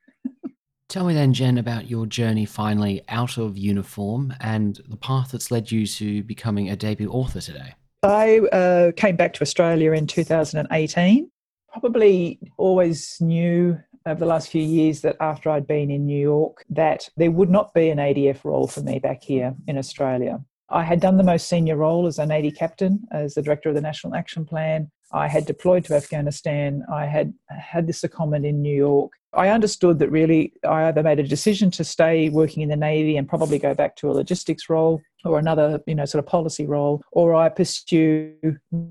Tell 0.89 1.05
me 1.05 1.13
then, 1.13 1.35
Jen, 1.35 1.59
about 1.59 1.91
your 1.91 2.07
journey 2.07 2.47
finally 2.47 3.03
out 3.09 3.37
of 3.37 3.59
uniform 3.59 4.33
and 4.41 4.81
the 4.89 4.97
path 4.97 5.33
that's 5.33 5.51
led 5.51 5.71
you 5.71 5.87
to 5.87 6.23
becoming 6.23 6.71
a 6.71 6.77
debut 6.77 7.11
author 7.11 7.41
today. 7.41 7.75
I 8.03 8.39
uh, 8.53 8.93
came 8.97 9.17
back 9.17 9.35
to 9.35 9.43
Australia 9.43 9.93
in 9.93 10.07
2018. 10.07 11.31
Probably 11.71 12.39
always 12.57 13.19
knew 13.21 13.79
over 14.09 14.21
the 14.21 14.27
last 14.27 14.51
few 14.51 14.63
years 14.63 15.01
that 15.03 15.17
after 15.21 15.51
I'd 15.51 15.67
been 15.67 15.91
in 15.91 16.07
New 16.07 16.21
York, 16.21 16.65
that 16.71 17.09
there 17.17 17.31
would 17.31 17.51
not 17.51 17.75
be 17.75 17.91
an 17.91 17.99
ADF 17.99 18.45
role 18.45 18.67
for 18.67 18.81
me 18.81 18.99
back 18.99 19.23
here 19.23 19.55
in 19.67 19.79
Australia. 19.79 20.41
I 20.71 20.83
had 20.83 21.01
done 21.01 21.17
the 21.17 21.25
most 21.25 21.49
senior 21.49 21.77
role 21.77 22.07
as 22.07 22.19
an 22.19 22.31
AD 22.31 22.55
captain, 22.57 23.07
as 23.11 23.35
the 23.35 23.43
director 23.43 23.69
of 23.71 23.75
the 23.75 23.81
National 23.81 24.15
Action 24.15 24.45
Plan. 24.45 24.91
I 25.13 25.27
had 25.27 25.47
deployed 25.47 25.85
to 25.87 25.95
Afghanistan. 25.95 26.85
I 26.93 27.07
had 27.07 27.33
had 27.49 27.87
this 27.87 28.03
secondment 28.03 28.47
in 28.47 28.61
New 28.61 28.77
York. 28.77 29.13
I 29.33 29.49
understood 29.49 29.99
that 29.99 30.11
really 30.11 30.53
I 30.65 30.89
either 30.89 31.03
made 31.03 31.19
a 31.19 31.23
decision 31.23 31.71
to 31.73 31.85
stay 31.85 32.29
working 32.29 32.63
in 32.63 32.69
the 32.69 32.77
Navy 32.77 33.17
and 33.17 33.29
probably 33.29 33.59
go 33.59 33.75
back 33.75 33.97
to 33.97 34.11
a 34.11 34.13
logistics 34.13 34.69
role 34.69 35.01
or 35.25 35.39
another, 35.39 35.81
you 35.87 35.95
know, 35.95 36.05
sort 36.05 36.23
of 36.25 36.29
policy 36.29 36.67
role, 36.67 37.03
or 37.13 37.35
I 37.35 37.49
pursue 37.49 38.35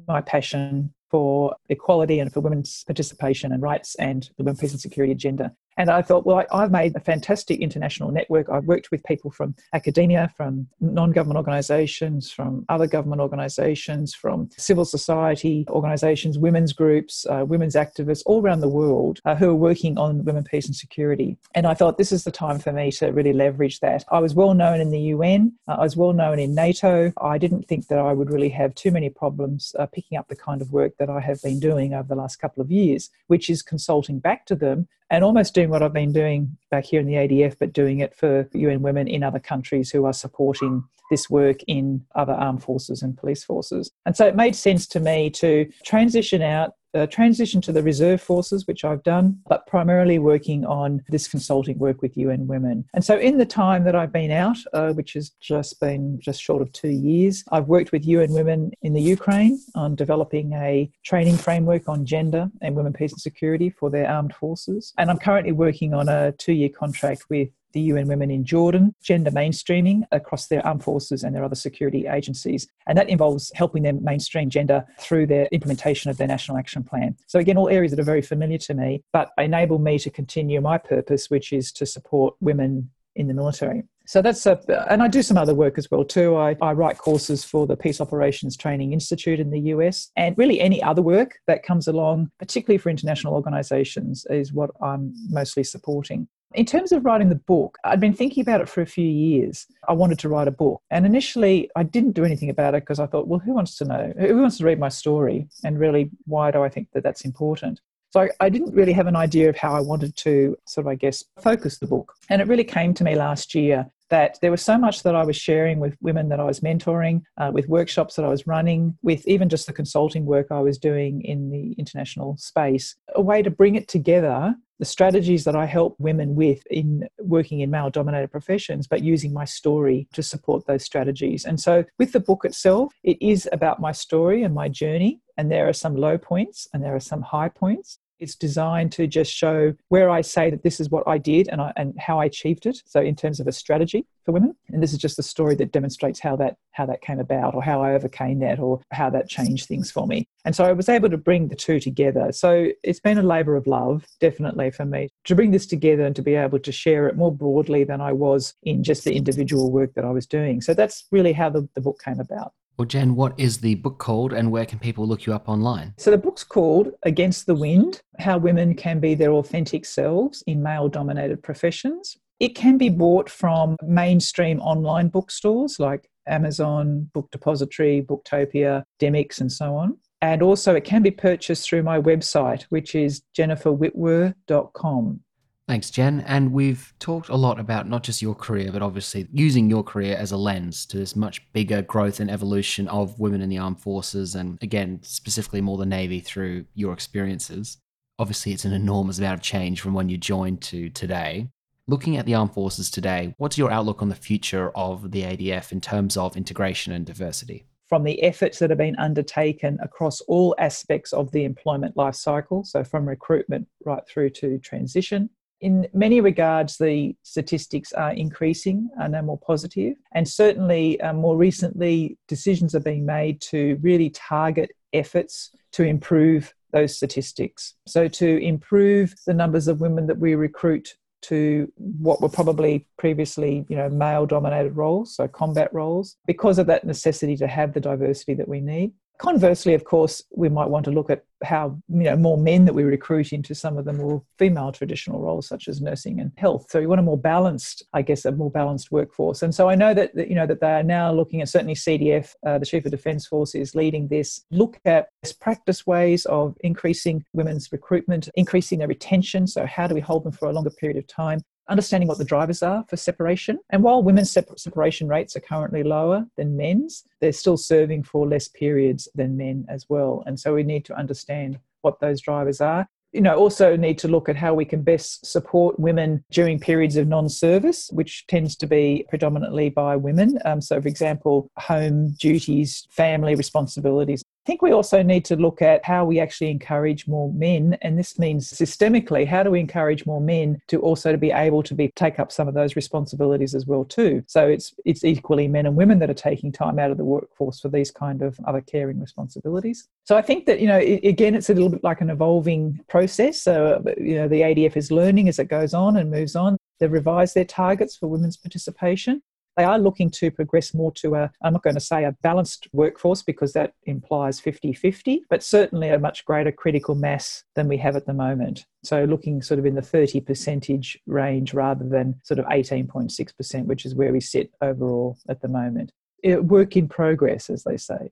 my 0.07 0.22
passion 0.22 0.93
for 1.18 1.55
equality 1.70 2.20
and 2.20 2.32
for 2.32 2.41
women's 2.41 2.84
participation 2.84 3.51
and 3.51 3.63
rights 3.63 3.95
and 3.95 4.30
the 4.38 4.43
Women, 4.43 4.55
peace 4.55 4.72
and 4.72 4.80
security 4.80 5.11
agenda. 5.11 5.51
And 5.78 5.89
I 5.91 6.01
thought, 6.01 6.25
well, 6.25 6.43
I, 6.51 6.61
have 6.61 6.71
made 6.71 6.95
a 6.95 6.99
fantastic 6.99 7.59
international 7.59 8.11
network. 8.11 8.49
I've 8.49 8.65
worked 8.65 8.89
with 8.89 9.03
people 9.03 9.30
from 9.30 9.55
academia, 9.73 10.34
from 10.36 10.67
non 10.82 11.11
government 11.11 11.38
organizations, 11.38 12.32
from 12.32 12.65
other 12.67 12.88
government 12.88 13.21
organizations, 13.21 14.13
from 14.13 14.49
civil 14.57 14.86
society 14.86 15.65
organizations, 15.69 16.39
women's 16.39 16.73
groups, 16.73 17.25
uh, 17.30 17.45
women's 17.47 17.75
activists 17.75 18.23
all 18.25 18.41
around 18.41 18.61
the 18.61 18.67
world 18.67 19.19
uh, 19.25 19.36
who 19.36 19.49
are 19.49 19.55
working 19.55 19.97
on 19.97 20.25
women, 20.25 20.43
peace, 20.43 20.65
and 20.65 20.75
security. 20.75 21.38
And 21.53 21.67
I 21.67 21.75
thought 21.75 21.97
this 21.97 22.11
is 22.11 22.23
the 22.23 22.32
time 22.32 22.57
for 22.57 22.71
me 22.71 22.91
to 22.93 23.11
really 23.11 23.34
leverage 23.34 23.80
that. 23.82 24.03
I 24.11 24.19
was 24.19 24.34
well 24.34 24.55
known 24.55 24.82
in 24.82 24.89
the 24.89 24.99
UN, 24.99 25.53
uh, 25.67 25.75
I 25.80 25.84
was 25.84 25.95
well 25.95 26.13
known 26.13 26.39
in 26.39 26.55
NATO. 26.55 27.13
I 27.21 27.38
didn't 27.38 27.67
think 27.67 27.88
that 27.88 27.99
I 27.99 28.13
would 28.13 28.32
really 28.32 28.49
have 28.49 28.73
too 28.73 28.91
many 28.91 29.09
problems 29.09 29.75
uh, 29.78 29.86
picking 29.86 30.17
up 30.17 30.28
the 30.28 30.36
kind 30.36 30.61
of 30.61 30.71
work 30.71 30.97
that 30.97 31.09
I 31.09 31.19
have 31.19 31.41
been 31.43 31.59
doing 31.59 31.93
over 31.93 32.07
the 32.07 32.15
last 32.15 32.38
couple 32.38 32.61
of 32.61 32.71
years, 32.71 33.11
which 33.28 33.49
is 33.49 33.61
consulting 33.61 34.19
back 34.19 34.45
to 34.47 34.55
them 34.55 34.88
and 35.10 35.24
almost 35.24 35.53
doing 35.53 35.70
what 35.70 35.82
I've 35.82 35.93
been 35.93 36.12
doing 36.12 36.58
back 36.70 36.86
here 36.86 36.99
in 36.99 37.08
the 37.08 37.14
ADF, 37.14 37.58
but 37.60 37.74
doing 37.74 37.99
it 37.99 38.16
for 38.16 38.49
UN 38.53 38.82
women 38.82 39.08
in 39.08 39.24
other 39.24 39.39
countries 39.39 39.89
who 39.89 40.05
are 40.05 40.14
supporting 40.14 40.84
this 41.10 41.30
work 41.30 41.58
in 41.68 42.05
other 42.16 42.34
armed 42.34 42.64
forces 42.64 43.01
and 43.01 43.18
police 43.18 43.43
forces. 43.43 43.91
And 44.05 44.16
so 44.16 44.28
it 44.28 44.36
made 44.36 44.55
sense 44.55 44.88
to 44.88 44.99
me 44.99 45.30
to 45.32 45.70
transition 45.86 46.41
out 46.41 46.74
uh, 46.94 47.08
transition 47.08 47.62
to 47.62 47.72
the 47.72 47.84
reserve 47.84 48.22
forces, 48.22 48.68
which 48.68 48.84
I've 48.84 49.04
done, 49.04 49.40
but 49.48 49.66
primarily 49.68 50.20
working 50.20 50.66
on 50.66 51.04
this 51.10 51.28
consulting 51.28 51.78
work 51.78 52.02
with 52.02 52.18
UN 52.18 52.48
Women. 52.48 52.86
And 52.94 53.04
so, 53.04 53.18
in 53.18 53.38
the 53.38 53.46
time 53.46 53.84
that 53.84 53.96
I've 53.96 54.12
been 54.12 54.32
out, 54.32 54.58
uh, 54.74 54.94
which 54.94 55.14
has 55.14 55.32
just 55.42 55.80
been 55.80 56.20
just 56.20 56.42
short 56.42 56.62
of 56.62 56.72
two 56.72 56.90
years, 56.90 57.44
I've 57.52 57.68
worked 57.68 57.92
with 57.92 58.06
UN 58.06 58.32
Women 58.32 58.72
in 58.82 58.94
the 58.94 59.02
Ukraine 59.02 59.60
on 59.76 59.96
developing 59.96 60.54
a 60.54 60.90
training 61.04 61.38
framework 61.38 61.88
on 61.88 62.06
gender 62.06 62.50
and 62.62 62.76
women, 62.76 62.94
peace, 62.94 63.12
and 63.12 63.22
security 63.22 63.70
for 63.70 63.90
their 63.90 64.10
armed 64.10 64.34
forces. 64.36 64.94
And 64.98 65.10
I'm 65.10 65.20
currently 65.20 65.52
working 65.52 65.94
on 65.94 66.10
a 66.10 66.32
two 66.34 66.54
year 66.54 66.70
contract 66.70 67.26
with 67.30 67.50
the 67.74 67.82
UN 67.82 68.07
Women 68.07 68.32
in 68.32 68.45
Jordan, 68.45 68.93
gender 69.01 69.32
mainstreaming 69.32 70.03
across 70.11 70.47
their 70.47 70.65
armed 70.65 70.84
forces 70.84 71.24
and 71.24 71.36
their 71.36 71.43
other 71.43 71.55
security 71.55 72.07
agencies. 72.07 72.68
And 72.88 72.97
that 72.97 73.09
involves 73.09 73.51
helping 73.55 73.84
them 73.84 74.03
mainstream 74.03 74.49
gender 74.49 74.86
through 74.99 75.28
their 75.28 75.47
implementation 75.51 76.09
of 76.09 76.18
their 76.18 76.28
national 76.28 76.57
action 76.57 76.84
plan. 76.84 77.15
So, 77.28 77.39
again, 77.39 77.57
all 77.57 77.70
areas 77.70 77.91
that 77.91 77.99
are 77.99 78.03
very 78.03 78.22
familiar 78.22 78.57
to 78.59 78.74
me, 78.74 79.03
but 79.13 79.32
enable 79.38 79.80
me 79.80 79.99
to 79.99 80.09
continue 80.09 80.61
my 80.61 80.78
purpose, 80.78 81.30
which 81.30 81.53
is 81.53 81.72
to 81.74 81.86
support 81.86 82.36
women 82.39 82.89
in 83.15 83.28
the 83.28 83.34
military. 83.34 83.84
So 84.05 84.22
that's 84.22 84.45
a, 84.45 84.57
and 84.89 85.03
I 85.03 85.09
do 85.09 85.22
some 85.22 85.38
other 85.38 85.53
work 85.53 85.78
as 85.78 85.91
well 85.91 86.05
too. 86.05 86.38
I, 86.38 86.55
I 86.61 86.72
write 86.72 86.97
courses 86.97 87.43
for 87.43 87.68
the 87.68 87.76
Peace 87.76 87.99
Operations 87.99 88.55
Training 88.55 88.93
Institute 88.93 89.38
in 89.38 89.49
the 89.49 89.59
US, 89.76 90.11
and 90.15 90.38
really 90.38 90.61
any 90.61 90.82
other 90.82 91.01
work 91.01 91.39
that 91.45 91.61
comes 91.61 91.89
along, 91.89 92.32
particularly 92.39 92.78
for 92.78 92.89
international 92.89 93.34
organizations, 93.34 94.26
is 94.30 94.53
what 94.53 94.70
I'm 94.82 95.13
mostly 95.30 95.65
supporting. 95.65 96.30
In 96.54 96.66
terms 96.66 96.91
of 96.91 97.04
writing 97.04 97.30
the 97.30 97.36
book, 97.36 97.78
I'd 97.84 98.00
been 98.00 98.14
thinking 98.14 98.41
about 98.41 98.62
it 98.62 98.70
for 98.70 98.82
a 98.82 98.86
few 98.86 99.08
years. 99.08 99.68
I 99.88 99.93
wanted 99.93 100.18
to 100.20 100.30
write 100.30 100.48
a 100.48 100.52
book. 100.52 100.82
And 100.89 101.06
initially, 101.06 101.70
I 101.76 101.84
didn't 101.84 102.12
do 102.12 102.24
anything 102.24 102.50
about 102.50 102.74
it 102.74 102.84
because 102.84 103.00
I 103.00 103.06
thought, 103.06 103.28
well, 103.28 103.39
who 103.39 103.54
wants 103.54 103.78
to 103.78 103.86
know? 103.86 104.14
Who 104.18 104.38
wants 104.38 104.58
to 104.60 104.66
read 104.66 104.80
my 104.80 104.89
story? 104.89 105.48
And 105.66 105.78
really, 105.78 106.10
why 106.26 106.52
do 106.52 106.64
I 106.64 106.70
think 106.70 106.88
that 106.93 107.04
that's 107.04 107.26
important? 107.26 107.82
So 108.12 108.30
I, 108.39 108.50
didn't 108.50 108.74
really 108.74 108.93
have 108.93 109.08
an 109.08 109.18
idea 109.18 109.50
of 109.50 109.58
how 109.58 109.74
I 109.74 109.82
wanted 109.82 110.16
to 110.18 110.58
sort 110.66 110.86
of, 110.86 110.91
I 110.91 110.95
guess, 110.95 111.24
focus 111.41 111.78
the 111.78 111.88
book. 111.88 112.14
And 112.30 112.41
it 112.41 112.48
really 112.48 112.64
came 112.64 112.93
to 112.95 113.04
me 113.04 113.16
last 113.16 113.54
year 113.54 113.86
that 114.10 114.38
there 114.41 114.51
was 114.51 114.62
so 114.62 114.78
much 114.78 115.03
that 115.03 115.16
I 115.16 115.24
was 115.24 115.36
sharing 115.36 115.80
with 115.80 115.95
women 116.01 116.30
that 116.30 116.39
I 116.39 116.45
was 116.45 116.62
mentoring, 116.62 117.24
uh, 117.38 117.51
with 117.53 117.68
workshops 117.68 118.16
that 118.16 118.26
I 118.26 118.30
was 118.30 118.47
running, 118.47 118.97
with 119.01 119.28
even 119.28 119.49
just 119.49 119.68
the 119.68 119.74
consulting 119.74 120.26
work 120.26 120.47
I 120.51 120.60
was 120.60 120.78
doing 120.78 121.22
in 121.24 121.49
the 121.49 121.74
international 121.74 122.38
space, 122.38 122.95
a 123.16 123.22
way 123.22 123.41
to 123.41 123.49
bring 123.49 123.76
it 123.76 123.88
together. 123.88 124.55
The 124.80 124.86
strategies 124.86 125.43
that 125.45 125.55
I 125.55 125.66
help 125.66 125.95
women 125.97 126.36
with 126.36 126.64
in 126.68 127.08
working 127.20 127.62
in 127.62 127.72
male 127.72 127.89
dominated 127.89 128.32
professions, 128.32 128.86
but 128.86 129.01
using 129.01 129.34
my 129.34 129.43
story 129.43 130.08
to 130.14 130.22
support 130.22 130.68
those 130.68 130.84
strategies. 130.84 131.45
And 131.45 131.60
so, 131.60 131.84
with 131.97 132.12
the 132.12 132.20
book 132.20 132.45
itself, 132.45 132.93
it 133.03 133.18
is 133.20 133.49
about 133.51 133.82
my 133.82 133.91
story 133.91 134.43
and 134.43 134.53
my 134.53 134.70
journey. 134.70 135.20
And 135.36 135.51
there 135.51 135.68
are 135.68 135.74
some 135.74 135.95
low 135.95 136.20
points 136.20 136.68
and 136.74 136.84
there 136.84 136.95
are 136.95 136.99
some 136.99 137.24
high 137.24 137.49
points. 137.49 137.97
It's 138.20 138.36
designed 138.36 138.91
to 138.93 139.07
just 139.07 139.32
show 139.32 139.74
where 139.89 140.09
I 140.09 140.22
say 140.22 140.49
that 140.49 140.63
this 140.63 140.80
is 140.80 140.89
what 140.89 141.03
I 141.07 141.18
did 141.18 141.47
and, 141.49 141.61
I, 141.61 141.74
and 141.76 141.93
how 141.99 142.20
I 142.20 142.26
achieved 142.26 142.65
it. 142.65 142.82
So 142.86 143.01
in 143.01 143.15
terms 143.15 143.39
of 143.39 143.47
a 143.47 143.51
strategy 143.51 144.05
for 144.26 144.32
women, 144.32 144.55
and 144.70 144.82
this 144.82 144.93
is 144.93 144.99
just 144.99 145.20
a 145.20 145.24
story 145.24 145.55
that 145.55 145.72
demonstrates 145.72 146.20
how 146.20 146.36
that 146.38 146.57
how 146.72 146.86
that 146.86 147.01
came 147.01 147.20
about, 147.20 147.55
or 147.55 147.63
how 147.63 147.82
I 147.82 147.93
overcame 147.93 148.39
that, 148.39 148.59
or 148.59 148.82
how 148.91 149.09
that 149.09 149.28
changed 149.28 149.68
things 149.68 149.89
for 149.89 150.05
me. 150.05 150.28
And 150.45 150.55
so 150.55 150.63
I 150.63 150.74
was 150.74 150.89
able 150.89 151.09
to 151.09 151.18
bring 151.18 151.47
the 151.47 151.55
two 151.55 151.80
together. 151.80 152.32
So 152.32 152.68
it's 152.84 152.99
been 152.99 153.18
a 153.18 153.24
labour 153.24 153.55
of 153.55 153.65
love, 153.65 154.05
definitely 154.20 154.70
for 154.70 154.86
me, 154.86 155.09
to 155.24 155.34
bring 155.34 155.49
this 155.49 155.65
together 155.65 156.05
and 156.05 156.15
to 156.15 156.22
be 156.22 156.36
able 156.36 156.59
to 156.59 156.72
share 156.72 157.07
it 157.07 157.18
more 157.18 157.34
broadly 157.34 157.84
than 157.84 157.99
I 157.99 158.11
was 158.11 158.53
in 158.61 158.84
just 158.84 159.05
the 159.05 159.15
individual 159.15 159.72
work 159.72 159.95
that 159.95 160.05
I 160.05 160.11
was 160.11 160.28
doing. 160.28 160.61
So 160.61 160.76
that's 160.76 161.05
really 161.11 161.34
how 161.34 161.49
the, 161.49 161.68
the 161.74 161.82
book 161.82 161.99
came 162.03 162.20
about. 162.20 162.53
Well, 162.78 162.86
Jen, 162.86 163.15
what 163.15 163.34
is 163.39 163.57
the 163.57 163.73
book 163.75 163.97
called 163.97 164.34
and 164.34 164.51
where 164.51 164.65
can 164.65 164.78
people 164.78 165.07
look 165.07 165.25
you 165.25 165.34
up 165.34 165.49
online? 165.49 165.95
So, 165.97 166.11
the 166.11 166.17
book's 166.17 166.43
called 166.43 166.91
Against 167.03 167.47
the 167.47 167.55
Wind 167.55 168.01
How 168.19 168.38
Women 168.38 168.75
Can 168.75 168.99
Be 168.99 169.15
Their 169.15 169.32
Authentic 169.32 169.84
Selves 169.84 170.43
in 170.45 170.61
Male 170.61 170.88
Dominated 170.88 171.41
Professions. 171.41 172.17
It 172.39 172.49
can 172.49 172.78
be 172.78 172.89
bought 172.89 173.32
from 173.32 173.78
mainstream 173.82 174.59
online 174.59 175.07
bookstores 175.07 175.80
like 175.80 176.07
Amazon, 176.28 177.09
Book 177.15 177.32
Depository, 177.32 178.03
Booktopia, 178.03 178.84
Dymocks, 178.99 179.41
and 179.41 179.51
so 179.51 179.75
on. 179.75 179.97
And 180.21 180.43
also, 180.43 180.75
it 180.75 180.84
can 180.84 181.01
be 181.01 181.09
purchased 181.09 181.67
through 181.67 181.82
my 181.82 181.99
website, 181.99 182.63
which 182.69 182.93
is 182.93 183.23
jenniferwittwer.com. 183.36 185.19
Thanks, 185.68 185.89
Jen. 185.89 186.22
And 186.22 186.53
we've 186.53 186.93
talked 186.97 187.28
a 187.28 187.36
lot 187.36 187.59
about 187.59 187.89
not 187.89 188.01
just 188.01 188.22
your 188.22 188.36
career, 188.36 188.72
but 188.72 188.82
obviously 188.82 189.28
using 189.34 189.70
your 189.70 189.84
career 189.84 190.15
as 190.15 190.32
a 190.32 190.38
lens 190.38 190.86
to 190.86 190.97
this 190.97 191.13
much 191.13 191.51
bigger 191.51 191.82
growth 191.82 192.22
and 192.22 192.32
evolution 192.32 192.88
of 192.88 193.20
women 193.20 193.41
in 193.41 193.49
the 193.49 193.57
armed 193.57 193.82
forces, 193.82 194.36
and 194.36 194.57
again, 194.61 194.99
specifically 195.03 195.59
more 195.59 195.78
the 195.78 195.86
Navy 195.86 196.22
through 196.22 196.63
your 196.74 196.93
experiences. 196.93 197.80
Obviously, 198.18 198.53
it's 198.53 198.63
an 198.63 198.72
enormous 198.72 199.20
amount 199.20 199.39
of 199.39 199.43
change 199.43 199.82
from 199.82 199.93
when 199.93 200.07
you 200.07 200.18
joined 200.18 200.61
to 200.61 200.89
today. 200.89 201.49
Looking 201.86 202.15
at 202.15 202.26
the 202.26 202.36
armed 202.36 202.53
forces 202.53 202.89
today, 202.89 203.36
what's 203.38 203.57
your 203.57 203.70
outlook 203.70 204.01
on 204.01 204.07
the 204.07 204.15
future 204.15 204.72
of 204.74 205.11
the 205.11 205.24
ADF 205.24 205.74
in 205.74 205.82
terms 205.82 206.15
of 206.15 206.38
integration 206.38 206.93
and 206.93 207.05
diversity? 207.05 207.65
from 207.88 208.03
the 208.03 208.22
efforts 208.22 208.59
that 208.59 208.70
have 208.70 208.78
been 208.78 208.97
undertaken 208.97 209.78
across 209.82 210.20
all 210.22 210.53
aspects 210.59 211.13
of 211.13 211.32
the 211.32 211.45
employment 211.45 211.95
life 211.95 212.15
cycle, 212.15 212.63
so 212.65 212.84
from 212.84 213.07
recruitment 213.07 213.65
right 213.86 214.05
through 214.07 214.30
to 214.30 214.57
transition, 214.59 215.30
in 215.62 215.88
many 215.93 216.22
regards, 216.22 216.78
the 216.78 217.16
statistics 217.24 217.91
are 217.93 218.14
increasing 218.14 218.89
and 218.97 219.16
are 219.16 219.24
more 219.24 219.39
positive. 219.39 219.95
And 220.14 220.28
certainly, 220.28 220.99
uh, 221.01 221.14
more 221.14 221.38
recently, 221.38 222.18
decisions 222.28 222.76
are 222.76 222.80
being 222.80 223.05
made 223.05 223.41
to 223.41 223.80
really 223.82 224.12
target 224.12 224.72
efforts 224.93 225.51
to 225.74 225.84
improve 225.84 226.53
those 226.74 226.95
statistics. 226.95 227.74
So, 227.88 228.08
to 228.08 228.38
improve 228.38 229.16
the 229.26 229.34
numbers 229.34 229.68
of 229.68 229.82
women 229.82 230.08
that 230.08 230.20
we 230.20 230.36
recruit 230.36 230.95
to 231.24 231.72
what 231.76 232.22
were 232.22 232.30
probably 232.30 232.86
previously, 232.97 233.66
you 233.70 233.76
know, 233.76 233.89
male-dominated 233.89 234.76
roles, 234.76 235.16
so 235.16 235.28
combat 235.28 235.74
roles, 235.74 236.16
because 236.28 236.60
of 236.60 236.68
that 236.68 236.86
necessity 236.86 237.36
to 237.38 237.47
have 237.47 237.74
the 237.74 237.80
diversity 237.80 238.36
that 238.36 238.47
we 238.47 238.62
need. 238.62 238.91
Conversely, 239.20 239.74
of 239.74 239.84
course, 239.84 240.24
we 240.36 240.47
might 240.47 240.70
want 240.70 240.86
to 240.86 240.91
look 240.91 241.09
at 241.09 241.24
how 241.43 241.76
you 241.89 242.03
know 242.03 242.15
more 242.15 242.38
men 242.38 242.65
that 242.65 242.74
we 242.74 242.84
recruit 242.84 243.34
into 243.34 243.55
some 243.55 243.76
of 243.76 243.86
the 243.86 243.93
more 243.93 244.22
female 244.38 244.72
traditional 244.72 245.20
roles, 245.20 245.47
such 245.47 245.68
as 245.68 245.82
nursing 245.82 246.20
and 246.20 246.32
health. 246.38 246.68
So 246.70 246.80
we 246.80 246.86
want 246.86 246.99
a 246.99 247.03
more 247.03 247.18
balanced, 247.18 247.84
I 247.93 248.03
guess, 248.03 248.26
a 248.26 248.32
more 248.32 248.51
balanced 248.51 248.91
workforce. 248.91 249.41
And 249.41 249.53
so 249.55 249.70
I 249.70 249.76
know 249.76 249.95
that, 249.95 250.13
that 250.15 250.30
you 250.30 250.36
know 250.36 250.45
that 250.45 250.61
they 250.61 250.72
are 250.72 250.84
now 250.84 251.11
looking 251.11 251.41
at 251.41 251.49
certainly 251.49 251.74
CDF, 251.74 252.34
uh, 252.45 252.59
the 252.59 252.65
Chief 252.65 252.86
of 252.86 252.91
Defence 252.91 253.26
Force 253.26 253.55
is 253.55 253.74
leading 253.74 254.07
this. 254.07 254.45
Look 254.51 254.80
at 254.86 255.09
best 255.24 255.39
practice 255.39 255.88
ways 255.88 256.26
of 256.26 256.55
increasing 256.59 257.26
women's 257.34 257.72
recruitment, 257.72 258.30
increasing 258.36 258.80
their 258.80 258.88
retention. 258.88 259.47
So 259.47 259.65
how 259.65 259.88
do 259.88 259.95
we 259.95 260.01
hold 260.01 260.26
them 260.26 260.32
for 260.32 260.47
a 260.47 260.53
longer 260.53 260.70
period 260.70 260.97
of 260.97 261.07
time? 261.07 261.41
Understanding 261.70 262.07
what 262.07 262.18
the 262.18 262.26
drivers 262.26 262.63
are 262.63 262.84
for 262.88 262.97
separation. 262.97 263.59
And 263.70 263.84
while 263.84 264.03
women's 264.03 264.32
separation 264.32 265.07
rates 265.07 265.36
are 265.36 265.41
currently 265.41 265.84
lower 265.84 266.26
than 266.36 266.57
men's, 266.57 267.03
they're 267.22 267.32
still 267.32 267.57
serving 267.57 268.03
for 268.03 268.28
less 268.28 268.47
periods 268.47 269.07
than 269.15 269.38
men 269.38 269.65
as 269.70 269.86
well. 269.89 270.24
And 270.26 270.39
so 270.39 270.53
we 270.53 270.63
need 270.63 270.86
to 270.86 270.97
understand 270.97 271.59
what 271.82 271.99
those 271.99 272.22
drivers 272.22 272.61
are. 272.61 272.88
You 273.13 273.22
know, 273.22 273.36
also 273.36 273.78
need 273.78 273.97
to 273.99 274.09
look 274.09 274.28
at 274.28 274.36
how 274.36 274.53
we 274.53 274.65
can 274.65 274.84
best 274.84 275.26
support 275.26 275.80
women 275.80 276.24
during 276.30 276.59
periods 276.59 276.97
of 276.97 277.07
non 277.07 277.30
service, 277.30 277.89
which 277.91 278.28
tends 278.28 278.55
to 278.57 278.68
be 278.68 279.05
predominantly 279.07 279.70
by 279.70 279.95
women. 279.95 280.38
Um, 280.43 280.59
so, 280.59 280.82
for 280.82 280.89
example, 280.89 281.49
home 281.57 282.11
duties, 282.20 282.86
family 282.91 283.34
responsibilities, 283.34 284.24
think 284.48 284.62
we 284.62 284.72
also 284.72 285.04
need 285.04 285.26
to 285.26 285.36
look 285.36 285.62
at 285.62 285.84
how 285.84 286.06
we 286.06 286.22
actually 286.22 286.50
encourage 286.50 287.06
more 287.06 287.32
men 287.34 287.78
and 287.82 288.00
this 288.00 288.18
means 288.18 288.50
systemically 288.50 289.28
how 289.28 289.43
do 289.43 289.52
we 289.52 289.60
encourage 289.60 290.06
more 290.06 290.22
men 290.22 290.62
to 290.68 290.80
also 290.80 291.12
to 291.12 291.18
be 291.18 291.32
able 291.32 291.62
to 291.62 291.76
be 291.76 291.91
take 291.98 292.18
up 292.18 292.32
some 292.32 292.48
of 292.48 292.54
those 292.54 292.78
responsibilities 292.78 293.54
as 293.54 293.66
well 293.66 293.84
too? 293.84 294.24
So 294.26 294.48
it's 294.48 294.74
it's 294.86 295.04
equally 295.04 295.50
men 295.50 295.66
and 295.66 295.76
women 295.76 296.00
that 296.00 296.10
are 296.10 296.22
taking 296.30 296.54
time 296.54 296.80
out 296.80 296.91
of 296.91 296.98
the 296.98 297.04
workforce 297.04 297.60
for 297.60 297.68
these 297.68 297.91
kind 297.91 298.22
of 298.22 298.39
other 298.48 298.62
caring 298.62 299.02
responsibilities. 299.02 299.89
So 300.06 300.16
i 300.16 300.22
think 300.22 300.45
that 300.45 300.62
you 300.62 300.68
know 300.68 300.78
it, 300.78 301.04
again 301.04 301.36
it's 301.36 301.50
a 301.50 301.54
little 301.54 301.70
bit 301.70 301.84
like 301.84 302.00
an 302.00 302.10
evolving 302.10 302.80
process. 302.88 303.41
So 303.41 303.84
uh, 303.86 303.91
you 303.98 304.16
know 304.16 304.30
the 304.30 304.41
adf 304.41 304.78
is 304.78 304.91
learning 304.91 305.28
as 305.28 305.39
it 305.39 305.50
goes 305.50 305.74
on 305.74 305.98
and 305.98 306.10
moves 306.10 306.38
on. 306.38 306.56
They've 306.80 307.00
revised 307.02 307.36
their 307.36 307.45
targets 307.45 307.98
for 307.98 308.08
women's 308.08 308.38
participation 308.38 309.22
they 309.58 309.64
are 309.64 309.80
looking 309.80 310.10
to 310.12 310.30
progress 310.30 310.74
more 310.74 310.91
to 310.93 311.16
a, 311.16 311.32
I'm 311.41 311.53
not 311.53 311.64
going 311.64 311.76
to 311.76 311.82
say 311.82 312.05
a 312.05 312.16
balanced 312.22 312.68
workforce 312.72 313.24
because 313.24 313.53
that 313.53 313.74
implies 313.84 314.39
50 314.39 314.74
50, 314.74 315.24
but 315.30 315.43
certainly 315.43 315.89
a 315.89 315.99
much 315.99 316.24
greater 316.26 316.51
critical 316.51 316.95
mass 316.95 317.43
than 317.55 317.68
we 317.68 317.78
have 317.78 317.95
at 317.95 318.05
the 318.05 318.14
moment. 318.14 318.66
So 318.84 319.03
looking 319.03 319.41
sort 319.41 319.60
of 319.60 319.66
in 319.66 319.76
the 319.76 319.82
30 319.82 320.22
percentage 320.22 320.99
range 321.08 321.53
rather 321.53 321.84
than 321.84 322.22
sort 322.24 322.39
of 322.39 322.45
18.6%, 322.45 323.66
which 323.66 323.86
is 323.86 323.95
where 323.95 324.14
we 324.14 324.22
sit 324.22 324.51
overall 324.62 325.18
at 325.28 325.41
the 325.41 325.47
moment. 325.47 325.91
Work 326.24 326.78
in 326.78 326.88
progress, 326.88 327.49
as 327.49 327.64
they 327.64 327.78
say. 327.78 328.12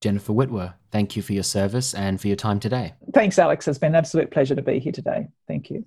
Jennifer 0.00 0.32
Wittwer, 0.32 0.74
thank 0.90 1.16
you 1.16 1.22
for 1.22 1.32
your 1.32 1.42
service 1.42 1.92
and 1.92 2.20
for 2.20 2.28
your 2.28 2.36
time 2.36 2.60
today. 2.60 2.94
Thanks, 3.12 3.38
Alex. 3.38 3.66
It's 3.66 3.78
been 3.78 3.92
an 3.92 3.96
absolute 3.96 4.30
pleasure 4.30 4.54
to 4.54 4.62
be 4.62 4.78
here 4.78 4.92
today. 4.92 5.28
Thank 5.46 5.70
you. 5.70 5.84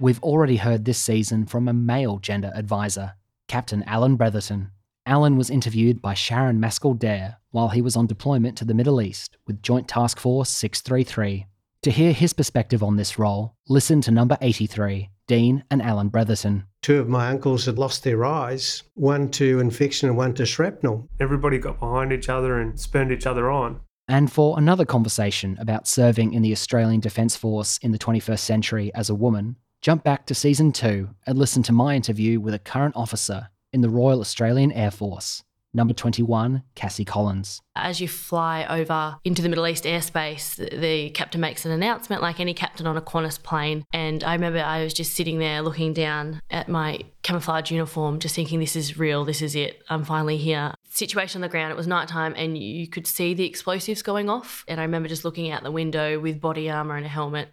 We've 0.00 0.22
already 0.22 0.56
heard 0.56 0.86
this 0.86 0.96
season 0.96 1.44
from 1.44 1.68
a 1.68 1.74
male 1.74 2.16
gender 2.16 2.50
advisor, 2.54 3.16
Captain 3.48 3.82
Alan 3.82 4.16
Bretherton. 4.16 4.70
Alan 5.04 5.36
was 5.36 5.50
interviewed 5.50 6.00
by 6.00 6.14
Sharon 6.14 6.58
Maskell 6.58 6.94
Dare 6.94 7.36
while 7.50 7.68
he 7.68 7.82
was 7.82 7.96
on 7.96 8.06
deployment 8.06 8.56
to 8.56 8.64
the 8.64 8.72
Middle 8.72 9.02
East 9.02 9.36
with 9.46 9.62
Joint 9.62 9.88
Task 9.88 10.18
Force 10.18 10.48
633. 10.48 11.44
To 11.82 11.90
hear 11.90 12.14
his 12.14 12.32
perspective 12.32 12.82
on 12.82 12.96
this 12.96 13.18
role, 13.18 13.54
listen 13.68 14.00
to 14.00 14.10
number 14.10 14.38
83, 14.40 15.10
Dean 15.26 15.64
and 15.70 15.82
Alan 15.82 16.08
Bretherton. 16.08 16.64
Two 16.80 16.98
of 16.98 17.08
my 17.10 17.28
uncles 17.28 17.66
had 17.66 17.78
lost 17.78 18.02
their 18.02 18.24
eyes, 18.24 18.82
one 18.94 19.30
to 19.32 19.60
infection 19.60 20.08
and 20.08 20.16
one 20.16 20.32
to 20.32 20.46
shrapnel. 20.46 21.10
Everybody 21.20 21.58
got 21.58 21.78
behind 21.78 22.10
each 22.10 22.30
other 22.30 22.58
and 22.58 22.80
spurned 22.80 23.12
each 23.12 23.26
other 23.26 23.50
on. 23.50 23.80
And 24.08 24.32
for 24.32 24.58
another 24.58 24.86
conversation 24.86 25.58
about 25.60 25.86
serving 25.86 26.32
in 26.32 26.40
the 26.40 26.52
Australian 26.52 27.00
Defence 27.00 27.36
Force 27.36 27.76
in 27.82 27.92
the 27.92 27.98
21st 27.98 28.38
century 28.38 28.90
as 28.94 29.10
a 29.10 29.14
woman, 29.14 29.56
jump 29.80 30.04
back 30.04 30.26
to 30.26 30.34
season 30.34 30.72
two 30.72 31.10
and 31.26 31.38
listen 31.38 31.62
to 31.64 31.72
my 31.72 31.96
interview 31.96 32.40
with 32.40 32.54
a 32.54 32.58
current 32.58 32.96
officer 32.96 33.48
in 33.72 33.80
the 33.80 33.90
Royal 33.90 34.20
Australian 34.20 34.72
Air 34.72 34.90
Force. 34.90 35.42
Number 35.72 35.94
21, 35.94 36.64
Cassie 36.74 37.04
Collins. 37.04 37.62
As 37.76 38.00
you 38.00 38.08
fly 38.08 38.66
over 38.68 39.18
into 39.22 39.40
the 39.40 39.48
Middle 39.48 39.68
East 39.68 39.84
airspace, 39.84 40.56
the 40.56 41.10
captain 41.10 41.40
makes 41.40 41.64
an 41.64 41.70
announcement 41.70 42.22
like 42.22 42.40
any 42.40 42.54
captain 42.54 42.88
on 42.88 42.96
a 42.96 43.00
Qantas 43.00 43.40
plane. 43.40 43.84
And 43.92 44.24
I 44.24 44.32
remember 44.32 44.58
I 44.58 44.82
was 44.82 44.92
just 44.92 45.14
sitting 45.14 45.38
there 45.38 45.62
looking 45.62 45.92
down 45.92 46.40
at 46.50 46.68
my 46.68 46.98
camouflage 47.22 47.70
uniform, 47.70 48.18
just 48.18 48.34
thinking, 48.34 48.58
this 48.58 48.74
is 48.74 48.98
real, 48.98 49.24
this 49.24 49.40
is 49.40 49.54
it, 49.54 49.84
I'm 49.88 50.02
finally 50.02 50.38
here. 50.38 50.74
Situation 50.88 51.38
on 51.38 51.42
the 51.42 51.48
ground, 51.48 51.70
it 51.70 51.76
was 51.76 51.86
nighttime 51.86 52.34
and 52.36 52.58
you 52.58 52.88
could 52.88 53.06
see 53.06 53.32
the 53.32 53.46
explosives 53.46 54.02
going 54.02 54.28
off. 54.28 54.64
And 54.66 54.80
I 54.80 54.82
remember 54.82 55.08
just 55.08 55.24
looking 55.24 55.52
out 55.52 55.62
the 55.62 55.70
window 55.70 56.18
with 56.18 56.40
body 56.40 56.68
armor 56.68 56.96
and 56.96 57.06
a 57.06 57.08
helmet. 57.08 57.48